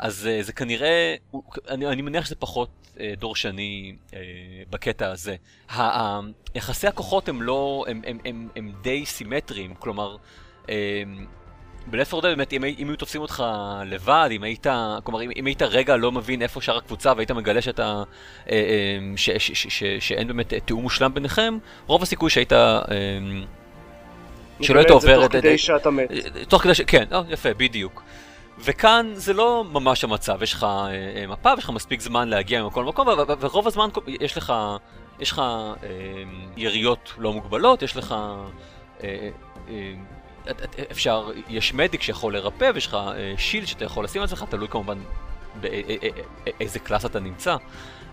אז 0.00 0.28
uh, 0.40 0.44
זה 0.44 0.52
כנראה, 0.52 1.14
אני, 1.68 1.86
אני 1.86 2.02
מניח 2.02 2.24
שזה 2.26 2.34
פחות 2.34 2.68
uh, 2.94 2.98
דורשני 3.18 3.94
uh, 4.10 4.14
בקטע 4.70 5.10
הזה. 5.10 5.36
יחסי 6.54 6.86
הכוחות 6.86 7.28
הם 7.28 7.42
לא, 7.42 7.84
הם, 7.88 8.02
הם, 8.06 8.18
הם, 8.24 8.48
הם 8.56 8.72
די 8.82 9.06
סימטריים, 9.06 9.74
כלומר, 9.74 10.16
בלפט 11.86 12.14
באמת, 12.22 12.52
אם, 12.52 12.64
אם 12.64 12.88
היו 12.88 12.96
תופסים 12.96 13.20
אותך 13.22 13.44
לבד, 13.86 14.28
אם 14.32 14.42
היית, 14.42 14.66
כלומר, 15.04 15.22
אם, 15.22 15.30
אם 15.36 15.46
היית 15.46 15.62
רגע 15.62 15.96
לא 15.96 16.12
מבין 16.12 16.42
איפה 16.42 16.60
שאר 16.60 16.76
הקבוצה 16.76 17.12
והיית 17.16 17.30
מגלה 17.30 17.62
שאתה, 17.62 17.82
אה, 17.82 18.02
אה, 18.52 19.16
ש, 19.16 19.30
ש, 19.30 19.50
ש, 19.52 19.66
ש, 19.68 19.84
שאין 20.08 20.26
באמת 20.28 20.52
אה, 20.52 20.60
תיאום 20.60 20.82
מושלם 20.82 21.14
ביניכם, 21.14 21.58
רוב 21.86 22.02
הסיכוי 22.02 22.30
שהיית, 22.30 22.52
אה, 22.52 22.78
שלא 24.62 24.78
היית 24.78 24.90
עובר 24.90 25.22
תוך 25.22 25.32
כדי 25.32 25.54
את- 25.54 25.58
שאתה 25.58 25.90
מת. 25.90 26.10
אה, 26.10 26.44
תוך 26.44 26.62
כדי 26.62 26.74
ש... 26.74 26.80
כן, 26.80 27.04
אה, 27.12 27.22
יפה, 27.28 27.54
בדיוק. 27.54 28.02
וכאן 28.64 29.10
זה 29.14 29.32
לא 29.32 29.64
ממש 29.72 30.04
המצב, 30.04 30.42
יש 30.42 30.52
לך 30.52 30.64
אה, 30.64 30.88
אה, 31.16 31.26
מפה 31.26 31.52
ויש 31.54 31.64
לך 31.64 31.70
מספיק 31.70 32.00
זמן 32.00 32.28
להגיע 32.28 32.62
ממקום 32.62 32.84
למקום, 32.84 33.08
ורוב 33.40 33.66
הזמן 33.66 33.88
יש 34.06 34.36
לך, 34.36 34.52
יש 35.20 35.32
לך 35.32 35.38
אה, 35.38 35.88
יריות 36.56 37.12
לא 37.18 37.32
מוגבלות, 37.32 37.82
יש 37.82 37.96
לך... 37.96 38.14
אה, 39.02 39.28
אה, 39.68 39.92
אפשר, 40.90 41.30
יש 41.48 41.74
מדיק 41.74 42.02
שיכול 42.02 42.36
לרפא, 42.36 42.70
ויש 42.74 42.86
לך 42.86 42.94
אה, 42.94 43.34
שילד 43.38 43.66
שאתה 43.66 43.84
יכול 43.84 44.04
לשים 44.04 44.22
על 44.22 44.24
עצמך, 44.24 44.44
תלוי 44.48 44.68
כמובן 44.68 44.98
באיזה 45.60 46.78
קלאס 46.78 47.04
אתה 47.04 47.20
נמצא, 47.20 47.56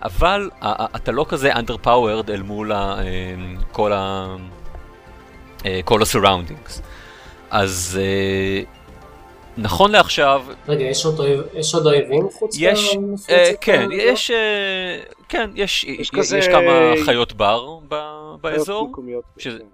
אבל 0.02 0.50
אתה 0.95 1.12
לא 1.12 1.26
כזה 1.30 1.54
underpowered 1.54 2.30
אל 2.30 2.41
מול 2.41 2.72
אה, 2.74 2.95
כל 3.72 3.93
ה... 3.93 4.36
אה, 5.66 5.80
כל 5.86 6.02
ה-surroundings. 6.02 6.82
אז 7.50 8.00
אה, 8.02 8.76
נכון 9.58 9.91
לעכשיו, 9.91 10.43
רגע, 10.68 10.84
יש 10.84 11.05
עוד 11.05 11.20
יש 11.53 11.74
עוד 11.76 11.88
אויבים 11.88 12.30
חוץ 12.30 12.55
יש, 12.60 12.95
מהמפלצת 12.95 13.30
אה, 13.30 13.51
כן, 13.62 13.80
הזאת? 13.82 13.93
יש, 13.93 14.32
אה, 14.32 14.99
כן, 15.30 15.49
יש, 15.55 15.84
יש, 15.84 16.10
כזה- 16.12 16.38
יש 16.38 16.47
כמה 16.47 16.93
חיות 17.05 17.34
בר 17.34 17.80
ב- 17.88 18.36
באזור, 18.41 18.88
מקומיות, 18.89 19.24
שזה- 19.38 19.60
כן. 19.60 19.66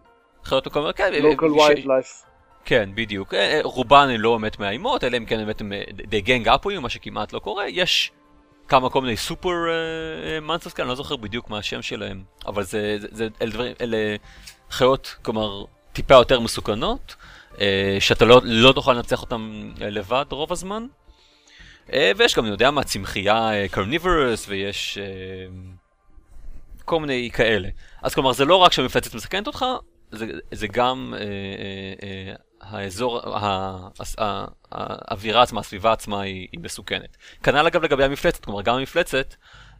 חיות 0.44 0.68
מקומיות, 0.68 0.96
כן, 0.96 1.12
local 1.14 1.60
wildlife. 1.60 2.26
כן, 2.66 2.90
בדיוק. 2.96 3.34
אה, 3.34 3.40
אה, 3.54 3.60
רובן 3.64 4.10
הן 4.10 4.20
לא 4.22 4.32
באמת 4.38 4.60
מאיימות, 4.60 5.04
אלא 5.04 5.18
אם 5.18 5.26
כן 5.26 5.38
באמת 5.38 5.62
הם 5.62 5.72
די 5.94 6.22
גנג 6.22 6.48
אפויים, 6.48 6.82
מה 6.82 6.90
שכמעט 6.90 7.34
לא 7.34 7.40
קורה. 7.40 7.68
יש 7.70 8.12
כמה 8.68 8.90
כל 8.90 9.02
מיני 9.02 9.18
סופר 9.18 9.52
מנסוס 10.42 10.74
כאן, 10.74 10.84
אני 10.84 10.90
לא 10.90 10.96
זוכר 10.96 11.16
בדיוק 11.16 11.50
מה 11.50 11.58
השם 11.58 11.82
שלהם, 11.82 12.24
אבל 12.48 12.64
זה, 12.64 12.96
זה, 13.00 13.08
זה 13.12 13.28
אלה 13.42 13.52
דברים, 13.52 13.74
אלה 13.82 13.98
חיות, 14.70 15.16
כלומר, 15.22 15.64
טיפה 15.94 16.14
יותר 16.16 16.40
מסוכנות, 16.40 17.16
אה, 17.16 17.24
שאתה 18.00 18.26
לא, 18.26 18.42
לא 18.44 18.72
תוכל 18.72 18.94
לנצח 18.94 19.22
אותם 19.22 19.72
אה, 19.82 19.90
לבד 19.90 20.26
רוב 20.30 20.52
הזמן. 20.52 20.86
אה, 21.94 22.12
ויש 22.18 22.36
גם, 22.36 22.44
אני 22.44 22.52
יודע 22.52 22.72
מה, 22.72 22.84
צמחייה 22.84 23.52
קרניבורס, 23.72 24.46
ויש 24.48 24.98
אה, 24.98 25.06
כל 26.86 27.00
מיני 27.00 27.30
כאלה. 27.34 27.70
אז 28.02 28.14
כלומר, 28.14 28.34
זה 28.34 28.46
לא 28.46 28.56
רק 28.56 28.72
שהמפלצת 28.72 29.16
מסכנת 29.16 29.48
אותך, 29.48 29.66
זה, 30.12 30.26
זה 30.52 30.68
גם 30.68 31.14
אה, 31.18 31.22
אה, 31.22 31.26
אה, 32.04 32.34
האזור, 32.62 33.22
האווירה 34.72 35.42
עצמה, 35.42 35.60
הסביבה 35.60 35.92
עצמה 35.92 36.22
היא, 36.22 36.48
היא 36.52 36.60
מסוכנת. 36.64 37.18
כנ"ל 37.44 37.68
אגב 37.68 37.84
לגבי 37.84 38.04
המפלצת, 38.04 38.46
כלומר 38.46 38.62
גם 38.62 38.76
המפלצת 38.76 39.36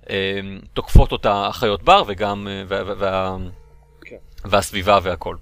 אה, 0.10 0.40
תוקפות 0.74 1.12
אותה 1.12 1.48
החיות 1.48 1.84
בר 1.84 2.04
וגם, 2.08 2.48
אה, 2.48 2.64
וה, 2.68 2.84
וה, 2.86 2.94
וה, 2.98 3.38
כן. 4.02 4.18
והסביבה 4.46 5.00
והכל. 5.04 5.36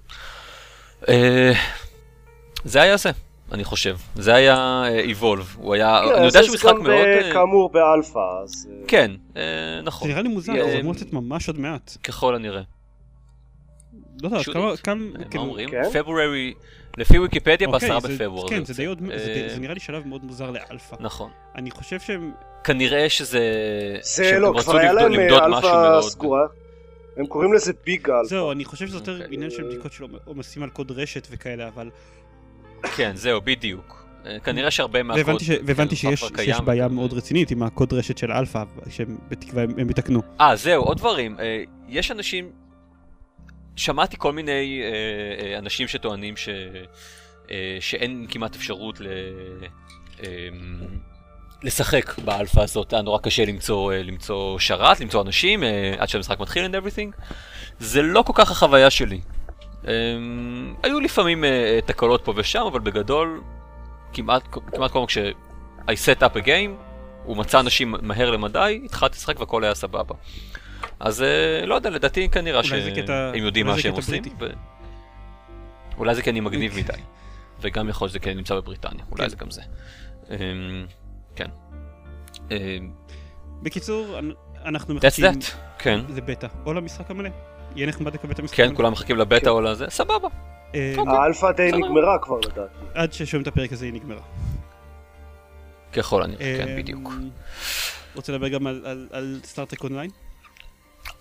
אה, 2.64 2.68
זה 2.70 2.82
היה 2.82 2.96
זה, 2.96 3.10
אני 3.52 3.64
חושב. 3.64 3.96
זה 4.14 4.34
היה 4.34 4.82
איבולב. 4.88 5.56
הוא 5.58 5.74
היה, 5.74 6.00
כן, 6.04 6.14
אני 6.14 6.26
יודע 6.26 6.40
זה 6.40 6.44
שהוא 6.46 6.54
משחק 6.54 6.68
גם 6.68 6.76
מאוד... 6.82 6.90
ב- 6.90 7.22
אה, 7.24 7.32
כאמור 7.32 7.68
באלפא, 7.72 8.18
אז... 8.44 8.68
אה, 8.70 8.76
כן, 8.88 9.10
אה, 9.36 9.42
נכון. 9.82 10.08
זה 10.08 10.12
נראה 10.14 10.22
לי 10.22 10.28
מוזר, 10.28 10.52
אה, 10.52 10.70
זה 10.70 10.80
אמור 10.80 10.92
לצאת 10.92 11.12
ממש 11.12 11.48
עוד 11.48 11.58
מעט. 11.58 11.96
ככל 12.04 12.34
הנראה. 12.34 12.62
לא 14.22 14.28
יודע, 14.28 14.76
כמה... 14.82 14.94
מה 14.94 15.24
כאילו- 15.30 15.44
אומרים? 15.44 15.70
כן? 15.70 15.82
פברוארי, 15.92 16.54
לפי 16.98 17.18
ויקיפדיה 17.18 17.66
אוקיי, 17.68 17.88
בעשרה 17.88 18.00
זה- 18.00 18.08
בפברואר. 18.08 18.48
כן, 18.48 18.64
זה 18.64 18.72
זה 18.74 18.88
עוד... 18.88 19.00
יוצא. 19.02 19.18
זה 19.24 19.30
אה, 19.48 19.54
זה 19.54 19.60
נראה 19.60 19.74
לי 19.74 19.80
שלב 19.80 20.06
מאוד 20.06 20.24
מוזר 20.24 20.50
לאלפא. 20.50 20.96
נכון. 21.00 21.30
אני 21.56 21.70
חושב 21.70 22.00
שהם... 22.00 22.32
כנראה 22.64 23.08
שזה... 23.08 23.40
זה 24.02 24.38
לא, 24.38 24.54
כבר 24.62 24.76
היה 24.76 24.92
להם 24.92 25.12
אה, 25.14 25.44
אלפא 25.46 26.00
סגורה. 26.02 26.46
הם 27.16 27.26
קוראים 27.26 27.52
לזה 27.52 27.72
Big 27.84 28.10
Alpha. 28.10 28.24
זהו, 28.28 28.52
אני 28.52 28.64
חושב 28.64 28.86
שזה 28.86 28.96
יותר 28.96 29.12
אוקיי. 29.20 29.34
עניין 29.34 29.50
של 29.50 29.62
בדיקות 29.62 29.92
של 29.92 30.04
עומסים 30.24 30.62
על 30.62 30.70
קוד 30.70 30.90
רשת 30.90 31.28
וכאלה, 31.30 31.68
אבל... 31.68 31.90
כן, 32.96 33.12
זהו, 33.16 33.40
בדיוק. 33.40 34.06
אה, 34.26 34.38
כנראה 34.40 34.70
שהרבה 34.70 35.02
מהקוד... 35.02 35.26
והבנתי 35.26 35.44
ש- 35.44 35.50
והבנתי 35.66 35.96
שיש. 35.96 36.24
בעיה 36.64 36.88
מאוד 36.88 37.12
רצינית 37.12 37.50
עם 37.50 37.62
הקוד 37.62 37.92
רשת 37.92 38.18
של 38.18 38.32
אלפא, 38.32 38.62
שהם 38.90 39.18
בתקווה 39.28 39.62
הם 39.62 39.70
הם 39.78 39.90
יתקנו. 39.90 40.22
אה, 40.40 40.56
זהו, 40.56 40.82
עוד 40.84 40.98
דברים. 40.98 41.36
אה, 41.40 41.62
יש 41.88 42.10
אנשים... 42.10 42.50
שמעתי 43.76 44.16
כל 44.18 44.32
מיני 44.32 44.82
אה, 44.82 45.58
אנשים 45.58 45.88
שטוענים 45.88 46.36
ש... 46.36 46.48
שאין 47.80 48.26
כמעט 48.28 48.56
אפשרות 48.56 49.00
ל... 49.00 49.06
אה, 50.24 50.28
לשחק 51.62 52.18
באלפא 52.18 52.60
הזאת, 52.60 52.92
היה 52.92 53.02
נורא 53.02 53.18
קשה 53.18 53.44
למצוא, 53.44 53.92
למצוא 53.94 54.58
שרת, 54.58 55.00
למצוא 55.00 55.22
אנשים, 55.22 55.62
עד 55.98 56.08
שהמשחק 56.08 56.40
מתחיל 56.40 56.64
and 56.64 56.74
everything. 56.74 57.22
זה 57.80 58.02
לא 58.02 58.22
כל 58.22 58.32
כך 58.36 58.50
החוויה 58.50 58.90
שלי. 58.90 59.20
אה, 59.88 59.92
היו 60.82 61.00
לפעמים 61.00 61.44
אה, 61.44 61.78
תקלות 61.86 62.24
פה 62.24 62.32
ושם, 62.36 62.62
אבל 62.66 62.80
בגדול, 62.80 63.40
כמעט, 64.12 64.42
כמעט 64.50 64.90
כל 64.90 64.98
פעם 64.98 65.06
כש... 65.06 65.18
I 65.82 65.94
set 66.06 66.20
up 66.22 66.36
a 66.36 66.44
game, 66.46 66.70
הוא 67.24 67.36
מצא 67.36 67.60
אנשים 67.60 67.94
מהר 68.02 68.30
למדי, 68.30 68.80
התחלתי 68.84 69.16
לשחק 69.16 69.40
והכל 69.40 69.64
היה 69.64 69.74
סבבה. 69.74 70.14
אז 71.00 71.22
אה, 71.22 71.66
לא 71.66 71.74
יודע, 71.74 71.90
לדעתי 71.90 72.28
כנראה 72.28 72.62
זה 72.62 72.68
שהם 72.68 73.34
יודעים 73.34 73.66
מה 73.66 73.74
זה 73.74 73.80
שהם 73.82 73.94
עושים. 73.94 74.22
אולי 75.98 76.14
זה 76.14 76.22
כי 76.22 76.30
אני 76.30 76.40
מגניב 76.40 76.76
מדי. 76.76 76.92
וגם 77.60 77.88
יכול 77.88 78.04
להיות 78.04 78.10
שזה 78.10 78.18
כן 78.18 78.36
נמצא 78.36 78.54
בבריטניה, 78.54 79.04
אולי 79.10 79.22
כן. 79.22 79.28
זה 79.28 79.36
גם 79.36 79.50
זה. 79.50 79.62
אמ, 80.30 80.36
כן. 81.36 81.48
אמ, 82.50 82.56
בקיצור, 83.62 84.18
אנ- 84.18 84.32
אנחנו 84.64 84.94
That's 84.94 84.96
מחכים 85.06 85.24
that, 85.24 85.44
כן. 85.78 86.00
לבטא, 86.08 86.46
או 86.66 86.72
למשחק 86.72 87.10
המלא. 87.10 87.30
יהיה 87.76 87.86
נחמד 87.88 88.14
לקבל 88.14 88.32
את 88.32 88.38
המשחק 88.38 88.56
כן. 88.56 88.74
כולם 88.76 88.92
מחכים 88.92 89.16
לבטא 89.16 89.48
או 89.48 89.60
לזה, 89.60 89.86
סבבה. 89.88 90.28
אה, 90.74 90.94
אוקיי. 90.98 91.14
האלפא 91.16 91.52
די. 91.52 91.70
נגמרה 91.72 92.18
כבר 92.22 92.38
לדעתי. 92.38 92.74
עד 92.94 93.12
ששומעים 93.12 93.42
את 93.42 93.46
הפרק 93.46 93.72
הזה 93.72 93.84
היא 93.84 93.92
נגמרה. 93.92 94.20
ככל 95.92 96.22
הנראה, 96.22 96.58
כן, 96.58 96.68
אה, 96.68 96.76
בדיוק. 96.76 97.12
רוצה 98.14 98.32
לדבר 98.32 98.48
גם 98.48 98.66
על- 99.12 99.40
Star 99.44 99.64
Trek 99.64 99.84
Online? 99.84 100.10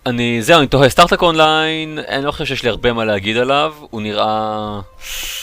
אני, 0.05 0.41
זהו, 0.41 0.59
אני 0.59 0.67
תוהה, 0.67 0.89
Star 0.89 1.05
Trek 1.05 1.21
Online, 1.21 1.99
אני 2.07 2.25
לא 2.25 2.31
חושב 2.31 2.45
שיש 2.45 2.63
לי 2.63 2.69
הרבה 2.69 2.93
מה 2.93 3.05
להגיד 3.05 3.37
עליו, 3.37 3.73
הוא 3.79 4.01
נראה... 4.01 4.79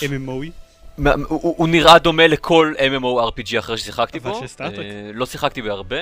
MMO? 0.00 0.50
הוא, 0.98 1.06
הוא, 1.28 1.54
הוא 1.58 1.68
נראה 1.68 1.98
דומה 1.98 2.26
לכל 2.26 2.74
MMORPG 2.78 3.58
אחרי 3.58 3.78
ששיחקתי 3.78 4.18
אבל 4.18 4.30
בו. 4.30 4.40
של 4.40 4.46
Star 4.46 4.60
Trek. 4.60 4.78
אה, 4.78 5.10
לא 5.14 5.26
שיחקתי 5.26 5.62
בהרבה, 5.62 5.96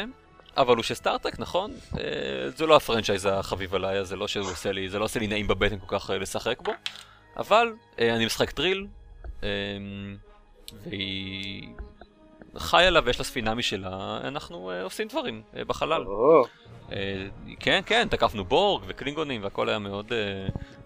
אבל 0.57 0.77
הוא 0.77 0.83
של 0.83 0.95
Star 0.95 1.14
Trek, 1.14 1.39
נכון? 1.39 1.73
אה, 1.99 2.51
זה 2.57 2.67
לא 2.67 2.77
ה 2.77 2.82
franchise 2.82 3.29
החביב 3.33 3.75
עליי, 3.75 4.05
זה 4.05 4.17
לא 4.17 4.29
שהוא 4.29 4.51
עושה 4.51 4.73
לי, 4.73 4.89
זה 4.89 4.99
לא 4.99 5.05
עושה 5.05 5.21
לי 5.21 5.27
נעים 5.27 5.49
בבטן 5.49 5.79
כל 5.79 5.99
כך 5.99 6.11
אה, 6.11 6.19
לשחק 6.19 6.61
בו, 6.63 6.73
אבל 7.37 7.73
אה, 8.01 8.17
אני 8.17 8.27
משחק 8.27 8.51
טריל, 8.51 8.87
והיא 10.85 11.69
חיה 12.59 12.91
לה 12.91 13.01
ויש 13.05 13.19
לה 13.19 13.25
ספינה 13.25 13.55
משלה, 13.55 14.21
אנחנו 14.25 14.71
עושים 14.83 15.09
דברים 15.09 15.43
בחלל. 15.67 16.05
כן, 17.61 17.81
כן, 17.87 18.09
תקפנו 18.11 18.45
בורג 18.45 18.85
וקלינגונים 18.87 19.43
והכל 19.43 19.69
היה 19.69 19.79
מאוד, 19.79 20.13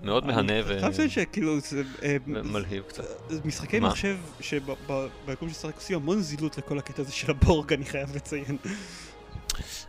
מאוד 0.03 0.27
מהנה 0.27 0.53
ו- 0.65 0.87
לציין 0.87 1.09
שכאילו 1.09 1.61
זה... 1.61 1.83
ומלהיב 2.27 2.85
קצת. 2.89 3.05
משחקי? 3.45 3.81
מחשב 3.81 4.17
שביקום 4.41 5.49
של 5.49 5.55
סטארטק 5.55 5.77
עושים 5.77 5.97
המון 5.97 6.21
זילות 6.21 6.59
לכל 6.59 6.79
הקטע 6.79 7.03
הזה 7.03 7.13
של 7.13 7.31
הבורג, 7.31 7.73
אני 7.73 7.85
חייב 7.85 8.17
לציין. 8.17 8.59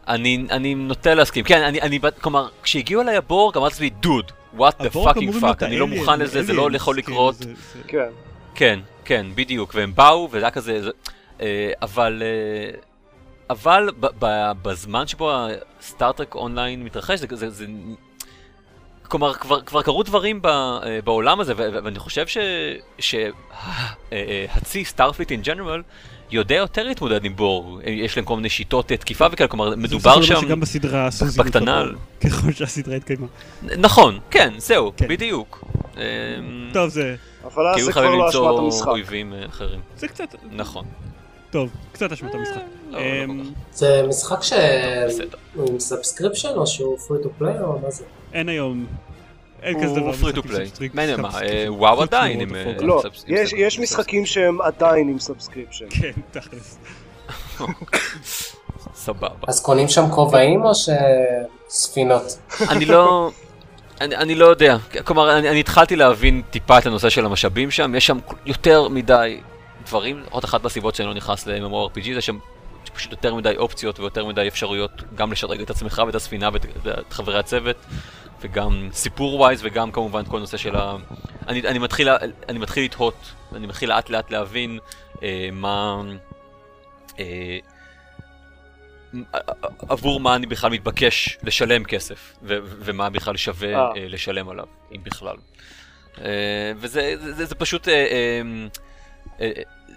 אני, 0.07 0.45
אני 0.51 0.75
נוטה 0.75 1.13
להסכים, 1.13 1.43
כן, 1.45 1.61
אני, 1.61 1.81
אני, 1.81 1.99
כלומר, 2.21 2.47
כשהגיעו 2.63 3.01
אליי 3.01 3.17
הבורג 3.17 3.57
אמרתי 3.57 3.73
לעצמי, 3.73 3.89
דוד, 3.89 4.31
what 4.57 4.71
the 4.79 4.93
fucking 4.93 5.41
fuck, 5.41 5.65
אני 5.65 5.77
לא 5.77 5.87
מוכן 5.87 6.19
לזה, 6.19 6.43
זה 6.43 6.53
לא 6.53 6.69
יכול 6.73 6.95
כאילו, 7.01 7.07
לקרות, 7.13 7.35
זה- 7.35 7.43
זה- 7.73 7.79
כן. 7.87 8.09
כן, 8.55 8.79
כן, 9.05 9.25
בדיוק, 9.35 9.71
והם 9.75 9.95
באו, 9.95 10.27
וזה 10.31 10.37
היה 10.45 10.51
כזה, 10.51 10.81
זה, 10.83 10.89
אה, 11.41 11.71
אבל, 11.81 12.23
אה, 12.25 12.77
אבל 13.49 13.89
ב, 13.99 14.07
ב, 14.19 14.51
בזמן 14.61 15.07
שבו 15.07 15.31
ה 15.79 15.85
Star 15.85 16.10
Trek 16.10 16.35
Online 16.35 16.83
מתרחש, 16.83 17.19
זה, 17.19 17.27
זה, 17.31 17.49
זה, 17.49 17.65
כלומר, 19.03 19.33
כבר, 19.33 19.61
כבר 19.61 19.81
קרו 19.81 20.03
דברים 20.03 20.41
ב, 20.41 20.45
אה, 20.47 20.99
בעולם 21.03 21.39
הזה, 21.39 21.53
ו- 21.57 21.69
ואני 21.83 21.99
חושב 21.99 22.25
שהצי 22.99 24.85
Starfleet 24.85 25.31
in 25.31 25.41
general 25.41 25.81
יודע 26.31 26.55
יותר 26.55 26.83
להתמודד 26.83 27.25
עם 27.25 27.35
Borg, 27.35 27.79
יש 27.85 28.17
להם 28.17 28.25
כל 28.25 28.35
מיני 28.35 28.49
שיטות 28.49 28.91
אה, 28.91 28.97
תקיפה 28.97 29.25
וכאלה, 29.31 29.47
כלומר, 29.47 29.75
מדובר 29.75 30.21
שם... 30.21 30.35
שגם 30.41 30.59
בסדרה 30.59 31.07
עשו 31.07 31.25
זילות 31.27 31.47
בקטנה- 31.47 31.83
ככל 32.21 32.51
שהסדרה 32.51 32.95
התקיימה. 32.95 33.27
נכון, 33.77 34.19
כן, 34.31 34.53
זהו, 34.57 34.91
כן. 34.97 35.07
בדיוק. 35.07 35.63
אמ, 35.97 36.01
טוב, 36.73 36.89
זה... 36.89 37.15
אבל 37.43 37.67
אז 37.67 37.77
היו 37.77 37.85
זה 37.85 37.91
כבר 37.91 38.01
לא 38.01 38.09
אשמת 38.09 38.25
למצוא 38.25 38.59
המשחק. 38.59 38.87
אויבים 38.87 39.33
אה, 39.33 39.45
אחרים. 39.45 39.79
זה 39.97 40.07
קצת... 40.07 40.35
נכון. 40.51 40.85
טוב, 41.51 41.69
קצת 41.91 42.11
אשמת 42.11 42.35
המשחק. 42.35 42.55
לא, 42.89 42.99
לא 42.99 43.03
אמ, 43.23 43.43
זה 43.73 44.03
משחק 44.09 44.43
ש... 44.43 44.53
בסדר. 45.07 45.37
הוא 45.55 45.69
עם 45.71 45.79
subscription 45.79 46.49
או 46.55 46.67
שהוא 46.67 46.97
free 46.97 47.23
to 47.25 47.41
play 47.43 47.61
או 47.63 47.79
מה 47.79 47.91
זה? 47.91 48.03
אין 48.33 48.49
היום... 48.49 48.85
אין 49.63 49.83
כזה 49.83 49.95
דבר. 49.95 49.99
הוא 50.05 50.09
משחקים 50.09 50.43
play. 50.43 50.55
subscri- 50.55 50.95
מעניין 50.95 51.21
מה, 51.21 51.29
אה, 51.41 51.65
וואו 51.67 52.01
עדיין 52.01 52.39
עם, 52.41 52.55
אה. 52.55 52.63
לא, 52.81 53.01
עם 53.27 53.33
יש- 53.35 53.49
subs- 53.49 53.53
יש 53.57 53.79
משחקים 53.79 54.25
שהם 54.25 54.61
עדיין 54.61 55.09
עם 55.09 55.19
subscription. 55.19 55.85
כן, 55.89 56.11
תכלס. 56.31 56.77
סבבה. 58.95 59.27
אז 59.47 59.59
קונים 59.61 59.87
שם 59.87 60.09
כובעים 60.11 60.63
או 60.65 60.71
שספינות? 61.69 62.23
אני 62.69 62.85
לא... 62.85 63.31
אני, 64.01 64.15
אני 64.15 64.35
לא 64.35 64.45
יודע, 64.45 64.77
כלומר 65.05 65.37
אני, 65.37 65.49
אני 65.49 65.59
התחלתי 65.59 65.95
להבין 65.95 66.41
טיפה 66.49 66.77
את 66.77 66.85
הנושא 66.85 67.09
של 67.09 67.25
המשאבים 67.25 67.71
שם, 67.71 67.95
יש 67.95 68.07
שם 68.07 68.17
יותר 68.45 68.87
מדי 68.87 69.39
דברים, 69.87 70.23
עוד 70.29 70.43
אחת 70.43 70.63
מהסיבות 70.63 70.95
שאני 70.95 71.07
לא 71.07 71.13
נכנס 71.13 71.47
ל-MMORPG 71.47 72.13
זה 72.13 72.21
שם 72.21 72.37
פשוט 72.93 73.11
יותר 73.11 73.35
מדי 73.35 73.53
אופציות 73.57 73.99
ויותר 73.99 74.25
מדי 74.25 74.47
אפשרויות 74.47 74.91
גם 75.15 75.31
לשדרג 75.31 75.61
את 75.61 75.69
עצמך 75.69 76.01
ואת 76.05 76.15
הספינה 76.15 76.49
ואת 76.53 76.65
ואת 76.83 77.13
חברי 77.13 77.39
הצוות 77.39 77.75
וגם 78.41 78.89
סיפור 78.91 79.35
ווייז 79.35 79.59
וגם 79.63 79.91
כמובן 79.91 80.25
כל 80.25 80.37
הנושא 80.37 80.57
של 80.57 80.75
ה... 80.75 80.95
אני, 81.47 81.61
אני, 81.61 81.79
מתחיל, 81.79 82.09
אני 82.49 82.59
מתחיל 82.59 82.85
לתהות, 82.85 83.31
אני 83.55 83.67
מתחיל 83.67 83.89
לאט 83.89 84.09
לאט 84.09 84.31
להבין 84.31 84.79
אה, 85.23 85.49
מה... 85.51 86.01
אה, 87.19 87.57
עבור 89.89 90.19
מה 90.19 90.35
אני 90.35 90.45
בכלל 90.45 90.71
מתבקש 90.71 91.37
לשלם 91.43 91.83
כסף, 91.83 92.35
ו- 92.43 92.57
ומה 92.63 93.09
בכלל 93.09 93.37
שווה 93.37 93.73
אה. 93.73 93.79
אה, 93.79 94.07
לשלם 94.07 94.49
עליו, 94.49 94.65
אם 94.95 95.03
בכלל. 95.03 95.35
אה, 96.21 96.71
וזה 96.77 97.13
זה, 97.21 97.33
זה, 97.33 97.45
זה 97.45 97.55
פשוט, 97.55 97.87
אה, 97.87 97.93
אה, 97.93 98.41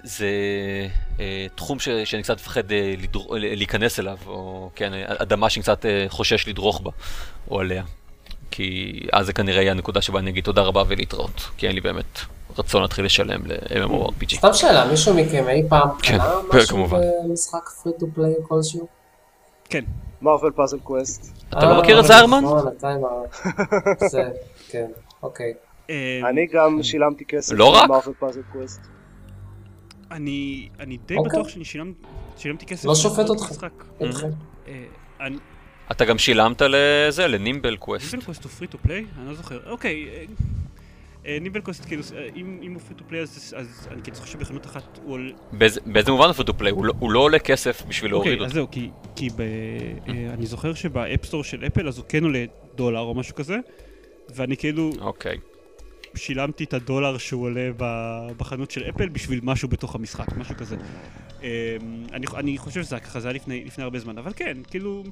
זה 0.05 0.29
אה, 1.21 1.47
תחום 1.55 1.79
ש, 1.79 1.89
שאני 1.89 2.23
קצת 2.23 2.35
מפחד 2.35 2.73
אה, 2.73 2.95
לדר... 3.03 3.21
להיכנס 3.31 4.01
אליו, 4.01 4.19
או 4.27 4.71
כן, 4.75 4.93
אדמה 5.07 5.51
שאני 5.51 5.63
קצת 5.63 5.87
אה, 5.87 6.07
חושש 6.09 6.49
לדרוך 6.49 6.81
בה, 6.81 6.91
או 7.51 7.61
עליה. 7.61 7.83
כי 8.51 9.01
אז 9.13 9.27
זה 9.27 9.33
כנראה 9.33 9.63
יהיה 9.63 9.73
הנקודה 9.73 10.03
שבה 10.03 10.19
אני 10.19 10.31
אגיד 10.31 10.45
תודה 10.45 10.63
רבה 10.63 10.83
ולהתראות, 10.89 11.41
כי 11.57 11.67
אין 11.67 11.75
לי 11.75 11.81
באמת 11.81 12.19
רצון 12.59 12.83
להתחיל 12.83 13.05
לשלם 13.05 13.41
ל-MMORPG. 13.47 14.37
סתם 14.37 14.53
שאלה, 14.53 14.91
מישהו 14.91 15.15
מכם 15.15 15.49
אי 15.49 15.63
פעם 15.69 15.89
כן, 16.03 16.19
קנה 16.19 16.31
כן, 16.51 16.57
משהו 16.57 16.69
כמובן. 16.69 16.99
במשחק 17.25 17.69
free 17.83 17.93
to 17.99 18.07
play 18.15 18.35
כלשהו? 18.49 18.87
כן. 19.65 19.85
Marvel 20.23 20.53
Puzzle 20.53 20.79
Quest. 20.79 21.45
אתה 21.49 21.67
לא 21.67 21.75
אה, 21.75 21.83
מכיר 21.83 22.01
את 22.01 22.05
זה, 22.05 22.19
ארמן? 22.19 22.45
נכון, 22.45 22.69
אתה 22.79 22.89
עם 22.89 23.05
ה... 23.05 23.09
זה, 24.13 24.23
כן, 24.69 24.87
אוקיי. 25.23 25.55
אה, 25.91 26.21
אני 26.29 26.47
גם 26.47 26.83
שילמתי 26.83 27.25
כסף 27.25 27.53
לא 27.57 27.75
רק? 27.75 27.89
Marvel 27.89 28.15
Puzzle 28.19 28.41
Quest. 28.53 28.94
אני 30.15 30.69
אני 30.81 30.97
די 31.07 31.17
אוקיי. 31.17 31.31
בטוח 31.31 31.49
שאני 31.49 31.65
שילם- 31.65 31.93
שילמתי 32.37 32.67
כסף. 32.67 32.85
לא 32.89 32.95
שופט 32.95 33.29
אותך. 33.29 33.51
משחק. 33.51 33.85
אתכם. 34.11 34.27
אה, 34.69 34.85
אני- 35.21 35.37
אתה 35.91 36.05
גם 36.05 36.19
שילמת 36.19 36.63
לזה, 36.63 37.27
ל 37.27 37.34
Nimble 37.34 37.77
Quest. 37.77 38.15
Nimble 38.15 38.25
Quest 38.27 38.45
הוא 38.45 38.51
free 38.53 38.67
to 38.67 38.79
play? 38.79 39.05
אני 39.19 39.29
לא 39.29 39.35
זוכר. 39.35 39.71
אוקיי. 39.71 40.09
אה, 40.09 40.25
אה, 41.27 41.39
Nimble 41.41 41.61
Quest 41.61 41.85
כאילו, 41.87 42.03
אה, 42.17 42.29
אם 42.37 42.59
אם 42.63 42.73
הוא 42.75 42.81
free 42.83 42.95
to 42.95 43.05
play 43.09 43.21
אז 43.21 43.55
אז 43.57 43.89
אני 43.91 44.03
כאילו 44.03 44.17
זוכר 44.17 44.29
שבחנות 44.29 44.67
אחת 44.67 44.99
הוא 45.03 45.13
עולה... 45.13 45.31
באיזה 45.53 45.81
באיזה 45.87 46.11
מובן 46.13 46.25
הוא 46.49 46.55
free 46.59 46.71
הוא 46.71 46.85
לא- 46.85 46.95
הוא 46.99 47.11
לא 47.11 47.19
עולה 47.21 47.39
כסף 47.39 47.83
בשביל 47.89 48.11
להוריד 48.11 48.33
אוקיי, 48.33 48.47
אז 48.47 48.51
אותו. 48.51 48.55
זהו, 48.55 48.71
כי, 48.71 48.91
כי 49.17 49.29
ב, 49.37 49.41
אה, 49.41 49.47
אני 50.35 50.47
זוכר 50.47 50.75
שב 50.75 50.94
App 50.94 51.13
Store 51.13 51.45
של 51.45 51.65
אפל 51.67 51.89
אז 51.89 51.99
הוא 51.99 52.05
כן 52.09 52.25
עולה 52.25 52.45
דולר 52.75 53.01
או 53.01 53.15
משהו 53.15 53.35
כזה, 53.35 53.57
ואני 54.35 54.57
כאילו 54.57 54.91
אוקיי. 55.01 55.37
שילמתי 56.17 56.65
את 56.65 56.75
הדולר 56.75 57.19
שהוא 57.19 57.45
עולה 57.45 57.71
בחנות 58.37 58.71
של 58.71 58.83
אפל 58.89 59.09
בשביל 59.09 59.41
משהו 59.43 59.69
בתוך 59.69 59.95
המשחק, 59.95 60.37
משהו 60.37 60.57
כזה. 60.57 60.77
אה, 61.43 61.77
אני, 62.13 62.27
אני 62.35 62.59
חושב 62.59 62.83
שזה 62.83 63.01
ככה, 63.01 63.21
זה 63.21 63.29
היה 63.29 63.35
לפני, 63.35 63.65
לפני 63.65 63.85
הרבה 63.85 63.99
זמן, 63.99 64.19
אבל 64.19 64.33
כן, 64.37 64.57
כאילו, 64.71 65.05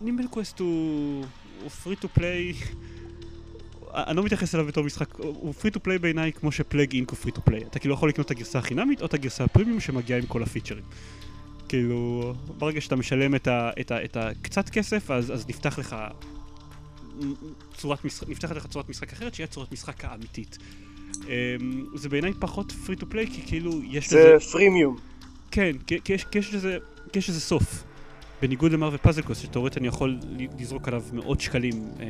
Nimble 0.00 0.26
Quest 0.26 0.60
הוא, 0.60 1.24
הוא 1.62 1.70
free 1.84 2.04
to 2.04 2.18
play, 2.18 2.66
אני 3.94 4.16
לא 4.16 4.24
מתייחס 4.24 4.54
אליו 4.54 4.66
בתור 4.66 4.84
משחק, 4.84 5.14
הוא 5.18 5.54
free 5.60 5.70
to 5.70 5.78
play 5.78 5.98
בעיניי 6.00 6.32
כמו 6.32 6.52
ש 6.52 6.62
Plague 6.62 6.92
Inc 6.92 7.10
הוא 7.10 7.18
free 7.24 7.36
to 7.36 7.50
play. 7.50 7.66
אתה 7.66 7.78
כאילו 7.78 7.94
יכול 7.94 8.08
לקנות 8.08 8.26
את 8.26 8.30
הגרסה 8.30 8.58
החינמית 8.58 9.00
או 9.00 9.06
את 9.06 9.14
הגרסה 9.14 9.44
הפרימיום 9.44 9.80
שמגיעה 9.80 10.18
עם 10.18 10.26
כל 10.26 10.42
הפיצ'רים. 10.42 10.84
כאילו, 11.68 12.34
ברגע 12.58 12.80
שאתה 12.80 12.96
משלם 12.96 13.34
את, 13.34 13.46
ה, 13.46 13.70
את, 13.80 13.90
ה, 13.90 14.04
את 14.04 14.16
הקצת 14.16 14.68
כסף, 14.68 15.10
אז, 15.10 15.32
אז 15.32 15.48
נפתח 15.48 15.78
לך 15.78 15.96
צורת 17.76 18.04
משחק, 18.04 18.28
נפתחת 18.28 18.56
לך 18.56 18.66
צורת 18.66 18.88
משחק 18.88 19.12
אחרת, 19.12 19.34
שהיא 19.34 19.44
הצורת 19.44 19.72
משחק 19.72 20.04
האמיתית. 20.04 20.58
אמ, 21.24 21.84
זה 21.94 22.08
בעיניי 22.08 22.32
פחות 22.40 22.72
free 22.86 23.00
to 23.00 23.04
play, 23.12 23.32
כי 23.32 23.42
כאילו 23.46 23.72
יש 23.84 24.06
לזה... 24.06 24.38
זה 24.38 24.52
פרימיום. 24.52 24.96
כן, 25.50 25.72
כי, 25.86 26.14
יש, 26.14 26.24
כי, 26.24 26.38
יש 26.38 26.54
לזה, 26.54 26.78
כי 27.12 27.18
יש 27.18 27.30
לזה 27.30 27.40
סוף. 27.40 27.84
בניגוד 28.42 28.72
ל 28.72 28.76
Marvel 28.76 28.98
Puzzle 28.98 29.22
Quest, 29.22 29.42
שתאורטית 29.42 29.78
אני 29.78 29.88
יכול 29.88 30.18
לזרוק 30.58 30.88
עליו 30.88 31.02
מאות 31.12 31.40
שקלים, 31.40 31.88
אה, 32.00 32.06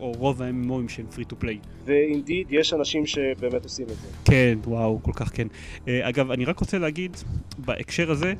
או 0.00 0.12
רוב 0.12 0.42
ה-MMO 0.42 0.75
ים 0.75 0.88
שהם 0.88 1.06
free 1.12 1.32
to 1.32 1.44
play. 1.44 1.56
ו 1.84 1.93
indeed 1.93 2.46
יש 2.50 2.72
אנשים 2.72 3.06
שבאמת 3.06 3.64
עושים 3.64 3.84
את 3.84 3.96
זה. 3.96 4.08
כן, 4.24 4.58
וואו, 4.64 5.02
כל 5.02 5.12
כך 5.14 5.30
כן. 5.34 5.46
אה, 5.88 6.08
אגב, 6.08 6.30
אני 6.30 6.44
רק 6.44 6.58
רוצה 6.58 6.78
להגיד, 6.78 7.16
בהקשר 7.58 8.10
הזה, 8.10 8.34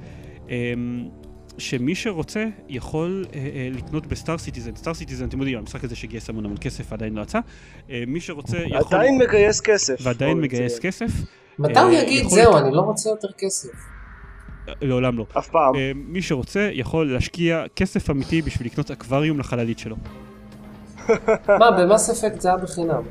אמ, 0.48 1.08
שמי 1.58 1.94
שרוצה 1.94 2.44
יכול 2.68 3.24
אה, 3.34 3.38
אה, 3.38 3.68
לקנות 3.72 4.06
ב 4.06 4.13
Star 4.13 4.38
Citizen. 4.38 4.76
Star 4.76 4.94
Citizen, 4.94 5.28
אתם 5.28 5.38
יודעים, 5.38 5.58
המשחק 5.58 5.84
הזה 5.84 5.96
שגייס 5.96 6.28
המון 6.28 6.44
המון 6.44 6.56
כסף 6.60 6.92
ועדיין 6.92 7.14
לא 7.14 7.22
יצא. 7.22 7.38
אה, 7.90 8.04
מי 8.06 8.20
שרוצה 8.20 8.58
יכול... 8.58 8.98
עדיין 8.98 9.18
מגייס 9.18 9.60
כסף. 9.60 9.96
ועדיין 10.02 10.40
מגייס 10.40 10.76
נציין. 10.76 10.92
כסף. 10.92 11.06
מתי 11.58 11.80
הוא 11.80 11.90
אה, 11.90 11.94
יגיד 11.94 12.20
יכול 12.20 12.38
זהו, 12.38 12.56
אני 12.56 12.72
לא 12.72 12.80
רוצה 12.80 13.10
יותר 13.10 13.28
כסף? 13.38 13.68
אה, 14.68 14.72
לעולם 14.80 15.18
לא. 15.18 15.26
אף 15.38 15.48
פעם. 15.48 15.74
אה, 15.76 15.92
מי 15.94 16.22
שרוצה 16.22 16.70
יכול 16.72 17.12
להשקיע 17.12 17.64
כסף 17.76 18.10
אמיתי 18.10 18.42
בשביל 18.42 18.66
לקנות 18.66 18.90
אקווריום 18.90 19.38
לחללית 19.38 19.78
שלו. 19.78 19.96
מה, 21.60 21.70
ב 21.70 21.78
Mass 21.78 22.10
Effect 22.10 22.40
זה 22.40 22.48
היה 22.48 22.58
בחינם. 22.58 23.02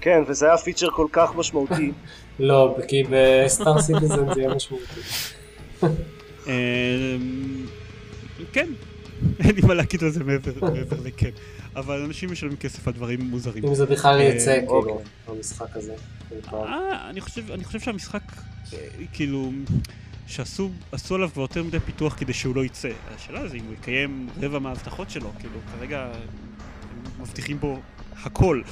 כן, 0.00 0.22
וזה 0.26 0.46
היה 0.46 0.56
פיצ'ר 0.56 0.90
כל 0.90 1.06
כך 1.12 1.34
משמעותי. 1.36 1.92
לא, 2.38 2.76
כי 2.88 3.02
ב 3.10 3.24
Star 3.24 3.82
Citizen 3.82 4.34
זה 4.34 4.40
יהיה 4.40 4.54
משמעותי. 4.54 5.00
אה, 6.46 7.16
כן, 8.52 8.68
אין 9.40 9.54
לי 9.54 9.62
מה 9.66 9.74
להגיד 9.74 10.04
על 10.04 10.10
זה 10.10 10.24
מעבר 10.24 10.52
לכן. 11.04 11.30
אבל 11.76 12.02
אנשים 12.04 12.32
משלמים 12.32 12.56
כסף 12.56 12.88
על 12.88 12.94
דברים 12.94 13.20
מוזרים. 13.20 13.64
אם 13.66 13.74
זה 13.74 13.86
בכלל 13.86 14.20
יצא, 14.20 14.50
אה, 14.50 14.56
כאילו, 14.56 14.72
אוקיי. 14.72 14.94
במשחק 15.28 15.76
הזה. 15.76 15.94
אה, 16.52 17.10
אני 17.10 17.20
חושב, 17.20 17.50
אני 17.52 17.64
חושב 17.64 17.80
שהמשחק, 17.80 18.22
אה, 18.72 18.78
כאילו, 19.12 19.52
שעשו 20.26 20.70
עשו 20.92 21.14
עליו 21.14 21.30
כבר 21.32 21.42
יותר 21.42 21.62
מדי 21.62 21.80
פיתוח 21.80 22.14
כדי 22.18 22.32
שהוא 22.32 22.56
לא 22.56 22.64
יצא. 22.64 22.90
השאלה 23.14 23.48
זה 23.48 23.56
אם 23.56 23.64
הוא 23.66 23.74
יקיים 23.74 24.28
רבע 24.42 24.58
מההבטחות 24.58 25.10
שלו, 25.10 25.30
כאילו, 25.38 25.58
כרגע 25.78 26.02
הם 26.02 27.22
מבטיחים 27.22 27.60
בו 27.60 27.78
הכל. 28.22 28.62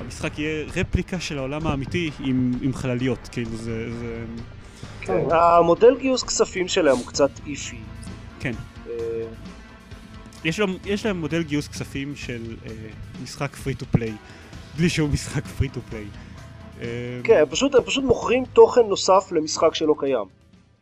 המשחק 0.00 0.38
יהיה 0.38 0.66
רפליקה 0.76 1.20
של 1.20 1.38
העולם 1.38 1.66
האמיתי 1.66 2.10
עם, 2.20 2.52
עם 2.62 2.74
חלליות, 2.74 3.28
כאילו 3.32 3.56
זה... 3.56 3.98
זה... 3.98 4.24
כן, 5.00 5.24
המודל 5.30 5.96
גיוס 5.98 6.22
כספים 6.22 6.68
שלהם 6.68 6.96
הוא 6.96 7.06
קצת 7.06 7.30
איפי. 7.46 7.78
כן. 8.40 8.52
אה, 8.88 8.94
יש 10.44 10.60
להם, 10.60 10.76
יש 10.84 11.06
להם 11.06 11.20
מודל 11.20 11.42
גיוס 11.42 11.68
כספים 11.68 12.16
של 12.16 12.56
אה, 12.66 12.72
משחק 13.22 13.56
free 13.56 13.74
to 13.74 13.86
play, 13.86 14.12
בלי 14.76 14.88
שהוא 14.88 15.08
משחק 15.08 15.46
free 15.46 15.68
to 15.68 15.80
play. 15.90 16.04
כן, 17.24 17.38
הם 17.40 17.46
פשוט, 17.50 17.74
הם 17.74 17.82
פשוט 17.82 18.04
מוכרים 18.04 18.44
תוכן 18.44 18.80
נוסף 18.88 19.32
למשחק 19.32 19.74
שלא 19.74 19.94
קיים. 19.98 20.26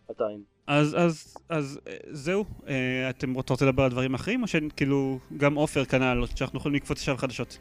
עדיין. 0.08 0.40
אז, 0.68 0.96
אז, 0.98 1.34
אז 1.48 1.80
אה, 1.88 1.96
זהו, 2.10 2.44
אה, 2.68 3.10
אתם 3.10 3.34
רוצים 3.34 3.68
לדבר 3.68 3.82
על 3.82 3.90
דברים 3.90 4.14
אחרים, 4.14 4.42
או 4.42 4.46
שכאילו 4.46 5.18
גם 5.36 5.54
עופר 5.54 5.84
כנ"ל, 5.84 6.24
שאנחנו 6.34 6.58
יכולים 6.58 6.74
לקפוץ 6.74 7.02
ישר 7.02 7.16
חדשות. 7.16 7.58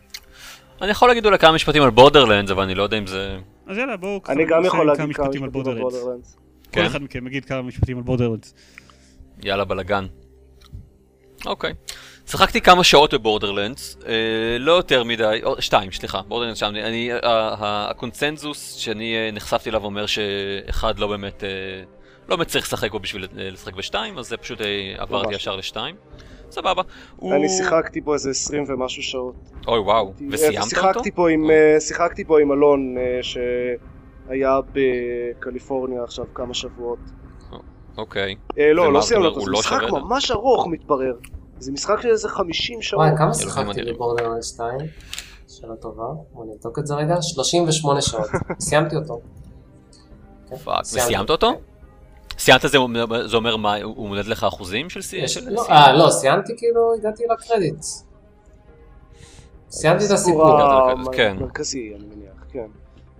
אני 0.81 0.91
יכול 0.91 1.07
להגיד 1.07 1.25
אולי 1.25 1.37
כמה 1.39 1.51
משפטים 1.51 1.83
על 1.83 1.89
Borderlands, 1.89 2.51
אבל 2.51 2.63
אני 2.63 2.75
לא 2.75 2.83
יודע 2.83 2.97
אם 2.97 3.07
זה... 3.07 3.37
אז 3.67 3.77
יאללה, 3.77 3.97
בואו 3.97 4.21
אני 4.29 4.45
גם 4.45 4.65
יכול 4.65 4.79
כמה 4.79 4.83
להגיד 4.83 5.15
כמה 5.15 5.27
משפטים 5.27 5.43
על 5.43 5.49
Borderlands. 5.49 6.35
כל 6.35 6.71
כן? 6.71 6.85
אחד 6.85 7.01
מכם 7.01 7.27
יגיד 7.27 7.45
כמה 7.45 7.61
משפטים 7.61 7.97
על 7.97 8.03
Borderlands. 8.03 8.53
יאללה 9.43 9.65
בלאגן. 9.65 10.05
אוקיי. 11.45 11.73
שיחקתי 12.27 12.61
כמה 12.61 12.83
שעות 12.83 13.13
ב 13.13 13.20
Borderlands, 13.20 13.97
אה, 14.07 14.13
לא 14.59 14.71
יותר 14.71 15.03
מדי, 15.03 15.39
או, 15.43 15.61
שתיים, 15.61 15.91
סליחה, 15.91 16.21
Borderlands 16.21 16.57
שם, 16.59 16.65
אני, 16.65 17.11
ה- 17.13 17.17
ה- 17.23 17.89
הקונצנזוס 17.89 18.73
שאני 18.73 19.15
אה, 19.15 19.29
נחשפתי 19.33 19.69
אליו 19.69 19.83
אומר 19.83 20.05
שאחד 20.05 20.99
לא 20.99 21.07
באמת, 21.07 21.43
אה, 21.43 21.49
לא 22.29 22.35
באמת 22.35 22.47
צריך 22.47 22.65
לשחק 22.65 22.91
בו 22.91 22.99
בשביל 22.99 23.23
אה, 23.23 23.49
לשחק 23.49 23.73
בשתיים, 23.73 24.17
אז 24.17 24.27
זה 24.27 24.37
פשוט 24.37 24.61
אה, 24.61 24.95
עברתי 24.97 25.27
ממש. 25.27 25.35
ישר 25.35 25.55
לשתיים. 25.55 25.95
סבבה. 26.51 26.81
הוא... 27.15 27.33
אני 27.33 27.49
שיחקתי 27.49 28.01
בו 28.01 28.13
איזה 28.13 28.29
20 28.29 28.63
ומשהו 28.67 29.03
שעות. 29.03 29.35
אוי 29.67 29.79
וואו, 29.79 30.13
וסיימת 30.31 30.57
אותו? 30.57 30.69
שיחקתי 30.69 31.11
פה 31.11 31.29
עם, 31.29 31.51
אה, 31.51 31.79
שיחקתי 31.79 32.25
פה 32.25 32.41
עם 32.41 32.51
אלון 32.51 32.95
אה, 32.97 33.19
שהיה 33.21 34.59
בקליפורניה 34.73 36.03
עכשיו 36.03 36.25
כמה 36.33 36.53
שבועות. 36.53 36.99
אוקיי. 37.97 38.35
אה, 38.59 38.73
לא, 38.73 38.93
לא 38.93 39.01
סיימנו 39.01 39.27
אותו, 39.27 39.41
זה 39.41 39.51
לא 39.51 39.59
משחק 39.59 39.81
שווה? 39.87 40.01
ממש 40.01 40.31
ארוך 40.31 40.67
מתברר. 40.67 41.13
זה 41.59 41.71
משחק 41.71 42.01
של 42.01 42.09
איזה 42.09 42.29
50 42.29 42.81
שעות. 42.81 43.03
וואי, 43.03 43.17
כמה 43.17 43.33
שיחקתי. 43.33 43.93
ב 43.93 43.97
Borderlands 43.97 44.43
2? 44.43 44.79
שאלה 45.47 45.75
טובה, 45.75 46.03
בוא 46.33 46.45
נבדוק 46.45 46.79
את 46.79 46.87
זה 46.87 46.95
רגע. 46.95 47.15
38 47.21 48.01
שעות. 48.01 48.27
סיימתי 48.59 48.95
אותו. 48.95 49.19
כן, 50.49 50.55
fuck. 50.55 50.81
וסיימת 50.81 51.29
אותו? 51.29 51.53
סיימת 52.37 52.61
זה 52.61 52.77
אומר- 52.77 53.27
זה 53.27 53.37
אומר 53.37 53.55
מה, 53.57 53.75
הוא 53.83 54.07
מודד 54.07 54.25
לך 54.25 54.43
אחוזים 54.43 54.89
של 54.89 55.01
סי- 55.01 55.17
יש- 55.17 55.33
של 55.33 55.49
לא, 55.49 55.61
סיימת? 55.63 55.69
אה, 55.69 55.93
לא, 55.93 56.09
סיימתי 56.09 56.53
כאילו, 56.57 56.93
הגעתי 56.99 57.23
לקרדיט. 57.31 57.83
סיימתי 59.69 60.05
את 60.05 60.11
הסיפור. 60.11 60.57
הסיפור 60.61 61.13
כן. 61.13 61.35
המרכזי, 61.39 61.91
אני 61.95 62.05
מניח, 62.15 62.31
כן. 62.51 62.65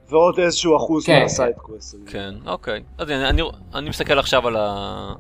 ועוד 0.09 0.39
איזשהו 0.39 0.77
אחוז 0.77 1.05
כן, 1.05 1.21
מה 1.23 1.34
side 1.34 1.55
quest. 1.57 1.95
כן, 2.07 2.35
אוקיי. 2.45 2.83
אז 2.97 3.09
אני, 3.09 3.29
אני, 3.29 3.41
אני 3.75 3.89
מסתכל 3.89 4.19
עכשיו 4.19 4.47
על 4.47 4.55
ה... 4.55 5.13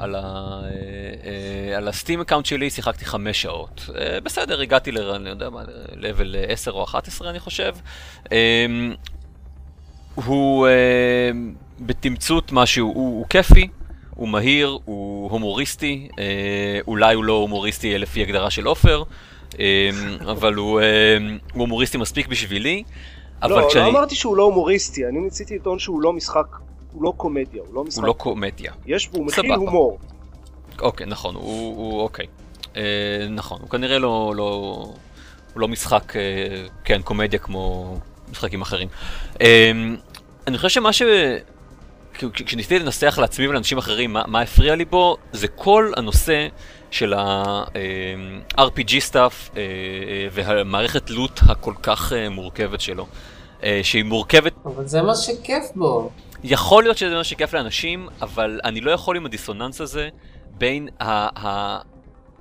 על 0.00 0.14
ה... 0.14 0.60
אה, 0.64 1.76
על 1.76 1.88
ה 1.88 1.93
Steam 1.93 2.20
account 2.20 2.46
שלי, 2.46 2.70
שיחקתי 2.70 3.04
חמש 3.04 3.42
שעות. 3.42 3.90
אה, 3.98 4.18
בסדר, 4.20 4.60
הגעתי 4.60 4.92
ל... 4.92 4.98
אני 5.10 5.28
יודע 5.28 5.50
מה, 5.50 5.62
ל-level 5.62 6.36
10 6.48 6.70
או 6.72 6.84
11 6.84 7.30
אני 7.30 7.40
חושב. 7.40 7.74
אה, 8.32 8.66
הוא 10.14 10.66
אה, 10.66 11.30
בתמצות 11.86 12.52
משהו, 12.52 12.86
הוא, 12.86 12.94
הוא 12.94 13.26
כיפי, 13.30 13.68
הוא 14.10 14.28
מהיר, 14.28 14.78
הוא 14.84 15.30
הומוריסטי, 15.30 16.08
אה, 16.18 16.24
אולי 16.86 17.14
הוא 17.14 17.24
לא 17.24 17.32
הומוריסטי 17.32 17.98
לפי 17.98 18.22
הגדרה 18.22 18.50
של 18.50 18.66
עופר, 18.66 19.02
אה, 19.60 19.90
אבל 20.30 20.54
הוא, 20.54 20.80
אה, 20.80 21.16
הוא 21.52 21.60
הומוריסטי 21.60 21.98
מספיק 21.98 22.26
בשבילי. 22.26 22.82
אבל 23.42 23.60
לא, 23.60 23.68
כשאני... 23.68 23.84
לא 23.84 23.90
אמרתי 23.90 24.14
שהוא 24.14 24.36
לא 24.36 24.42
הומוריסטי, 24.42 25.06
אני 25.06 25.18
ניסיתי 25.18 25.56
לטעון 25.56 25.78
שהוא 25.78 26.02
לא 26.02 26.12
משחק 26.12 26.46
הוא 26.92 27.02
לא 27.02 27.12
קומדיה, 27.16 27.62
הוא 27.66 27.74
לא 27.74 27.84
משחק, 27.84 27.98
הוא 27.98 28.06
לא 28.06 28.12
קומדיה. 28.12 28.72
יש 28.86 29.08
והוא 29.12 29.26
מכיל. 29.26 29.52
הומור. 29.52 29.98
אוקיי, 30.80 31.06
נכון, 31.06 31.34
הוא, 31.34 31.76
הוא 31.76 32.00
אוקיי. 32.00 32.26
אה, 32.76 32.82
נכון, 33.30 33.58
הוא 33.60 33.70
כנראה 33.70 33.98
לא, 33.98 34.32
לא, 34.36 34.44
הוא 35.54 35.60
לא 35.60 35.68
משחק, 35.68 36.16
אה, 36.16 36.22
כן, 36.84 37.02
קומדיה 37.02 37.38
כמו 37.38 37.96
משחקים 38.30 38.62
אחרים. 38.62 38.88
אה, 39.40 39.72
אני 40.46 40.56
חושב 40.56 40.68
שמה 40.68 40.92
ש... 40.92 41.02
כש- 42.14 42.42
כשניסיתי 42.46 42.78
לנסח 42.78 43.18
לעצמי 43.20 43.48
ולאנשים 43.48 43.78
אחרים 43.78 44.12
מה, 44.12 44.22
מה 44.26 44.40
הפריע 44.40 44.74
לי 44.74 44.84
בו, 44.84 45.16
זה 45.32 45.48
כל 45.48 45.92
הנושא 45.96 46.48
של 46.90 47.14
ה-RPG 47.14 49.00
stuff 49.00 49.50
אה, 49.56 49.60
אה, 49.62 50.26
והמערכת 50.32 51.10
loot 51.10 51.40
הכל 51.48 51.74
כך 51.82 52.12
אה, 52.12 52.28
מורכבת 52.28 52.80
שלו. 52.80 53.06
אה, 53.64 53.80
שהיא 53.82 54.04
מורכבת 54.04 54.52
אבל 54.64 54.86
זה 54.86 55.02
מה 55.02 55.14
שכיף 55.14 55.64
בו. 55.74 56.10
יכול 56.44 56.82
להיות 56.82 56.98
שזה 56.98 57.14
מה 57.14 57.24
שכיף 57.24 57.54
לאנשים, 57.54 58.08
אבל 58.22 58.60
אני 58.64 58.80
לא 58.80 58.90
יכול 58.90 59.16
עם 59.16 59.26
הדיסוננס 59.26 59.80
הזה 59.80 60.08
בין 60.58 60.88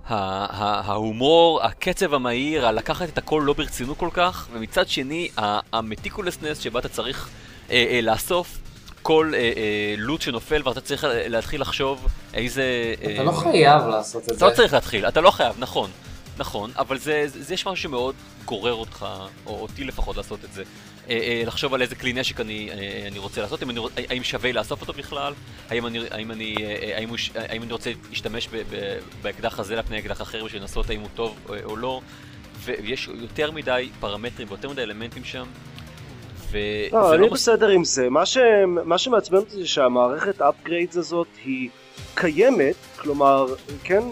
ההומור, 0.06 1.60
הקצב 1.64 2.14
המהיר, 2.14 2.68
הלקחת 2.68 3.10
את 3.10 3.18
הכל 3.18 3.44
לא 3.46 3.54
ברצינות 3.54 3.98
כל 3.98 4.10
כך, 4.14 4.48
ומצד 4.54 4.88
שני, 4.88 5.28
ה 5.74 5.80
meticulousness 5.80 6.60
שבה 6.60 6.80
אתה 6.80 6.90
צריך 6.90 7.30
אה, 7.72 7.86
אה, 7.92 8.02
לאסוף 8.02 8.58
כל 9.02 9.32
אה, 9.34 9.40
אה, 9.40 9.96
loot 9.98 10.22
שנופל 10.22 10.62
ואתה 10.66 10.82
צריך 10.82 11.04
אה, 11.04 11.28
להתחיל 11.28 11.62
לחשוב 11.62 12.08
איזה... 12.34 12.94
אתה 13.04 13.10
אה, 13.20 13.24
לא 13.24 13.32
חייב 13.32 13.88
לעשות 13.88 14.24
את 14.24 14.28
אתה 14.28 14.36
זה. 14.36 14.46
לא 14.46 14.52
צריך 14.52 14.74
להתחיל, 14.74 15.08
אתה 15.08 15.22
לא 15.22 15.32
חייב, 15.32 15.56
נכון. 15.60 15.90
נכון, 16.38 16.72
אבל 16.78 16.98
זה, 16.98 17.24
זה, 17.28 17.44
זה 17.44 17.54
יש 17.54 17.68
משהו 17.68 17.84
שמאוד 17.84 18.16
גורר 18.46 18.74
אותך, 18.74 19.06
או 19.46 19.62
אותי 19.62 19.84
לפחות 19.84 20.18
לעשות 20.18 20.46
את 20.46 20.54
זה. 20.54 20.64
אה, 21.10 21.16
אה, 21.16 21.44
לחשוב 21.46 21.74
על 21.74 21.82
איזה 21.82 21.96
כלי 21.96 22.14
נשק 22.14 22.40
אני, 22.40 22.70
אה, 22.70 23.08
אני 23.08 23.20
רוצה 23.20 23.42
לעשות, 23.42 23.64
אם 23.64 23.70
אני, 23.70 23.80
האם 24.10 24.24
שווה 24.24 24.52
לאסוף 24.52 24.82
אותו 24.82 24.94
בכלל, 24.94 25.34
האם 25.70 25.86
אני, 25.86 26.00
האם 26.12 26.32
אני, 26.32 26.56
אה, 26.60 26.76
אה, 26.82 26.98
האם 26.98 27.10
הוא, 27.10 27.18
האם 27.36 27.64
אני 27.64 27.74
רוצה 27.74 27.92
להשתמש 28.10 28.50
באקדח 29.22 29.60
הזה 29.60 29.76
לפני 29.76 30.00
אקדח 30.00 30.22
אחר 30.22 30.46
בשביל 30.46 30.62
לנסות 30.62 30.90
האם 30.90 31.02
הוא 31.02 31.10
טוב 31.16 31.36
או, 31.50 31.56
או 31.64 31.78
לא, 31.78 32.02
ויש 32.64 33.10
יותר 33.14 33.52
מדי 33.52 33.90
פרמטרים 34.00 34.48
ויותר 34.50 34.70
מדי 34.70 34.82
אלמנטים 34.82 35.24
שם. 35.24 35.46
לא, 36.92 36.98
ולא 36.98 37.16
אני 37.16 37.30
בסדר 37.30 37.68
עם 37.68 37.84
זה. 37.84 38.10
מה, 38.10 38.26
ש... 38.26 38.38
מה 38.86 38.98
שמעצבן 38.98 39.38
אותי 39.38 39.52
זה 39.52 39.68
שהמערכת 39.68 40.42
upgrades 40.42 41.00
הזאת 41.00 41.28
היא 41.46 41.70
קיימת, 42.16 42.76
כלומר, 43.00 43.46
כן 43.84 44.04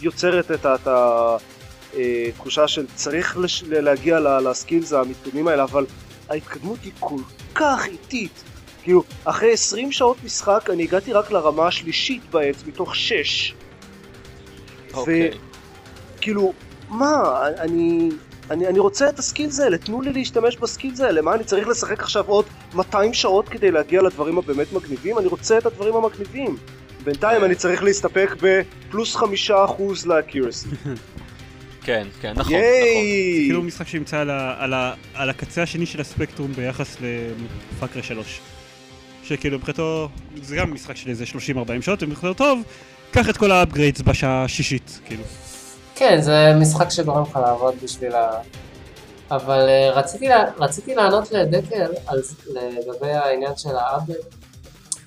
יוצרת 0.00 0.50
את 0.50 0.86
התחושה 0.86 2.68
של 2.68 2.86
צריך 2.94 3.38
לש... 3.38 3.62
להגיע 3.66 4.20
ל- 4.20 4.48
לסקילס 4.48 4.92
המתקדמים 4.92 5.48
האלה, 5.48 5.62
אבל 5.62 5.86
ההתקדמות 6.28 6.78
היא 6.84 6.92
כל 7.00 7.20
כך 7.54 7.86
איטית. 7.86 8.42
כאילו, 8.82 9.02
אחרי 9.24 9.52
20 9.52 9.92
שעות 9.92 10.16
משחק 10.24 10.70
אני 10.72 10.82
הגעתי 10.82 11.12
רק 11.12 11.30
לרמה 11.30 11.66
השלישית 11.66 12.22
בעץ 12.30 12.56
מתוך 12.66 12.96
6. 12.96 13.54
אוקיי. 14.94 15.30
כאילו, 16.20 16.52
מה, 16.88 17.40
אני, 17.58 18.08
אני, 18.50 18.66
אני 18.66 18.78
רוצה 18.78 19.08
את 19.08 19.18
ה 19.18 19.24
skills 19.24 19.60
האלה, 19.60 19.78
תנו 19.78 20.02
לי 20.02 20.12
להשתמש 20.12 20.56
ב 20.56 20.62
skills 20.62 21.00
האלה, 21.00 21.22
מה 21.22 21.34
אני 21.34 21.44
צריך 21.44 21.68
לשחק 21.68 22.02
עכשיו 22.02 22.24
עוד 22.26 22.44
200 22.74 23.14
שעות 23.14 23.48
כדי 23.48 23.70
להגיע 23.70 24.02
לדברים 24.02 24.38
הבאמת 24.38 24.72
מגניבים? 24.72 25.18
אני 25.18 25.26
רוצה 25.26 25.58
את 25.58 25.66
הדברים 25.66 25.94
המגניבים. 25.96 26.56
בינתיים 27.04 27.44
אני 27.44 27.54
צריך 27.54 27.82
להסתפק 27.82 28.36
בפלוס 28.40 29.16
חמישה 29.16 29.64
אחוז 29.64 30.06
ל 30.06 30.12
accuracy. 30.12 30.68
כן, 31.86 32.06
כן, 32.20 32.30
נכון, 32.30 32.40
נכון. 32.40 32.52
ייי! 32.52 33.44
כאילו 33.46 33.62
משחק 33.62 33.88
שנמצא 33.88 34.18
על, 34.18 34.30
ה, 34.30 34.54
על, 34.58 34.74
ה, 34.74 34.94
על 35.14 35.30
הקצה 35.30 35.62
השני 35.62 35.86
של 35.86 36.00
הספקטרום 36.00 36.52
ביחס 36.52 36.96
ל 37.00 37.15
Far 37.15 37.58
Cry 37.58 38.02
3. 38.02 38.40
שכאילו 39.24 39.58
מבחינתו, 39.58 40.08
זה 40.42 40.56
גם 40.56 40.74
משחק 40.74 40.96
של 40.96 41.10
איזה 41.10 41.24
30-40 41.24 41.82
שעות, 41.82 42.02
ומבחינתו 42.02 42.34
טוב, 42.34 42.62
קח 43.10 43.28
את 43.28 43.36
כל 43.36 43.50
ה 43.50 43.56
upgrades 43.56 44.00
בשעה 44.00 44.44
השישית, 44.44 45.00
כאילו. 45.06 45.22
כן, 45.94 46.20
זה 46.20 46.52
משחק 46.60 46.90
שגורם 46.90 47.22
לך 47.22 47.36
לעבוד 47.36 47.74
בשביל 47.82 48.14
ה... 48.14 48.40
אבל 49.30 49.68
אה, 49.68 49.90
רציתי, 49.90 50.28
לה- 50.28 50.50
רציתי 50.58 50.94
לענות 50.94 51.32
לדקל 51.32 51.90
על, 52.06 52.22
לגבי 52.54 53.10
העניין 53.12 53.56
של 53.56 53.76
האפדייט. 53.76 54.18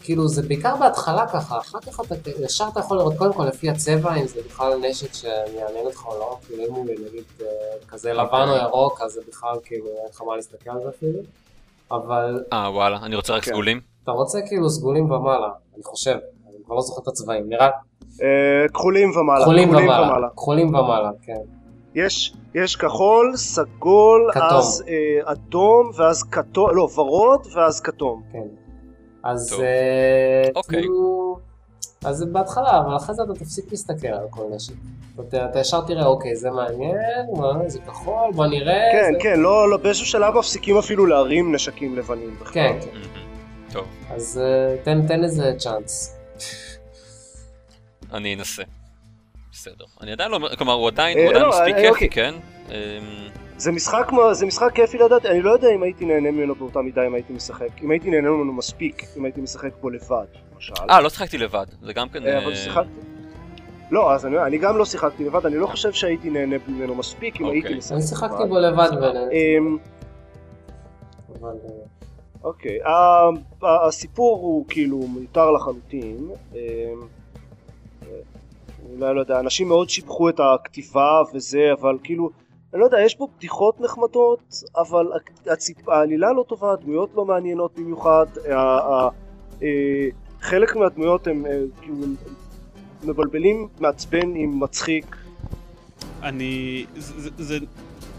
כאילו 0.02 0.28
זה 0.28 0.42
בעיקר 0.42 0.76
בהתחלה 0.76 1.28
ככה, 1.28 1.58
אחר 1.60 1.80
כך 1.80 2.00
אתה 2.00 2.16
ישר 2.46 2.68
אתה 2.72 2.80
יכול 2.80 2.98
לראות 2.98 3.14
קודם 3.18 3.34
כל 3.34 3.46
לפי 3.46 3.70
הצבע 3.70 4.16
אם 4.16 4.28
זה 4.28 4.40
בכלל 4.46 4.74
נשק 4.90 5.14
שמעניין 5.14 5.86
אותך 5.86 6.06
או 6.06 6.20
לא, 6.20 6.38
כאילו 6.48 6.64
אם 6.68 6.74
הוא 6.74 6.86
נגיד 6.86 7.24
אה, 7.42 7.46
כזה 7.88 8.14
לבן 8.14 8.46
או 8.50 8.56
ירוק 8.56 9.02
אז 9.02 9.12
זה 9.12 9.22
בכלל 9.28 9.56
כאילו 9.64 9.88
אין 9.88 10.10
לך 10.10 10.22
מה 10.22 10.36
להסתכל 10.36 10.70
על 10.70 10.80
זה 10.84 10.90
אפילו. 10.90 11.20
אבל 11.92 12.44
אה, 12.54 12.70
וואלה, 12.74 12.98
אני 13.04 13.16
רוצה 13.16 13.34
רק 13.34 13.44
כן. 13.44 13.52
סגולים. 13.52 13.82
אתה 14.04 14.12
רוצה 14.12 14.40
כאילו 14.48 14.70
סגולים 14.70 15.12
ומעלה, 15.12 15.50
אני 15.76 15.84
חושב, 15.84 16.18
כבר 16.68 16.76
לא 16.76 16.82
זוכר 16.82 17.01
את 17.01 17.07
הצבעים, 17.07 17.49
נראה 17.49 17.70
אה, 18.22 18.70
כחולים 18.74 19.09
ומעלה. 19.09 19.41
כחולים 19.41 19.70
ומעלה, 19.70 20.28
כחולים 20.36 20.68
ומעלה, 20.68 21.11
כן. 21.22 21.41
יש, 21.95 22.34
יש 22.55 22.76
כחול, 22.76 23.34
סגול, 23.36 24.30
כתום. 24.34 24.57
אז 24.57 24.84
אה, 24.88 25.32
אדום, 25.32 25.91
ואז 25.97 26.24
כתום, 26.24 26.70
לא, 26.76 26.88
ורוד, 26.95 27.47
ואז 27.55 27.82
כתום. 27.82 28.22
כן. 28.32 28.47
אז. 29.24 29.53
אה, 29.59 30.49
אוקיי. 30.55 30.80
כאילו... 30.80 31.38
אז 32.05 32.18
זה 32.18 32.26
בהתחלה, 32.26 32.80
אבל 32.80 32.95
אחרי 32.95 33.15
זה 33.15 33.24
אתה 33.24 33.34
תפסיק 33.34 33.65
להסתכל 33.72 34.07
על 34.07 34.26
כל 34.30 34.43
נשק. 34.55 34.74
אתה, 35.20 35.45
אתה 35.45 35.59
ישר 35.59 35.82
תראה, 35.82 36.05
אוקיי, 36.05 36.36
זה 36.36 36.49
מעניין, 36.51 37.26
מה, 37.38 37.70
זה 37.70 37.80
כחול, 37.80 38.32
בוא 38.36 38.45
נראה. 38.45 38.89
כן, 38.91 39.13
זה... 39.13 39.20
כן, 39.24 39.39
לא, 39.39 39.70
לא, 39.70 39.78
באיזשהו 39.78 40.05
שלב 40.05 40.38
מפסיקים 40.38 40.78
אפילו 40.78 41.05
להרים 41.05 41.55
נשקים 41.55 41.95
לבנים 41.95 42.36
בכלל. 42.41 42.53
כן, 42.53 42.78
כן. 42.82 42.89
טוב, 43.74 43.86
אז 44.09 44.41
אה, 44.43 44.76
תן, 44.84 45.07
תן 45.07 45.24
איזה 45.24 45.53
צ'אנס. 45.57 46.16
אני 48.14 48.36
אנסה. 48.36 48.64
בסדר. 49.52 49.86
אני 50.02 50.12
עדיין 50.12 50.32
לא 50.32 50.50
כלומר, 50.58 50.74
הוא 50.74 50.88
עדיין 50.88 51.18
אה, 51.18 51.24
הוא 51.24 51.30
עדיין 51.30 51.46
לא, 51.46 51.50
מספיק 51.50 51.76
אה, 51.76 51.82
כיפי, 51.82 51.90
אוקיי. 51.90 52.10
כן? 52.10 52.34
זה 53.58 53.72
משחק, 53.72 54.12
מה- 54.12 54.34
זה 54.34 54.46
משחק 54.46 54.72
כיפי 54.76 54.98
לדעת, 54.98 55.26
אני 55.26 55.42
לא 55.42 55.52
יודע 55.52 55.68
אם 55.76 55.84
הייתי 55.84 56.06
נהנה 56.06 56.32
ממנו 56.32 56.56
באותה 56.56 56.82
מידה 56.82 57.08
אם 57.08 57.14
הייתי 57.14 57.34
משחק, 57.34 57.82
אם 57.84 57.92
הייתי 57.92 58.10
נהנה 58.10 58.30
ממנו 58.30 58.54
מספיק, 58.54 59.04
אם 59.18 59.26
הייתי 59.26 59.42
משחק 59.42 59.70
בו 59.82 59.90
לבד, 59.90 60.26
למשל. 60.54 60.74
אה, 60.90 61.02
לא 61.02 61.10
שיחקתי 61.10 61.38
לבד. 61.38 61.66
זה 61.82 61.94
גם 61.94 62.10
כן... 62.10 62.26
אה, 62.28 62.38
אבל 62.38 62.52
אה, 62.52 62.56
שיחקתי. 62.56 62.90
לא, 63.92 64.14
אז 64.14 64.26
אני, 64.26 64.40
אני 64.44 64.58
גם 64.58 64.78
לא 64.78 64.86
שיחקתי 64.86 65.24
לבד, 65.24 65.46
אני 65.46 65.56
לא 65.58 65.68
חושב 65.68 65.92
שהייתי 65.94 66.30
נהנה 66.30 66.56
ממנו 66.68 66.96
מספיק 66.96 67.42
אם 67.42 67.46
אוקיי. 67.46 67.62
הייתי 67.62 67.76
משחק 67.78 67.92
אני 67.96 68.02
שיחקתי 68.02 68.34
לבד. 68.44 68.50
בו 68.50 68.60
לבד, 68.60 68.90
ונהניתי, 68.98 69.58
אמ, 69.58 69.78
אבל... 71.40 71.50
אה, 72.44 72.50
אוקיי, 72.50 72.82
ה- 72.84 73.66
ה- 73.66 73.88
הסיפור 73.88 74.38
הוא 74.42 74.66
כאילו 74.70 74.98
מיותר 75.08 75.52
לחלוטין. 75.52 76.30
אמ, 76.54 76.60
אולי 78.90 79.16
לא 79.16 79.20
יודע, 79.20 79.40
אנשים 79.40 79.68
מאוד 79.68 79.90
שיבחו 79.90 80.30
את 80.30 80.40
הכתיבה 80.40 81.22
וזה, 81.34 81.60
אבל 81.82 81.98
כאילו, 82.04 82.30
אני 82.74 82.80
לא 82.82 82.86
יודע, 82.86 82.98
יש 83.02 83.16
פה 83.16 83.28
בדיחות 83.38 83.82
נחמדות, 83.82 84.40
אבל 84.78 85.06
העלילה 85.88 86.34
לא 86.34 86.44
טובה, 86.48 86.74
הדמויות 86.74 87.10
לא 87.16 87.26
מעניינות 87.26 87.80
במיוחד, 87.80 88.26
אה, 88.50 89.08
חלק 90.42 90.76
מהדמויות 90.76 91.28
הם 91.28 91.46
אה, 91.46 91.62
כאילו 91.82 91.96
מבלבלים 93.04 93.68
מעצבן 93.80 94.36
עם 94.36 94.60
מצחיק. 94.60 95.16
אני... 96.24 96.86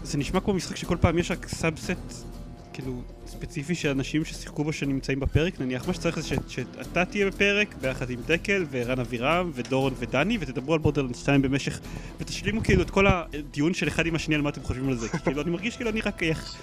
זה 0.03 0.17
נשמע 0.17 0.39
כמו 0.39 0.53
משחק 0.53 0.75
שכל 0.75 0.97
פעם 0.97 1.17
יש 1.17 1.31
רק 1.31 1.47
subset, 1.47 2.25
כאילו, 2.73 2.93
ספציפי 3.39 3.75
של 3.75 3.89
אנשים 3.89 4.25
ששיחקו 4.25 4.63
בו 4.63 4.73
שנמצאים 4.73 5.19
בפרק, 5.19 5.61
נניח 5.61 5.87
מה 5.87 5.93
שצריך 5.93 6.19
זה 6.19 6.27
ש, 6.27 6.33
שאתה 6.47 7.05
תהיה 7.05 7.27
בפרק, 7.27 7.75
ביחד 7.81 8.09
עם 8.09 8.19
דקל, 8.27 8.65
וערן 8.69 8.99
אבירם, 8.99 9.51
ודורון 9.53 9.93
ודני, 9.99 10.37
ותדברו 10.39 10.73
על 10.73 10.79
Borderlands 10.79 11.15
2 11.15 11.41
במשך... 11.41 11.79
ותשלימו 12.19 12.63
כאילו 12.63 12.81
את 12.81 12.89
כל 12.89 13.05
הדיון 13.07 13.73
של 13.73 13.87
אחד 13.87 14.05
עם 14.05 14.15
השני 14.15 14.35
על 14.35 14.41
מה 14.41 14.49
אתם 14.49 14.63
חושבים 14.63 14.89
על 14.89 14.95
זה, 14.95 15.09
כי 15.09 15.17
כאילו 15.17 15.41
אני 15.41 15.51
מרגיש 15.51 15.75
כאילו 15.75 15.89
אני 15.89 16.01
רק... 16.01 16.23
איך- 16.23 16.55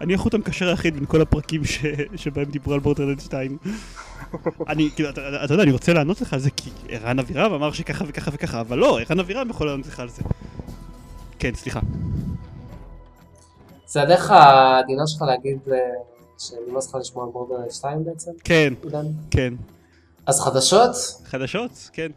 אני 0.00 0.14
החוט 0.14 0.34
המקשר 0.34 0.68
היחיד 0.68 0.94
בין 0.94 1.06
כל 1.06 1.20
הפרקים 1.20 1.64
ש... 1.64 1.78
שבהם 2.16 2.44
דיברו 2.50 2.74
על 2.74 2.80
Borderlands 2.80 3.20
2. 3.20 3.58
אני, 4.68 4.90
כאילו, 4.94 5.10
אתה, 5.10 5.44
אתה 5.44 5.54
יודע, 5.54 5.62
אני 5.62 5.72
רוצה 5.72 5.92
לענות 5.92 6.20
לך 6.20 6.32
על 6.32 6.38
זה 6.40 6.50
כי 6.50 6.70
ערן 6.88 7.18
אבירם 7.18 7.52
אמר 7.52 7.72
שככה 7.72 8.04
וככה 8.08 8.30
וככה, 8.34 8.60
אבל 8.60 8.78
לא, 8.78 9.00
ערן 9.00 9.20
אבירם 9.20 9.50
יכול 9.50 9.66
לענות 9.66 9.86
לך 9.86 10.00
על 10.00 10.08
זה. 10.08 10.22
כן, 11.38 11.54
סליחה. 11.54 11.80
זה 13.86 14.02
הדרך 14.02 14.30
העדינה 14.30 15.02
שלך 15.06 15.22
להגיד 15.22 15.58
אה, 16.34 16.38
שנמאס 16.38 16.88
לך 16.88 16.94
לשמוע 16.94 17.24
על 17.24 17.30
בורדרלנד 17.30 17.70
2 17.70 18.04
בעצם, 18.04 18.30
כן, 18.44 18.74
עידן? 18.82 19.06
כן. 19.30 19.54
אז 20.26 20.40
חדשות? 20.40 20.90
חדשות? 21.24 21.90
כן. 21.92 22.10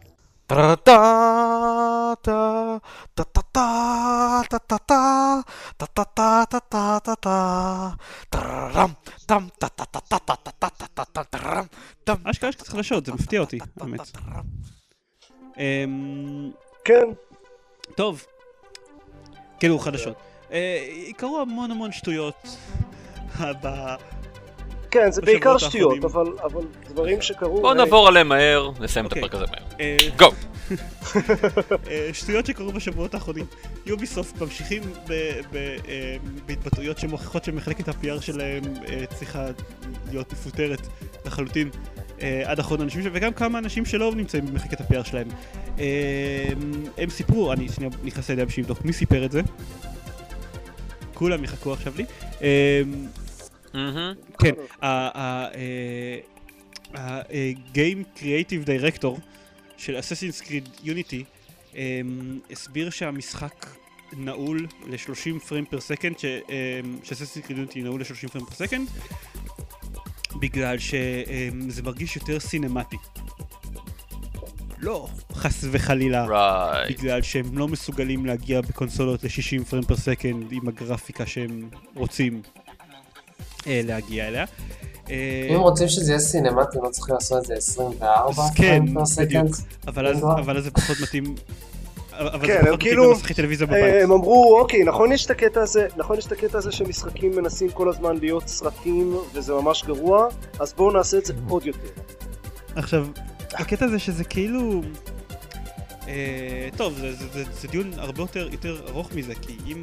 אשכרה 12.24 12.48
יש 12.48 12.56
קצת 12.56 12.68
חדשות, 12.68 13.06
זה 13.06 13.12
מפתיע 13.12 13.40
אותי, 13.40 13.58
באמת. 13.76 14.00
אמ, 15.58 16.50
כן, 16.84 17.04
טוב. 17.96 18.24
כאילו 19.58 19.78
חדשות. 19.78 20.16
אה, 20.52 20.86
קרו 21.16 21.38
המון 21.40 21.70
המון 21.70 21.92
שטויות 21.92 22.56
כן, 24.90 25.10
זה 25.10 25.22
בעיקר 25.22 25.58
שטויות. 25.58 26.04
אבל 26.04 26.26
אבל 26.42 26.60
דברים 26.88 27.22
שקרו... 27.22 27.60
בואו 27.60 27.72
אה, 27.72 27.76
נעבור 27.76 28.08
עליהם 28.08 28.28
מהר, 28.28 28.70
נסיים 28.80 29.06
את 29.06 29.10
אוקיי. 29.10 29.22
הפרק 29.24 29.34
הזה 29.34 29.44
מהר. 29.50 29.78
אה, 29.80 29.96
גו! 30.18 30.30
אה, 31.90 32.10
שטויות 32.12 32.46
שקרו 32.46 32.72
בשבועות 32.72 33.14
האחרונים. 33.14 33.46
יוביסופט 33.86 34.42
ממשיכים 34.42 34.82
ב- 35.08 35.40
ב- 35.52 35.76
אה, 35.88 36.16
בהתבטאויות 36.46 36.98
שמוכיחות 36.98 37.44
שמחלקת 37.44 37.88
ה-PR 37.88 38.20
שלהם 38.20 38.62
אה, 38.88 39.04
צריכה 39.14 39.46
להיות 40.10 40.32
מפוטרת 40.32 40.80
לחלוטין. 41.26 41.70
אה, 42.20 42.42
עד 42.44 42.58
אחרון 42.58 42.80
האנשים 42.80 43.00
שלהם, 43.02 43.12
וגם 43.16 43.32
כמה 43.32 43.58
אנשים 43.58 43.84
שלא 43.84 44.12
נמצאים 44.14 44.46
במחלקת 44.46 44.80
ה-PR 44.80 45.04
שלהם. 45.04 45.28
אה, 45.78 45.84
הם 46.98 47.10
סיפרו, 47.10 47.52
אני 47.52 47.68
שנייה 47.68 47.90
נכנס 48.04 48.30
לידיעה 48.30 48.44
בשביל 48.44 48.64
לבדוק 48.64 48.84
מי 48.84 48.92
סיפר 48.92 49.24
את 49.24 49.32
זה. 49.32 49.40
כולם 51.18 51.44
יחכו 51.44 51.72
עכשיו 51.72 51.92
לי. 51.96 52.04
מהמם. 53.74 54.12
כן, 54.38 54.54
ה-Game 56.94 58.18
Creative 58.18 58.66
Director 58.66 59.20
של 59.76 59.98
Assassin's 59.98 60.42
Creed 60.42 60.84
Unity 60.84 61.24
אמ, 61.74 62.38
הסביר 62.50 62.90
שהמשחק 62.90 63.66
נעול 64.12 64.66
ל-30 64.86 65.40
frame 65.48 65.64
per 65.66 65.80
second, 65.80 66.18
ש-Assassin's 66.18 67.46
Creed 67.46 67.72
Unity 67.72 67.78
נעול 67.82 68.00
ל-30 68.00 68.28
frame 68.28 68.46
per 68.46 68.54
second, 68.54 68.88
בגלל 70.40 70.78
שזה 70.78 71.82
מרגיש 71.82 72.16
יותר 72.16 72.40
סינמטי. 72.40 72.96
לא, 74.80 75.08
חס 75.34 75.64
וחלילה. 75.70 76.26
right. 76.28 76.98
בגלל 76.98 77.22
שהם 77.22 77.58
לא 77.58 77.68
מסוגלים 77.68 78.26
להגיע 78.26 78.60
בקונסולות 78.60 79.24
ל-60 79.24 79.64
frame 79.64 79.84
per 79.84 79.96
second 79.96 80.52
עם 80.52 80.68
הגרפיקה 80.68 81.26
שהם 81.26 81.68
רוצים 81.94 82.42
אה, 83.66 83.80
להגיע 83.84 84.28
אליה. 84.28 84.44
אה, 85.10 85.48
אם 85.54 85.60
רוצים 85.60 85.88
שזה 85.88 86.12
יהיה 86.12 86.20
סינמטי, 86.20 86.78
לא 86.82 86.88
צריכים 86.90 87.14
לעשות 87.14 87.38
את 87.42 87.46
זה 87.46 87.54
24 87.54 88.42
אז 88.42 88.50
כן, 88.54 88.94
per 88.94 89.06
second. 89.06 89.26
בדיוק. 89.26 89.56
אבל 89.88 90.06
אז, 90.06 90.22
לא. 90.22 90.32
אבל 90.38 90.56
אז 90.58 90.64
זה 90.64 90.70
פחות 90.70 90.96
מתאים. 91.02 91.34
אבל 92.12 92.46
כן, 92.46 92.58
זה 92.62 92.66
פחות 92.66 92.80
כאילו- 92.80 93.14
טלוויזיה 93.36 93.66
אה, 93.66 93.72
בבית. 93.72 94.02
הם 94.04 94.12
אמרו, 94.12 94.58
אוקיי, 94.60 94.84
נכון 94.84 95.12
יש 95.12 95.26
את 95.26 95.30
הקטע 95.30 95.60
הזה, 95.60 95.86
נכון 95.96 96.18
יש 96.18 96.26
את 96.26 96.32
הקטע 96.32 96.58
הזה 96.58 96.72
שמשחקים 96.72 97.36
מנסים 97.36 97.70
כל 97.70 97.88
הזמן 97.88 98.16
להיות 98.16 98.48
סרטים 98.48 99.16
וזה 99.34 99.52
ממש 99.52 99.84
גרוע, 99.84 100.28
אז 100.60 100.72
בואו 100.76 100.90
נעשה 100.90 101.18
את 101.18 101.24
זה 101.26 101.32
עוד 101.48 101.66
יותר. 101.66 101.88
עכשיו, 102.76 103.06
הקטע 103.52 103.84
הזה 103.84 103.98
שזה 103.98 104.24
כאילו... 104.24 104.82
אה, 106.08 106.68
טוב, 106.76 106.94
זה, 106.94 107.12
זה, 107.12 107.28
זה, 107.28 107.44
זה 107.52 107.68
דיון 107.68 107.92
הרבה 107.96 108.22
יותר, 108.22 108.48
יותר 108.52 108.86
ארוך 108.88 109.12
מזה, 109.12 109.34
כי 109.34 109.56
אם... 109.66 109.80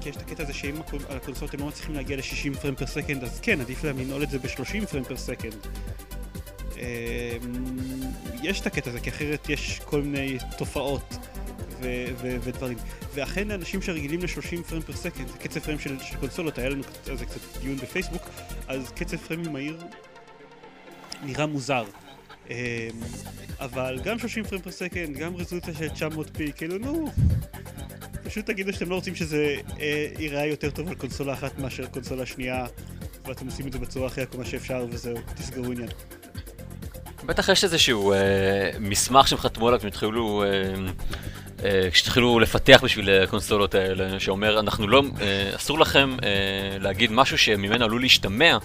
כי 0.00 0.08
יש 0.08 0.16
את 0.16 0.20
הקטע 0.20 0.42
הזה 0.42 0.52
שאם 0.52 0.74
על 1.08 1.16
הקונסולות 1.16 1.54
הם 1.54 1.60
לא 1.60 1.66
מצליחים 1.66 1.94
להגיע 1.94 2.16
ל-60 2.16 2.58
frame 2.58 2.76
per 2.76 2.86
second, 2.86 3.24
אז 3.24 3.40
כן, 3.40 3.60
עדיף 3.60 3.84
להם 3.84 3.98
לנעול 3.98 4.22
את 4.22 4.30
זה 4.30 4.38
ב-30 4.38 4.86
frame 4.86 5.04
per 5.04 5.16
second. 5.16 5.54
אה, 6.78 7.36
יש 8.42 8.60
את 8.60 8.66
הקטע 8.66 8.90
הזה, 8.90 9.00
כי 9.00 9.10
אחרת 9.10 9.48
יש 9.48 9.80
כל 9.84 10.02
מיני 10.02 10.38
תופעות 10.58 11.14
ו- 11.80 12.04
ו- 12.20 12.36
ודברים. 12.40 12.78
ואכן 13.14 13.50
אנשים 13.50 13.82
שרגילים 13.82 14.20
ל-30 14.20 14.62
frame 14.68 14.82
per 14.82 14.96
second, 14.96 15.28
זה 15.28 15.38
קצב 15.38 15.60
frame 15.60 15.78
של, 15.78 16.00
של 16.00 16.16
קונסולות, 16.16 16.58
היה 16.58 16.68
לנו 16.68 16.82
על 17.10 17.16
זה 17.16 17.24
קצת 17.26 17.40
דיון 17.60 17.76
בפייסבוק, 17.76 18.22
אז 18.68 18.92
קצב 18.96 19.16
פריים 19.16 19.52
מהיר 19.52 19.78
נראה 21.22 21.46
מוזר. 21.46 21.84
אמ, 22.50 22.56
אבל 23.60 23.98
גם 24.04 24.18
30 24.18 24.44
פריים 24.44 24.62
פר 24.62 24.70
סקנד, 24.70 25.16
גם 25.16 25.36
רזולוציה 25.36 25.74
של 25.74 26.08
900p, 26.08 26.52
כאילו 26.56 26.78
נו, 26.78 27.10
פשוט 28.24 28.46
תגידו 28.46 28.72
שאתם 28.72 28.90
לא 28.90 28.94
רוצים 28.94 29.14
שזה 29.14 29.56
אה, 29.80 30.06
ייראה 30.18 30.46
יותר 30.46 30.70
טוב 30.70 30.88
על 30.88 30.94
קונסולה 30.94 31.32
אחת 31.32 31.58
מאשר 31.58 31.86
קונסולה 31.86 32.26
שנייה, 32.26 32.66
ואתם 33.24 33.46
עושים 33.46 33.66
את 33.66 33.72
זה 33.72 33.78
בצורה 33.78 34.06
הכי 34.06 34.20
עקומה 34.20 34.44
שאפשר, 34.44 34.86
וזהו, 34.90 35.16
תסגרו 35.34 35.72
עניין. 35.72 35.88
בטח 37.26 37.48
יש 37.48 37.64
איזשהו 37.64 38.12
אה, 38.12 38.70
מסמך 38.80 39.28
שהם 39.28 39.38
חתמו 39.38 39.68
עליו 39.68 39.86
התחילו, 39.86 40.44
אה, 40.44 40.48
אה, 41.64 41.90
כשהתחילו 41.90 42.40
לפתח 42.40 42.80
בשביל 42.84 43.10
הקונסולות 43.10 43.74
האלה, 43.74 44.20
שאומר, 44.20 44.60
אנחנו 44.60 44.88
לא, 44.88 45.02
אה, 45.20 45.56
אסור 45.56 45.78
לכם 45.78 46.16
אה, 46.22 46.78
להגיד 46.78 47.12
משהו 47.12 47.38
שממנו 47.38 47.84
עלול 47.84 48.00
להשתמע, 48.00 48.58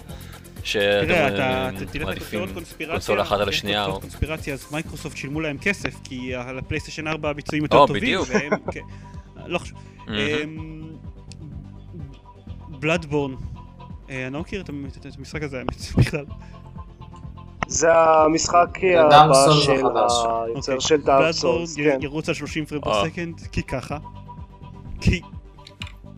תראה, 0.72 1.28
אה, 1.28 1.68
אתה 1.68 1.84
ת- 1.86 1.90
תלך 1.90 2.02
מעדיפים 2.04 2.26
לתיאוריות 2.26 2.54
קונספירציה, 2.54 2.94
קונסולה 2.94 3.22
אחת 3.22 3.40
על 3.40 3.48
יש 3.48 3.54
השנייה. 3.56 3.86
או- 3.86 4.00
קונספירציה, 4.00 4.54
אז 4.54 4.66
מייקרוסופט 4.72 5.16
שילמו 5.16 5.40
להם 5.40 5.58
כסף, 5.58 5.94
כי 6.04 6.34
על 6.34 6.58
ה 6.58 6.62
PlayStation 6.62 7.06
4 7.06 7.30
הביצועים 7.30 7.62
יותר 7.64 7.76
או, 7.76 7.86
טובים, 7.86 8.02
בדיוק. 8.02 8.28
והם, 8.30 8.50
כן, 8.72 8.80
לא 9.46 9.58
חשוב. 9.58 9.78
מהמם. 10.06 10.86
Bloodborne, 12.68 13.34
אני 14.08 14.32
לא 14.32 14.40
מכיר 14.40 14.60
את 14.60 14.68
המ- 14.68 14.86
את 15.00 15.16
המשחק 15.18 15.42
הזה 15.42 15.58
האמת 15.58 15.76
בכלל. 15.98 16.24
זה 17.68 17.92
המשחק 17.94 18.78
הבא 19.10 19.42
של. 19.50 19.70
היוצר 19.72 20.72
אוקיי. 20.72 20.80
של 20.80 20.96
Dark 21.02 21.20
Bloodborne 21.20 21.32
Souls, 21.32 21.76
כן. 21.76 21.98
ירוץ 22.02 22.28
על 22.28 22.34
30 22.34 22.64
frame 22.66 22.82
per 22.82 22.90
אה. 23.02 23.04
second, 23.10 23.40
כי 23.52 23.62
ככה. 23.62 23.98
כי 25.00 25.20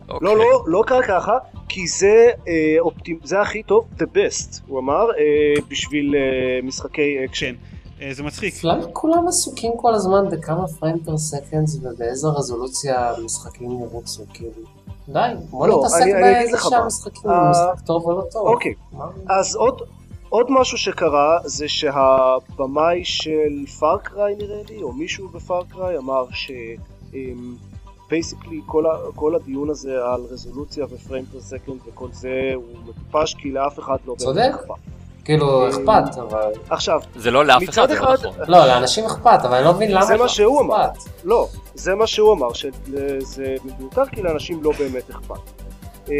אוקיי. 0.09 0.27
לא, 0.27 0.37
לא, 0.37 0.63
לא 0.67 0.83
קרה 0.87 1.03
ככה, 1.03 1.37
כי 1.69 1.87
זה 1.87 2.29
אה, 2.47 2.75
אופטימ... 2.79 3.17
זה 3.23 3.41
הכי 3.41 3.63
טוב, 3.63 3.85
the 3.97 4.03
best, 4.15 4.61
הוא 4.67 4.79
אמר, 4.79 5.11
אה, 5.17 5.61
בשביל 5.67 6.15
אה, 6.15 6.59
משחקי 6.63 7.25
אקשן. 7.25 7.45
כן, 7.45 7.55
אה, 8.01 8.13
זה 8.13 8.23
מצחיק. 8.23 8.63
למה 8.63 8.85
כולם 8.93 9.27
עסוקים 9.27 9.71
כל 9.77 9.93
הזמן 9.93 10.29
בכמה 10.31 10.67
frame 10.67 10.99
per 10.99 11.17
seconds 11.17 11.77
ובאיזו 11.81 12.35
רזולוציה 12.35 13.13
משחקים 13.25 13.71
ירוצו, 13.71 14.23
כאילו? 14.33 14.51
די, 15.09 15.19
בוא 15.49 15.67
לא, 15.67 15.77
נתעסק 15.79 16.05
באיזה. 16.21 16.57
שהמשחקים 16.69 17.31
אה, 17.31 17.41
הוא 17.41 17.49
משחק 17.49 17.85
טוב 17.85 18.05
או 18.05 18.11
לא 18.11 18.23
טוב. 18.31 18.47
אוקיי, 18.47 18.73
מה? 18.91 19.05
אז 19.29 19.55
עוד, 19.55 19.81
עוד 20.29 20.47
משהו 20.49 20.77
שקרה 20.77 21.39
זה 21.45 21.67
שהבמאי 21.67 23.05
של 23.05 23.65
Far 23.79 24.07
Cry 24.07 24.35
נראה 24.35 24.61
לי, 24.69 24.81
או 24.81 24.93
מישהו 24.93 25.27
ב-Far 25.27 25.71
Cry 25.71 25.97
אמר 25.97 26.25
ש... 26.31 26.51
basically 28.09 28.61
כל, 28.65 28.85
ה- 28.85 29.11
כל 29.15 29.35
הדיון 29.35 29.69
הזה 29.69 29.91
על 30.05 30.21
רזולוציה 30.31 30.85
ו 30.89 30.95
frame 30.95 31.25
per 31.25 31.39
second 31.41 31.75
וכל 31.87 32.07
זה 32.11 32.29
הוא 32.55 32.63
מטופש 32.85 33.33
כי 33.33 33.51
לאף 33.51 33.79
אחד 33.79 33.97
לא 34.05 34.15
צודק. 34.17 34.51
כאילו, 35.25 35.63
אה, 35.63 35.69
אכפת, 35.69 36.17
אבל... 36.17 36.51
עכשיו, 36.69 36.99
זה 37.15 37.31
לא 37.31 37.45
לאף 37.45 37.63
אחד, 37.69 37.87
זה 37.89 37.95
לא 37.95 37.99
אחד- 38.15 38.25
נכון. 38.27 38.43
לא, 38.47 38.65
לאנשים 38.67 39.05
אכפת, 39.05 39.39
אבל 39.43 39.53
אני 39.57 39.65
לא 39.65 39.73
מבין 39.73 39.91
למה... 39.91 40.05
זה 40.05 40.17
מה 40.17 40.29
שהוא 40.29 40.61
אמר. 40.61 40.87
לא, 41.23 41.47
זה 41.75 41.95
מה 41.95 42.07
שהוא 42.07 42.33
אמר, 42.33 42.53
שזה 42.53 43.55
מיותר 43.79 44.05
כי 44.05 44.21
לאנשים 44.21 44.63
לא 44.63 44.71
באמת 44.79 45.09
אכפת. 45.09 45.35
אמ, 46.07 46.13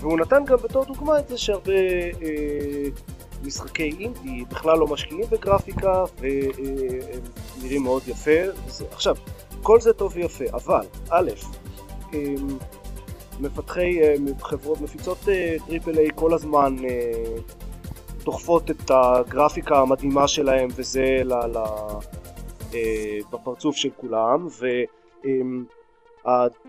והוא 0.00 0.18
נתן 0.18 0.44
גם 0.44 0.56
בתור 0.64 0.84
דוגמה 0.84 1.18
את 1.18 1.28
זה 1.28 1.38
שהרבה 1.38 1.72
אה, 2.22 2.88
משחקי 3.44 3.96
אינדי 4.00 4.44
בכלל 4.50 4.78
לא 4.78 4.86
משקיעים 4.86 5.24
בגרפיקה 5.30 6.04
והם 6.20 7.10
נראים 7.62 7.82
מאוד 7.82 8.02
יפה. 8.06 8.30
וזה, 8.66 8.84
עכשיו, 8.92 9.16
כל 9.66 9.80
זה 9.80 9.92
טוב 9.92 10.12
ויפה, 10.16 10.44
אבל 10.52 10.86
א', 11.10 11.30
אמ, 12.14 12.58
מפתחי 13.40 14.02
אה, 14.02 14.14
חברות 14.40 14.80
מפיצות 14.80 15.28
אה, 15.28 15.56
triple 15.66 15.98
A 15.98 16.08
כל 16.14 16.34
הזמן 16.34 16.76
אה, 16.88 17.36
דוחפות 18.24 18.70
את 18.70 18.90
הגרפיקה 18.90 19.78
המדהימה 19.78 20.28
שלהם 20.28 20.68
וזה 20.76 21.20
ל... 21.24 21.32
ל 21.32 21.56
אה, 22.74 23.18
בפרצוף 23.32 23.76
של 23.76 23.88
כולם 23.96 24.46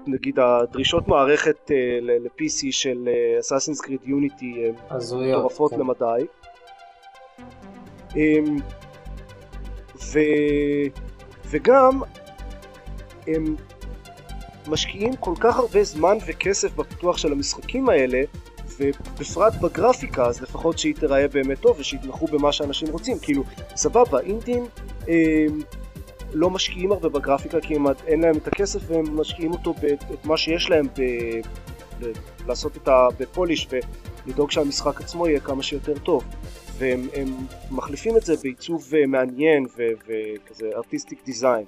ונגיד 0.08 0.39
הדרישות 0.39 1.08
מערכת 1.08 1.72
אה, 1.72 2.00
ל-PC 2.02 2.68
של 2.72 3.10
Assassin's 3.39 3.82
Creed 3.82 3.99
Unity 4.03 4.53
הן. 4.66 4.74
מטורפות 5.38 5.72
כן. 5.72 5.80
למדי 5.80 6.26
אמ, 8.16 8.58
ו... 10.14 10.20
וגם 11.45 12.02
הם 13.28 13.55
משקיעים 14.67 15.15
כל 15.15 15.34
כך 15.39 15.57
הרבה 15.57 15.84
זמן 15.84 16.17
וכסף 16.28 16.75
בפיתוח 16.75 17.17
של 17.17 17.32
המשחקים 17.32 17.89
האלה 17.89 18.21
ובפרט 18.80 19.53
בגרפיקה 19.61 20.25
אז 20.25 20.41
לפחות 20.41 20.80
שהיא 20.80 20.95
תיראה 20.95 21.28
באמת 21.28 21.59
טוב 21.59 21.80
ושיתמכו 21.80 22.28
במה 22.28 22.51
שאנשים 22.51 22.88
רוצים 22.88 23.19
כאילו 23.21 23.43
סבבה 23.75 24.19
אינדים 24.19 24.65
אמ, 25.07 25.13
לא 26.34 26.49
משקיעים 26.49 26.91
הרבה 26.91 27.09
בגרפיקה 27.09 27.61
כי 27.61 27.75
הם, 27.75 27.86
אין 28.07 28.21
להם 28.21 28.38
את 28.38 28.47
הכסף 28.47 28.80
והם 28.88 29.19
משקיעים 29.19 29.51
אותו 29.51 29.73
את 30.13 30.25
מה 30.25 30.38
שיש 30.38 30.69
להם 30.69 30.88
ב, 30.88 31.01
ב, 31.99 32.11
לעשות 32.47 32.78
את 32.78 32.88
ה... 32.88 33.07
בפוליש 33.19 33.67
ולדאוג 34.25 34.51
שהמשחק 34.51 35.01
עצמו 35.01 35.28
יהיה 35.28 35.39
כמה 35.39 35.63
שיותר 35.63 35.97
טוב 35.97 36.23
והם 36.78 37.07
הם 37.13 37.28
מחליפים 37.71 38.17
את 38.17 38.25
זה 38.25 38.36
בעיצוב 38.43 38.93
אה, 38.95 39.05
מעניין 39.05 39.65
וכזה 39.78 40.69
artistic 40.76 41.26
design. 41.26 41.66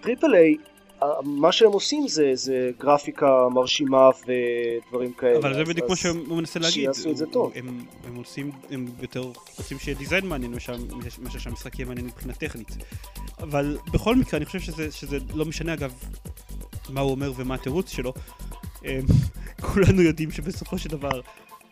triple 0.00 0.34
A 0.34 0.56
מה 1.24 1.52
שהם 1.52 1.72
עושים 1.72 2.08
זה, 2.08 2.30
זה 2.34 2.70
גרפיקה 2.80 3.48
מרשימה 3.50 4.08
ודברים 4.22 5.12
כאלה. 5.12 5.38
אבל 5.38 5.54
זה 5.54 5.64
בדיוק 5.64 5.90
מה 5.90 5.96
שהוא 5.96 6.36
מנסה 6.36 6.58
להגיד. 6.60 6.74
שיעשו 6.74 7.10
את 7.10 7.16
זה 7.16 7.26
טוב. 7.26 7.52
הם 7.54 7.84
הם 8.06 8.14
עושים, 8.16 8.50
הם 8.70 8.86
יותר 9.02 9.22
רוצים 9.58 9.78
שיהיה 9.78 9.98
design 9.98 10.26
מעניין 10.26 10.52
מאשר 10.52 10.74
שהמשחק 11.38 11.78
יהיה 11.78 11.88
מעניין 11.88 12.06
מבחינה 12.06 12.34
טכנית. 12.34 12.76
אבל 13.38 13.78
בכל 13.92 14.16
מקרה 14.16 14.36
אני 14.36 14.44
חושב 14.46 14.60
שזה- 14.60 14.92
שזה 14.92 15.18
לא 15.34 15.44
משנה 15.44 15.74
אגב 15.74 15.92
מה 16.88 17.00
הוא 17.00 17.10
אומר 17.10 17.32
ומה 17.36 17.54
התירוץ 17.54 17.90
שלו. 17.90 18.12
כולנו 19.60 20.02
יודעים 20.02 20.30
שבסופו 20.30 20.78
של 20.78 20.88
דבר 20.88 21.20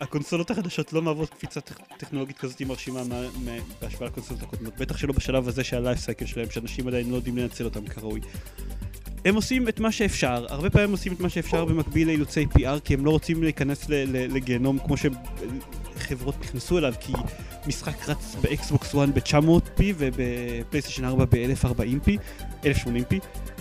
הקונסולות 0.01 0.51
החדשות 0.51 0.93
לא 0.93 1.03
מהוות 1.03 1.29
קפיצה 1.31 1.61
טכ- 1.61 1.97
טכנולוגית 1.99 2.39
כזאת 2.39 2.63
מרשימה 2.63 3.05
מה- 3.05 3.21
מה- 3.45 3.51
בהשוואה 3.83 4.07
לקונסולות 4.11 4.43
הקודמות, 4.43 4.77
בטח 4.79 4.97
שלא 4.97 5.13
בשלב 5.13 5.49
הזה 5.49 5.65
של 5.65 5.76
ה-life 5.76 5.99
cycle 5.99 6.27
שלהם, 6.27 6.51
שאנשים 6.51 6.89
עדיין 6.89 7.11
לא 7.11 7.17
יודעים 7.17 7.37
לנצל 7.39 7.65
אותם 7.65 7.87
כראוי. 7.87 8.21
הם 9.25 9.35
עושים 9.35 9.69
את 9.69 9.81
מה 9.81 9.93
שאפשר, 9.93 10.47
הרבה 10.49 10.71
פעמים 10.71 10.91
עושים 10.91 11.13
את 11.13 11.21
מה 11.21 11.29
שאפשר 11.29 11.65
במקביל 11.65 12.09
לאילוצי 12.09 12.47
PR, 12.59 12.81
כי 12.85 12.95
הם 12.95 13.05
לא 13.05 13.11
רוצים 13.11 13.43
להיכנס 13.43 13.87
לגיהנום 14.13 14.79
כמו 14.79 14.95
שחברות 14.97 16.41
נכנסו 16.41 16.79
אליו, 16.79 16.95
כי 17.01 17.13
משחק 17.67 18.09
רץ 18.09 18.37
ב-Xbox 18.43 18.95
1 18.95 19.09
ב-900p 19.09 19.83
וב-PlayStation 19.99 21.05
4 21.05 21.25
ב-1040p, 21.31 22.19
1080p. 22.63 23.15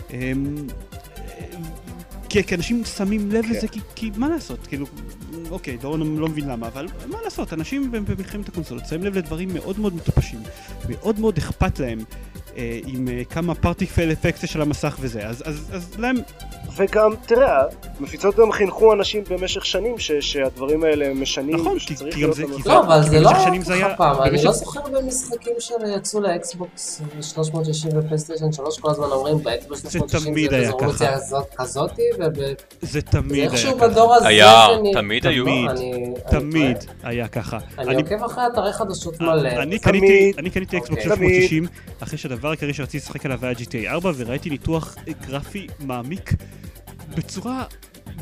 הם, 0.10 0.68
כי, 2.30 2.44
כי 2.44 2.56
אנשים 2.56 2.86
שמים 2.86 3.32
לב 3.32 3.46
כן. 3.46 3.52
לזה, 3.52 3.68
כי, 3.68 3.80
כי 3.96 4.12
מה 4.18 4.30
לעשות, 4.30 4.68
כאילו, 4.68 4.86
אוקיי, 5.50 5.78
דורון 5.78 6.18
לא 6.18 6.28
מבין 6.28 6.48
למה, 6.48 6.68
אבל 6.68 6.88
מה 7.08 7.18
לעשות, 7.24 7.54
אנשים 7.54 7.92
במלחמת 7.92 8.50
הקונסולות 8.50 8.84
שמים 8.90 9.04
לב 9.04 9.18
לדברים 9.18 9.50
מאוד 9.54 9.80
מאוד 9.80 9.96
מטופשים, 9.96 10.40
מאוד 10.90 11.20
מאוד 11.20 11.38
אכפת 11.38 11.80
להם 11.80 12.00
אה, 12.58 12.80
עם 12.86 13.08
אה, 13.08 13.24
כמה 13.30 13.56
פרטיקפל 13.56 14.12
אפקט 14.12 14.48
של 14.48 14.62
המסך 14.62 14.98
וזה, 15.00 15.28
אז, 15.28 15.44
אז, 15.46 15.70
אז 15.74 16.00
להם, 16.00 16.16
וגם, 16.76 17.14
תראה, 17.26 17.64
מפיצות 18.00 18.36
גם 18.36 18.52
חינכו 18.52 18.94
אנשים 18.94 19.24
במשך 19.30 19.66
שנים 19.66 20.00
ש- 20.00 20.12
שהדברים 20.12 20.84
האלה 20.84 21.14
משנים, 21.14 21.56
נכון, 21.56 21.80
כי- 21.80 21.96
כי 22.12 22.22
גם 22.24 22.32
זה- 22.32 22.44
לא, 22.66 22.80
אבל 22.80 23.02
זה 23.04 23.20
לא 23.20 23.30
במשך 23.32 23.44
שנים 23.44 23.62
זה 23.62 23.74
היה- 23.74 23.86
ככה 23.88 23.96
פעם, 23.98 24.22
אני 24.22 24.44
לא 24.44 24.52
זוכר 24.52 24.80
במשחקים 24.82 25.54
שיצאו 25.60 26.22
ל-Xbox 26.22 27.02
360 27.22 27.92
ו-PlayStation 27.98 28.52
3 28.52 28.80
כל 28.80 28.92
הזמן 28.92 29.06
אומרים 29.06 29.38
ב-Xbox 29.44 29.82
360 29.82 30.34
תמיד 30.34 30.50
זה 30.50 30.56
היה 30.56 30.70
רזולוציה 30.72 31.08
ככה. 31.08 31.16
הזאת- 31.16 31.56
כזאתי, 31.58 32.02
וזה 32.20 32.54
זה 32.82 33.02
תמיד 33.02 33.32
היה 33.34 33.44
איכשהו 33.44 33.78
ככה. 33.78 33.88
בדור 33.88 34.14
הזה 34.16 34.28
היה, 34.28 34.66
זה 34.84 34.90
תמיד 34.94 35.28
היו. 35.28 35.46
תמיד? 36.30 36.78
היה 37.04 37.28
ככה. 37.28 37.58
אני 37.78 37.96
עוקב 37.96 38.24
אחרי 38.24 38.44
אתרי 38.54 38.74
חדשות 38.74 39.22
מלא. 39.22 39.50
אני. 39.50 39.80
קניתי, 39.80 40.32
Xbox 40.78 40.90
אוקיי. 40.90 41.04
360 41.04 41.68
אחרי 42.04 42.18
שהדבר 42.18 42.48
העיקרי 42.48 42.74
שרציתי 42.74 42.98
לשחק 42.98 43.26
עליו 43.26 43.40
היה 43.46 43.54
GTA 43.54 43.88
4 43.92 44.12
וראיתי 44.18 44.50
ניתוח 44.50 44.96
גרפי 45.28 45.68
מעמיק 45.80 46.32
בצורה 47.18 47.64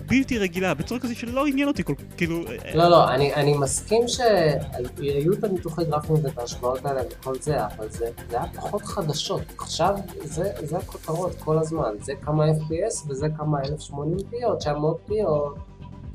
בלתי 0.10 0.38
רגילה, 0.38 0.74
בצורה 0.74 1.00
כזאת 1.00 1.16
שלא 1.16 1.46
עניין 1.46 1.68
אותי 1.68 1.84
כל 1.84 1.94
כאילו... 2.18 2.40
לא, 2.74 2.88
לא, 2.88 3.10
אני, 3.10 3.34
אני 3.34 3.54
מסכים 3.58 4.08
שהיו 4.08 5.34
את 5.34 5.44
הניתוחי 5.44 5.86
גרפים 5.86 6.16
ואת 6.24 6.38
ההשוואות 6.38 6.86
האלה 6.86 7.02
וכל 7.12 7.36
זה, 7.40 7.66
אבל 7.66 7.90
זה, 7.90 8.10
זה 8.30 8.38
היה 8.38 8.54
פחות 8.56 8.82
חדשות. 8.82 9.42
עכשיו 9.58 9.96
זה, 10.24 10.52
זה 10.64 10.78
הכותרות 10.78 11.36
כל 11.40 11.60
הזמן, 11.60 11.92
זה 12.02 12.14
כמה 12.22 12.46
FPS 12.46 13.10
וזה 13.10 13.28
כמה 13.38 13.62
1080p 13.62 14.46
או 14.46 14.58
900p 14.58 15.12
או... 15.26 15.50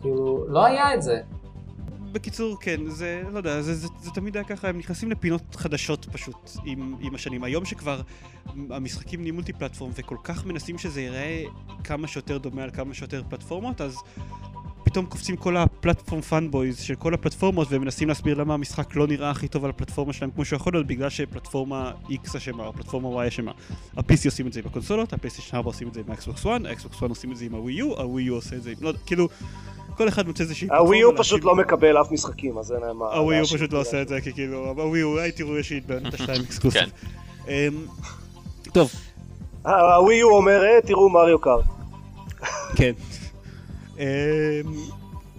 כאילו, 0.01 0.45
לא 0.49 0.65
היה 0.65 0.95
את 0.95 1.03
זה. 1.03 1.21
בקיצור, 2.13 2.57
כן, 2.61 2.91
זה, 2.91 3.23
לא 3.33 3.39
יודע, 3.39 3.63
זה, 3.63 3.75
זה, 3.75 3.89
זה 4.01 4.11
תמיד 4.11 4.37
היה 4.37 4.45
ככה, 4.45 4.69
הם 4.69 4.79
נכנסים 4.79 5.11
לפינות 5.11 5.55
חדשות 5.55 6.07
פשוט 6.13 6.51
עם, 6.65 6.95
עם 7.01 7.15
השנים. 7.15 7.45
היום 7.45 7.65
שכבר 7.65 8.01
המשחקים 8.71 9.21
נהיים 9.21 9.35
מולטי 9.35 9.53
פלטפורם 9.53 9.91
וכל 9.95 10.17
כך 10.25 10.47
מנסים 10.47 10.79
שזה 10.79 11.01
ייראה 11.01 11.45
כמה 11.85 12.09
שיותר 12.09 12.39
דומה 12.39 12.63
על 12.63 12.71
כמה 12.71 12.95
שיותר 12.95 13.23
פלטפורמות, 13.29 13.81
אז 13.81 13.97
פתאום 14.85 15.07
קופצים 15.07 15.37
כל 15.37 15.57
ה-platform 15.57 16.23
fanboys 16.23 16.79
של 16.81 16.95
כל 16.95 17.15
הפלטפורמות 17.15 17.69
ומנסים 17.71 18.09
להסביר 18.09 18.39
למה 18.39 18.55
המשחק 18.55 18.97
לא 18.97 19.07
נראה 19.07 19.31
הכי 19.31 19.49
טוב 19.49 19.65
על 19.65 19.71
הפלטפורמה 19.71 20.13
שלהם 20.13 20.31
כמו 20.31 20.45
שהוא 20.45 20.57
יכול 20.57 20.73
להיות 20.73 20.87
בגלל 20.87 21.11
שפלטפורמה 21.11 21.93
X 22.09 22.37
אשמה 22.37 22.67
או 22.67 22.73
פלטפורמה 22.73 23.25
Y 23.25 23.29
אשמה. 23.29 23.53
ה-PC 23.97 24.25
עושים 24.25 24.47
את 24.47 24.53
זה 24.53 24.61
עם 24.61 24.67
הקונסולות, 24.67 25.13
ה-PlayStation 25.13 25.55
4 25.55 25.69
עושים 25.69 25.89
את 25.89 25.95
זה 25.95 26.01
עם 26.01 26.11
ה-Xbox 26.11 26.45
One, 26.45 26.69
ה-Xbox 26.69 27.01
One 27.01 27.09
עושים 27.09 27.33
את 27.33 27.37
זה 27.37 27.45
עם 27.45 27.55
ה-Wii 27.55 27.81
U, 27.81 28.01
ה-Wii 28.01 28.29
U 28.29 28.33
עושה 28.33 28.57
את 28.57 28.63
זה 28.63 28.71
עם... 28.71 28.77
לא 28.81 28.93
כאילו, 29.07 29.29
כל 29.99 30.09
אחד 30.09 30.27
מוצא 30.27 30.43
איזושהי 30.43 30.69
ה-Wii 30.69 30.81
U 31.01 31.13
פלטפורמה 31.13 31.19
פשוט 31.25 31.45
לא 31.45 31.55
מקבל 31.57 32.01
אף 32.01 32.13
משחקים, 32.13 32.59
אז 32.59 32.73
אין 32.73 32.81
להם 32.81 32.97
מה... 32.99 33.05
הווי 33.07 33.39
הוא. 33.39 33.47
פשוט 33.47 33.73
לא 33.73 33.81
עושה 33.81 34.03
את 34.03 34.09
זה, 34.09 34.21
כי 34.21 34.33
כאילו, 34.33 34.69
ה-Wii 34.69 35.01
U, 35.01 35.19
היי 35.19 35.33
תראו 35.33 35.59
יש 35.59 35.71
לי 35.71 35.79
את 35.79 35.87
Bayonetta 35.87 36.17
2 36.19 36.43
exclusive. 36.43 36.83
כן. 36.83 36.89
אמ, 37.49 37.87
טוב, 38.73 38.91
הווי 39.65 40.21
הוא 40.21 40.37
אומר, 40.37 40.65
"אה, 40.65 40.83
תראו 40.87 41.09
Mario 41.11 41.39
Kart. 41.39 41.65
כן. 42.77 42.93
אמ, 43.99 44.05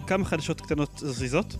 כמה 0.06 0.24
חדשות 0.24 0.60
קטנות 0.60 0.90
זריזות. 0.96 1.56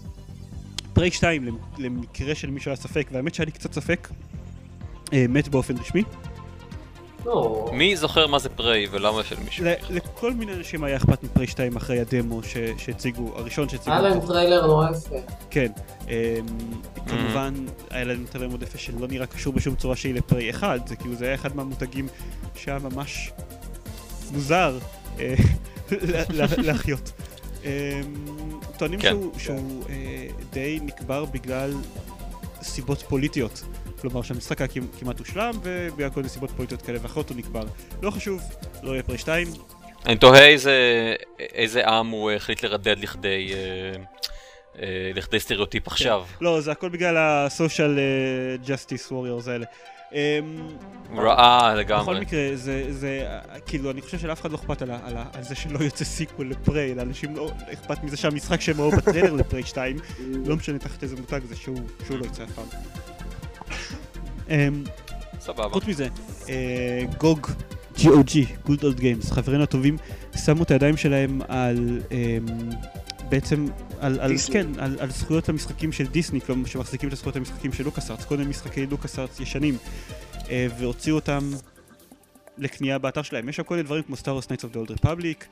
Prey 0.93 1.15
2, 1.15 1.45
למ- 1.45 1.57
למקרה 1.79 2.35
של 2.35 2.51
מישהו 2.51 2.69
היה 2.71 2.77
ספק, 2.77 3.09
והאמת 3.13 3.35
שהיה 3.35 3.45
לי 3.47 3.53
קצת 3.53 3.73
ספק, 3.73 4.09
אה, 5.13 5.25
מת 5.29 5.49
באופן 5.49 5.77
רשמי. 5.77 6.03
לא, 7.27 7.71
מי 7.73 7.97
זוכר 7.97 8.27
מה 8.27 8.39
זה 8.39 8.49
Prey 8.49 8.87
ולמה 8.91 9.25
של 9.25 9.37
מישהו? 9.45 9.65
לכל 9.91 10.33
מיני 10.35 10.53
אנשים 10.55 10.85
היה 10.85 10.97
אכפת 10.97 11.23
מ-Prey 11.23 11.51
2 11.51 11.77
אחרי 11.77 12.01
הדמו 12.01 12.41
שהציגו, 12.79 13.33
הראשון 13.37 13.69
שהציגו. 13.69 13.93
היה 13.93 14.01
להם 14.03 14.21
טריילר 14.21 14.67
נורא 14.67 14.91
יפה. 14.91 15.17
כן. 15.51 15.73
אמ, 16.09 16.13
כמובן, 17.09 17.55
היה 17.91 18.05
לנו 18.05 18.27
טריילר 18.27 18.49
מאוד 18.49 18.63
יפה 18.63 18.79
שלא 18.79 19.09
נראה 19.09 19.27
קשור 19.27 19.53
בשום 19.53 19.75
צורה 19.75 19.97
שהיא 19.97 20.15
ל-Prey 20.15 20.51
1, 20.51 20.89
זה 20.89 20.97
כאילו 20.97 21.15
זה 21.15 21.25
היה 21.27 21.35
אחד 21.35 21.57
מהמותגים 21.57 22.09
שהיה 22.55 22.79
ממש 22.79 23.31
מוזר 24.33 24.79
אה, 25.21 25.35
לה- 25.91 26.23
לה- 26.31 26.47
להחיות. 26.63 27.13
אמ, 27.65 27.69
טוענים 28.79 29.01
כן. 29.01 29.09
שהוא- 29.11 29.33
שהוא 29.39 29.83
אה, 29.89 30.27
די 30.53 30.79
נקבר 30.83 31.25
בגלל 31.25 31.73
סיבות 32.63 33.03
פוליטיות. 33.03 33.63
כלומר 34.01 34.23
שהמשחק 34.23 34.61
היה 34.61 34.69
כמ- 34.69 34.87
כמעט 35.01 35.19
הושלם 35.19 35.55
ובגלל 35.63 36.11
כל 36.11 36.21
מיני 36.21 36.29
סיבות 36.29 36.51
פוליטיות 36.51 36.83
כאלה 36.83 36.99
ואחרות 37.03 37.29
הוא 37.29 37.37
נקבר. 37.37 37.63
לא 38.03 38.11
חשוב, 38.11 38.43
לא 38.83 38.91
יהיה 38.91 39.03
Prey 39.03 39.19
2, 39.19 39.49
אני 40.07 40.17
תוהה 40.17 40.47
איזה, 40.47 41.15
איזה 41.39 41.89
עם 41.89 42.07
הוא 42.07 42.31
החליט 42.31 42.63
לרדד 42.63 42.99
לכדי, 42.99 43.53
אה, 43.55 43.59
אה, 44.83 45.11
לכדי 45.15 45.41
סטריאוטיפ 45.41 45.87
עכשיו. 45.87 46.25
לא, 46.41 46.61
זה 46.61 46.73
הכל 46.73 46.89
בגלל 46.89 47.17
ה-social 47.17 47.97
uh, 47.97 48.67
justice 48.67 49.11
warriors 49.11 49.51
האלה. 49.51 49.67
Um, 50.11 50.13
הוא 51.11 51.23
ראה 51.23 51.71
בכל 51.71 51.79
לגמרי. 51.81 52.21
מקרה, 52.21 52.41
זה, 52.55 52.85
זה, 52.93 53.27
אה, 53.51 53.61
כאילו, 53.61 53.91
אני 53.91 54.01
חושב 54.01 54.19
שלאף 54.19 54.41
אחד 54.41 54.51
לא 54.51 54.57
אכפת 54.57 54.83
על, 54.83 54.91
על, 54.91 55.17
על 55.33 55.43
זה 55.43 55.55
שלא 55.55 55.79
יוצא 55.79 56.05
sequel 56.05 56.51
ל-Prey, 56.51 56.95
לאנשים 56.95 57.37
לא 57.37 57.51
אכפת 57.73 58.05
מזה 58.05 58.17
שהמשחק 58.17 58.61
שהם 58.61 58.81
ראו 58.81 58.91
בטריילר 58.91 59.33
ל-Prey 59.33 59.63
2, 59.65 59.97
לא 60.47 60.57
משנה 60.57 60.79
תחת 60.79 61.03
איזה 61.03 61.17
מותג 61.17 61.41
זה 61.49 61.57
שהוא, 61.57 61.79
שהוא 62.07 62.19
לא 62.19 62.25
יצא 62.25 62.45
אף 62.45 62.51
פעם. 62.51 62.67
אמ, 64.49 64.85
סבבה. 65.41 65.69
חוץ 65.69 65.87
מזה, 65.87 66.09
אה, 66.49 67.03
GOG, 67.19 67.47
GOG, 67.97 68.67
Good 68.67 68.81
Old 68.81 69.01
Games, 69.01 69.35
חברינו 69.35 69.63
הטובים, 69.63 69.97
שמו 70.45 70.63
את 70.63 70.71
הידיים 70.71 70.97
שלהם 70.97 71.41
על, 71.49 72.01
אמ, 72.11 72.71
בעצם, 73.29 73.67
על, 74.01 74.21
על. 74.21 74.33
כן, 74.53 74.67
על, 74.79 74.97
על 75.01 75.11
זכויות 75.11 75.49
המשחקים 75.49 75.93
של 75.93 76.07
דיסני, 76.07 76.41
כלומר 76.41 76.67
שמחזיקים 76.67 77.09
את 77.09 77.13
הזכויות 77.13 77.37
המשחקים 77.37 77.73
של 77.73 77.85
לוקאס 77.85 78.11
ארץ, 78.11 78.25
קודם 78.25 78.51
משחקי 78.51 78.87
לוקאס 78.87 79.19
ארץ 79.19 79.41
ישנים, 79.41 79.77
אה, 80.51 80.67
והוציאו 80.79 81.17
אותם 81.17 81.51
לקנייה 82.59 82.99
באתר 82.99 83.23
שלהם. 83.23 83.49
יש 83.49 83.57
שם 83.57 83.63
כל 83.63 83.75
מיני 83.75 83.85
דברים 83.85 84.03
כמו 84.03 84.17
סטאר 84.17 84.39
Knights 84.39 84.63
of 84.63 84.75
the 84.75 84.89
Old 84.89 85.05
Republic, 85.05 85.45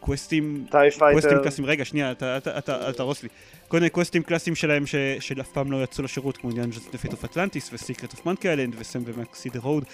קווסטים 0.00 0.64
טי 0.70 0.70
קווסטים 1.12 1.30
פייטר. 1.30 1.42
קלאסיים, 1.42 1.66
רגע, 1.66 1.84
שנייה, 1.84 2.12
אתה- 2.12 2.36
אתה- 2.36 2.58
אתה- 2.58 2.86
אל 2.86 2.92
תהרוס 2.92 3.22
לי. 3.22 3.28
כל 3.68 3.76
מיני 3.76 3.90
קווסטים 3.90 4.22
קלאסיים 4.22 4.56
שלהם 4.56 4.86
ש- 4.86 4.94
של 5.20 5.40
אף 5.40 5.48
פעם 5.48 5.72
לא 5.72 5.82
יצאו 5.84 6.04
לשירות, 6.04 6.36
כמו 6.36 6.50
עניין 6.50 6.72
של 6.72 6.80
פייט 6.80 7.12
אוף 7.12 7.24
אטלנטיס 7.24 7.70
וסיקרט 7.72 8.12
אוף 8.12 8.26
מנקי 8.26 8.48
איילנד 8.48 8.74
וסם 8.78 9.02
ומקסי 9.04 9.48
דה 9.48 9.60
רוד. 9.60 9.84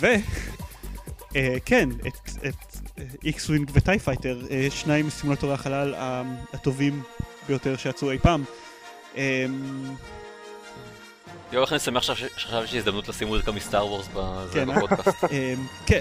ו... 0.00 0.06
אה, 1.36 1.56
כן, 1.64 1.88
את 2.46 2.76
X-Wing 3.24 3.70
ו-TIE 3.74 3.98
Fighter, 3.98 4.40
אה, 4.50 4.66
שניים 4.70 5.06
מסימולטורי 5.06 5.52
החלל 5.54 5.94
הטובים 6.52 7.02
ביותר 7.48 7.76
שיצאו 7.76 8.10
אי 8.10 8.18
פעם. 8.18 8.44
אה, 11.50 11.54
יואו, 11.54 11.64
איך 11.64 11.72
אני 11.72 11.78
שמח 11.80 12.02
שעכשיו- 12.02 12.64
יש 12.64 12.72
לי 12.72 12.78
הזדמנות 12.78 13.08
לשים 13.08 13.28
מוזיקה 13.28 13.52
מ-Star 13.52 13.86
Wars 13.86 14.08
כן, 14.52 14.70
אה? 14.70 14.76
בפודקאסט. 14.76 15.24
אה, 15.32 15.54
כן, 15.86 16.00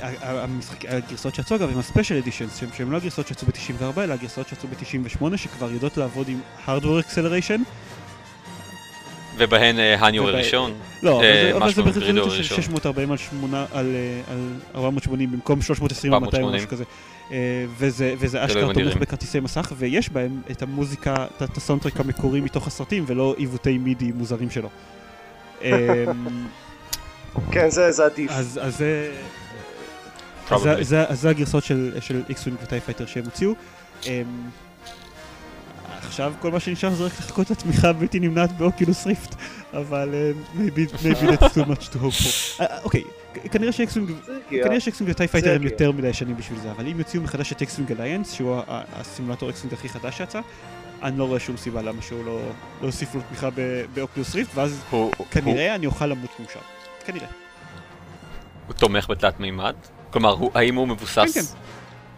הגרסאות 0.87 1.35
שיצאו 1.35 1.55
אגב 1.55 1.69
הם 1.69 1.79
ה-special 1.80 2.15
editions, 2.17 2.63
שהן 2.77 2.89
לא 2.89 2.97
הגרסאות 2.97 3.27
שיצאו 3.27 3.47
ב-94 3.47 4.01
אלא 4.01 4.13
הגרסאות 4.13 4.47
שיצאו 4.47 4.67
ב-98 4.69 5.37
שכבר 5.37 5.71
יודעות 5.71 5.97
לעבוד 5.97 6.27
עם 6.29 6.39
Hardware 6.67 7.05
Acceleration. 7.09 7.59
ובהן 9.37 9.79
אה, 9.79 9.95
ה 10.07 10.11
New 10.11 10.23
וב- 10.23 10.29
הראשון. 10.29 10.73
לא, 11.03 11.17
אבל 11.17 11.25
אה, 11.25 11.69
זה- 11.71 11.81
ברזולוציה 11.83 12.01
של 12.03 12.19
ראשון. 12.19 12.57
640 12.61 13.11
על 13.11 13.17
8 13.17 13.65
על 13.73 13.95
אה, 13.95 14.33
על 14.33 14.53
480 14.75 15.31
במקום 15.31 15.61
320 15.61 16.13
על 16.13 16.19
200 16.19 16.43
או 16.43 16.47
480. 16.49 16.55
משהו 16.57 16.69
כזה. 16.69 16.83
אה, 17.31 17.65
וזה 18.19 18.45
אשכרה 18.45 18.73
תומך. 18.73 18.97
בכרטיסי 18.97 19.39
מסך 19.39 19.71
ויש 19.77 20.09
בהם 20.09 20.41
את 20.51 20.61
המוזיקה, 20.61 21.15
את 21.43 21.57
הסאונדטרק 21.57 21.99
המקורי 21.99 22.41
מתוך 22.41 22.67
הסרטים 22.67 23.03
ולא 23.07 23.35
עיוותי 23.37 23.77
מידי 23.77 24.11
מוזרים 24.11 24.49
שלו. 24.49 24.69
אה, 25.66 26.05
כן, 27.51 27.70
זה 27.70 27.91
זה 27.91 28.05
עדיף. 28.05 28.32
אז 28.32 28.59
זה... 28.78 29.11
אז 30.51 31.20
זה- 31.22 31.30
הגרסאות 31.30 31.63
של 31.63 31.97
של 31.99 32.22
X-Wing 32.30 32.57
ו 32.63 32.67
TIE 32.67 32.80
Fighter 32.80 33.05
שהם 33.05 33.24
הוציאו. 33.26 33.53
אמ, 34.05 34.09
עכשיו 35.97 36.34
כל 36.41 36.51
מה 36.51 36.59
שנשאר 36.59 36.93
זה 36.93 37.05
רק 37.05 37.11
לחכות 37.20 37.49
לתמיכה 37.51 37.89
הבלתי 37.89 38.20
נמנעת 38.20 38.57
ב 38.57 38.65
Oculus 38.65 39.07
Rift, 39.07 39.36
אבל 39.74 40.09
אה, 40.13 40.32
maybe 40.55 40.93
maybe 40.93 41.32
that's 41.32 41.53
too 41.53 41.66
much 41.68 41.84
to 41.93 41.95
hope 41.95 42.24
for. 42.24 42.61
אה, 42.61 42.78
אוקיי, 42.84 43.01
כ- 43.34 43.38
כנראה 43.51 43.72
ש 43.71 43.81
X-Wing 43.81 44.09
זה 44.26 44.38
הגיע. 44.47 44.63
כנראה 44.63 44.80
ש 44.80 44.88
X-Wing 44.88 45.11
ו 45.15 45.18
TIE 45.18 45.28
Fighter 45.28 45.55
הם. 45.55 45.63
יותר 45.63 45.91
מדי 45.91 46.13
שנים 46.13 46.38
בשביל 46.38 46.59
זה, 46.59 46.72
אבל 46.72 46.88
אם 46.88 46.99
יוציאו 46.99 47.24
מחדש 47.24 47.51
את 47.51 47.61
X-Wing 47.61 47.91
Alliance, 47.91 48.32
שהוא 48.34 48.61
הסימולטור 48.68 49.49
X-Wing 49.49 49.73
הכי 49.74 49.89
חדש 49.89 50.18
שיצא, 50.18 50.39
אני 51.03 51.19
לא 51.19 51.23
רואה 51.23 51.39
שום 51.39 51.57
סיבה 51.57 51.81
למה 51.81 52.01
שהוא 52.01 52.25
לא 52.25 52.39
לא 52.81 52.87
יוסיף 52.87 53.15
לו 53.15 53.21
תמיכה 53.29 53.49
ב- 53.49 53.85
ב 53.93 53.99
Oculus 53.99 54.36
Rift, 54.36 54.51
ואז 54.55 54.83
הוא, 54.89 55.11
הוא, 55.17 55.27
כנראה 55.31 55.75
אני 55.75 55.85
אוכל 55.85 56.05
למות 56.05 56.39
מאושר. 56.39 56.59
כנראה. 57.05 57.27
הוא 58.67 58.73
תומך 58.75 59.09
בתלת 59.09 59.39
מימד? 59.39 59.75
כלומר, 60.11 60.31
הוא, 60.31 60.51
האם 60.53 60.75
הוא 60.75 60.87
מבוסס 60.87 61.33
כן, 61.33 61.59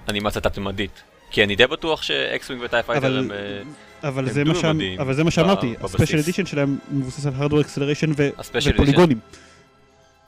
אנימציה 0.10 0.42
תלת-ממדית? 0.42 1.04
כי 1.32 1.44
אני 1.44 1.56
די 1.56 1.68
בטוח 1.68 2.02
ש 2.02 2.17
X-Wing 2.17 2.64
ו 2.64 2.69
TIE 2.69 2.83
Fighter 2.83 3.18
הם... 3.18 3.32
אה, 3.32 4.08
אבל 4.10 4.30
זה 4.30 4.44
דו-ממדיים 4.44 5.00
אבל 5.00 5.14
זה 5.14 5.24
מה 5.24 5.32
שאמרתי. 5.32 5.76
ה 5.82 5.86
special 5.86 6.18
edition 6.18 6.46
שלהם 6.46 6.78
מבוסס 6.92 7.26
על 7.26 7.34
hardware 7.38 7.62
acceleration 7.62 8.12
ופוליגונים. 8.16 9.20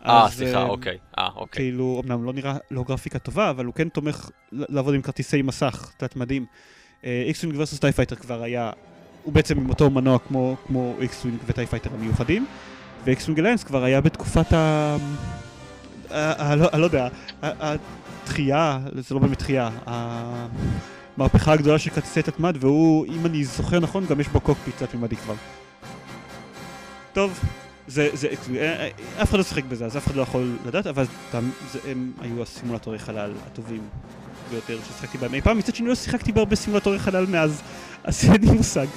אה, 0.05 0.27
סליחה, 0.29 0.57
אה, 0.57 0.63
אוקיי. 0.63 0.97
אה, 1.17 1.27
אוקיי. 1.35 1.63
כאילו, 1.63 2.01
אמנם 2.05 2.23
לא 2.23 2.33
נראה 2.33 2.57
לא 2.71 2.83
גרפיקה 2.83 3.19
טובה, 3.19 3.49
אבל 3.49 3.65
הוא 3.65 3.73
כן 3.73 3.89
תומך 3.89 4.29
לעבוד 4.51 4.93
עם 4.93 5.01
כרטיסי 5.01 5.41
מסך, 5.41 5.91
תלת-מדיים. 5.97 6.45
X-Wing 7.03 7.59
Versus 7.59 7.79
TIE 7.79 7.90
Fighter 7.90 8.15
כבר 8.15 8.43
היה, 8.43 8.71
הוא 9.23 9.33
בעצם 9.33 9.57
עם 9.57 9.69
אותו 9.69 9.89
מנוע 9.89 10.19
כמו, 10.27 10.55
כמו 10.67 10.95
X-Wing 11.01 11.37
ו 11.47 11.51
TIE 11.51 11.63
Fighter 11.63 11.89
המיוחדים, 11.93 12.45
ו 13.05 13.10
X-Wing 13.10 13.39
Alliance 13.39 13.63
כבר 13.63 13.83
היה 13.83 14.01
בתקופת 14.01 14.53
ה... 14.53 14.97
לא- 16.11 16.69
אני 16.73 16.81
לא 16.81 16.85
יודע, 16.85 17.07
התחייה, 17.41 18.79
זה 18.95 19.15
לא 19.15 19.21
באמת 19.21 19.39
תחייה, 19.39 19.69
המהפכה 19.85 21.53
הגדולה 21.53 21.79
של 21.79 21.89
כרטיסי 21.89 22.21
תלת-מד, 22.21 22.57
והוא, 22.59 23.05
אם 23.05 23.25
אני 23.25 23.43
זוכר 23.43 23.79
נכון, 23.79 24.05
גם 24.05 24.19
יש 24.19 24.27
בו 24.27 24.39
cockpit 24.39 24.77
תלת-ממדי 24.77 25.15
כבר. 25.15 25.35
טוב, 27.13 27.39
זה, 27.87 28.09
זה, 28.13 28.27
אה, 28.27 28.61
אה, 28.61 28.89
אף 29.21 29.29
אחד 29.29 29.37
לא 29.37 29.43
שיחק 29.43 29.63
בזה, 29.63 29.85
אז 29.85 29.97
אף 29.97 30.07
אחד 30.07 30.15
לא 30.15 30.21
יכול 30.21 30.57
לדעת, 30.65 30.87
אבל 30.87 31.05
הם 31.87 32.11
היו 32.21 32.41
הסימולטורי 32.41 32.99
חלל 32.99 33.31
הטובים 33.45 33.81
ביותר 34.51 34.79
ששיחקתי 34.81 35.17
בהם 35.17 35.33
אי 35.33 35.41
פעם. 35.41 35.57
מצד 35.57 35.75
שני 35.75 35.87
לא 35.87 35.95
שיחקתי 35.95 36.31
בהרבה 36.31 36.55
סימולטורי 36.55 36.99
חלל 36.99 37.25
מאז, 37.25 37.61
אז 38.03 38.23
אין 38.33 38.41
לי 38.41 38.51
מושג. 38.51 38.87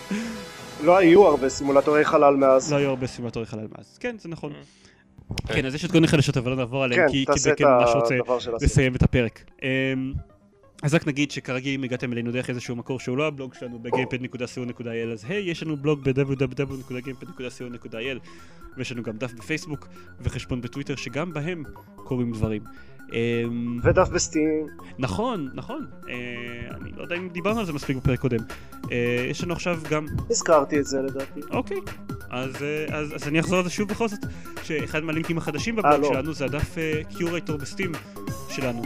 לא 0.84 0.96
היו 0.96 1.26
הרבה 1.26 1.48
סימולטורי 1.48 2.04
חלל 2.04 2.36
מאז. 2.36 2.72
לא 2.72 2.76
היו 2.76 2.88
הרבה 2.88 3.06
סימולטורי 3.06 3.46
חלל 3.46 3.66
מאז. 3.78 3.98
כן, 3.98 4.16
זה 4.18 4.28
נכון. 4.28 4.52
כן. 4.52 4.60
כן, 5.54 5.66
אז 5.66 5.74
יש 5.74 5.84
עוד 5.84 5.94
מיני 5.94 6.06
חדשות, 6.06 6.36
אבל 6.36 6.50
לא 6.50 6.56
נעבור 6.56 6.84
עליהם, 6.84 7.00
כן, 7.00 7.06
כי 7.12 7.18
כי 7.18 7.24
תעשה 7.24 7.50
את 7.50 7.54
בקן 7.54 7.64
ממש 7.64 7.90
רוצה 7.94 8.14
הדבר 8.14 8.38
של 8.38 8.50
הסרט. 8.54 8.62
לסיים 8.62 8.94
את 8.94 9.02
הפרק. 9.02 9.44
אמ, 9.62 10.12
אז 10.82 10.94
רק 10.94 11.06
נגיד 11.06 11.30
שכרגיל 11.30 11.74
אם 11.74 11.84
הגעתם 11.84 12.12
אלינו 12.12 12.32
דרך 12.32 12.50
איזשהו 12.50 12.76
מקור 12.76 13.00
שהוא 13.00 13.16
לא 13.16 13.26
הבלוג 13.26 13.54
שלנו 13.54 13.78
ב-gamepad.co.il 13.78 15.12
אז 15.12 15.24
היי, 15.28 15.50
יש 15.50 15.62
לנו 15.62 15.76
בלוג 15.76 16.08
ב-www.gamepad.co.il 16.08 18.18
ויש 18.76 18.92
לנו 18.92 19.02
גם 19.02 19.16
דף 19.16 19.32
בפייסבוק 19.32 19.88
וחשבון 20.20 20.60
בטוויטר 20.60 20.96
שגם 20.96 21.32
בהם 21.32 21.62
קורים 21.94 22.32
דברים. 22.32 22.62
אמ, 23.12 23.80
ודף 23.82 24.08
בסטים. 24.08 24.66
נכון, 24.98 25.50
נכון, 25.54 25.86
אה, 26.08 26.14
אני 26.80 26.90
לא 26.96 27.02
יודע 27.02 27.16
אם 27.16 27.28
דיברנו 27.28 27.60
על 27.60 27.66
זה 27.66 27.72
מספיק 27.72 27.96
בפרק 27.96 28.18
קודם. 28.18 28.38
אה, 28.92 29.26
יש 29.30 29.44
לנו 29.44 29.52
עכשיו 29.52 29.80
גם 29.90 30.06
הזכרתי 30.30 30.78
את 30.78 30.84
זה 30.84 31.02
לדעתי. 31.02 31.40
אוקיי, 31.50 31.80
אז, 32.30 32.62
אה, 32.62 32.98
אז, 32.98 33.14
אז 33.14 33.28
אני 33.28 33.40
אחזור 33.40 33.58
על 33.58 33.64
זה 33.64 33.70
שוב 33.70 33.88
בכל 33.88 34.08
זאת, 34.08 34.20
שאחד 34.62 35.00
מהלינקים 35.00 35.38
החדשים 35.38 35.76
בבלוג 35.76 36.00
לא. 36.00 36.08
שלנו 36.08 36.32
זה 36.32 36.44
הדף 36.44 36.76
קיורייטור 37.16 37.56
בסטים 37.56 37.92
שלנו, 38.48 38.82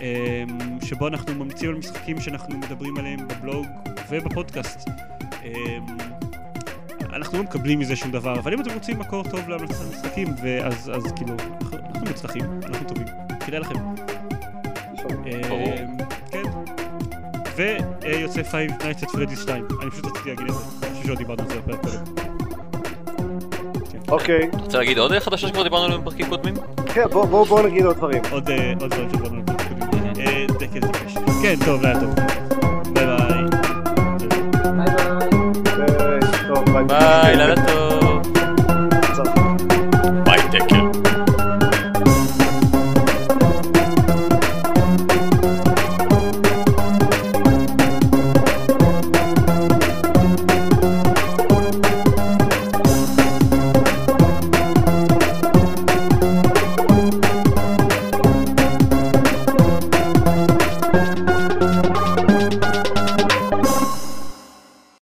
אה, 0.00 0.44
שבו 0.82 1.08
אנחנו 1.08 1.34
ממליצים 1.34 1.70
על 1.70 1.74
משחקים 1.74 2.20
שאנחנו 2.20 2.58
מדברים 2.58 2.96
עליהם 2.96 3.28
בבלוג 3.28 3.66
ובפודקאסט. 4.10 4.88
אה, 5.44 5.78
אנחנו 7.12 7.38
לא 7.38 7.44
מקבלים 7.44 7.78
מזה 7.78 7.96
שום 7.96 8.10
דבר, 8.10 8.38
אבל 8.38 8.52
אם 8.52 8.60
אתם 8.60 8.70
רוצים 8.74 8.98
מקור 8.98 9.24
טוב 9.30 9.48
להמלצת 9.48 9.84
משחקים, 9.90 10.28
ואז 10.42 10.90
אז 10.94 11.12
כאילו, 11.16 11.36
אנחנו 11.60 12.06
מוצלחים, 12.06 12.44
אנחנו 12.66 12.88
טובים, 12.88 13.06
כדאי 13.46 13.60
לכם. 13.60 13.74
אה. 15.26 15.76
כן. 16.30 16.42
ויוצא 17.56 18.40
Five 18.40 18.70
Nights 18.82 19.04
at 19.04 19.10
Freddy's 19.10 19.40
2, 19.42 19.64
אני 19.82 19.90
פשוט 19.90 20.06
רציתי 20.06 20.28
להגיד 20.30 20.48
את 20.48 20.54
זה, 20.54 20.60
אני 20.86 20.94
חושב 20.94 21.04
שלא 21.04 21.14
דיברנו 21.14 21.42
על 21.42 21.48
זה 21.48 21.60
בפרק 21.60 21.80
קודם. 21.80 22.04
אוקיי, 24.08 24.48
אתה 24.48 24.56
רוצה 24.58 24.78
להגיד 24.78 24.98
עוד 24.98 25.18
חדשות 25.18 25.48
שכבר 25.50 25.62
דיברנו 25.62 25.84
עליהן 25.84 26.00
בפרקים 26.00 26.26
קודמים? 26.28 26.54
כן, 26.94 27.04
בוא- 27.12 27.24
בוא 27.26 27.46
בוא 27.46 27.62
נגיד 27.62 27.84
עוד 27.86 27.96
דברים. 27.96 28.22
עוד 28.30 28.50
אה, 28.50 28.72
עוד 28.80 28.90
דברים 28.94 29.08
שדיברנו 29.10 29.28
עליהם 29.34 29.46
בפרק 29.46 29.90
קודם. 29.90 30.20
אה, 30.20 30.46
דקל 30.58 30.80
זה 30.86 30.92
קש. 30.92 31.14
כן, 31.42 31.54
טוב, 31.64 31.82
לילה 31.82 32.00
טוב. 32.00 32.14
ביי 32.94 33.06
ביי. 33.06 33.16
ביי 36.66 36.84
ביי. 36.84 36.84
ביי, 36.88 37.36
לילה 37.36 37.54
טוב. 37.66 37.75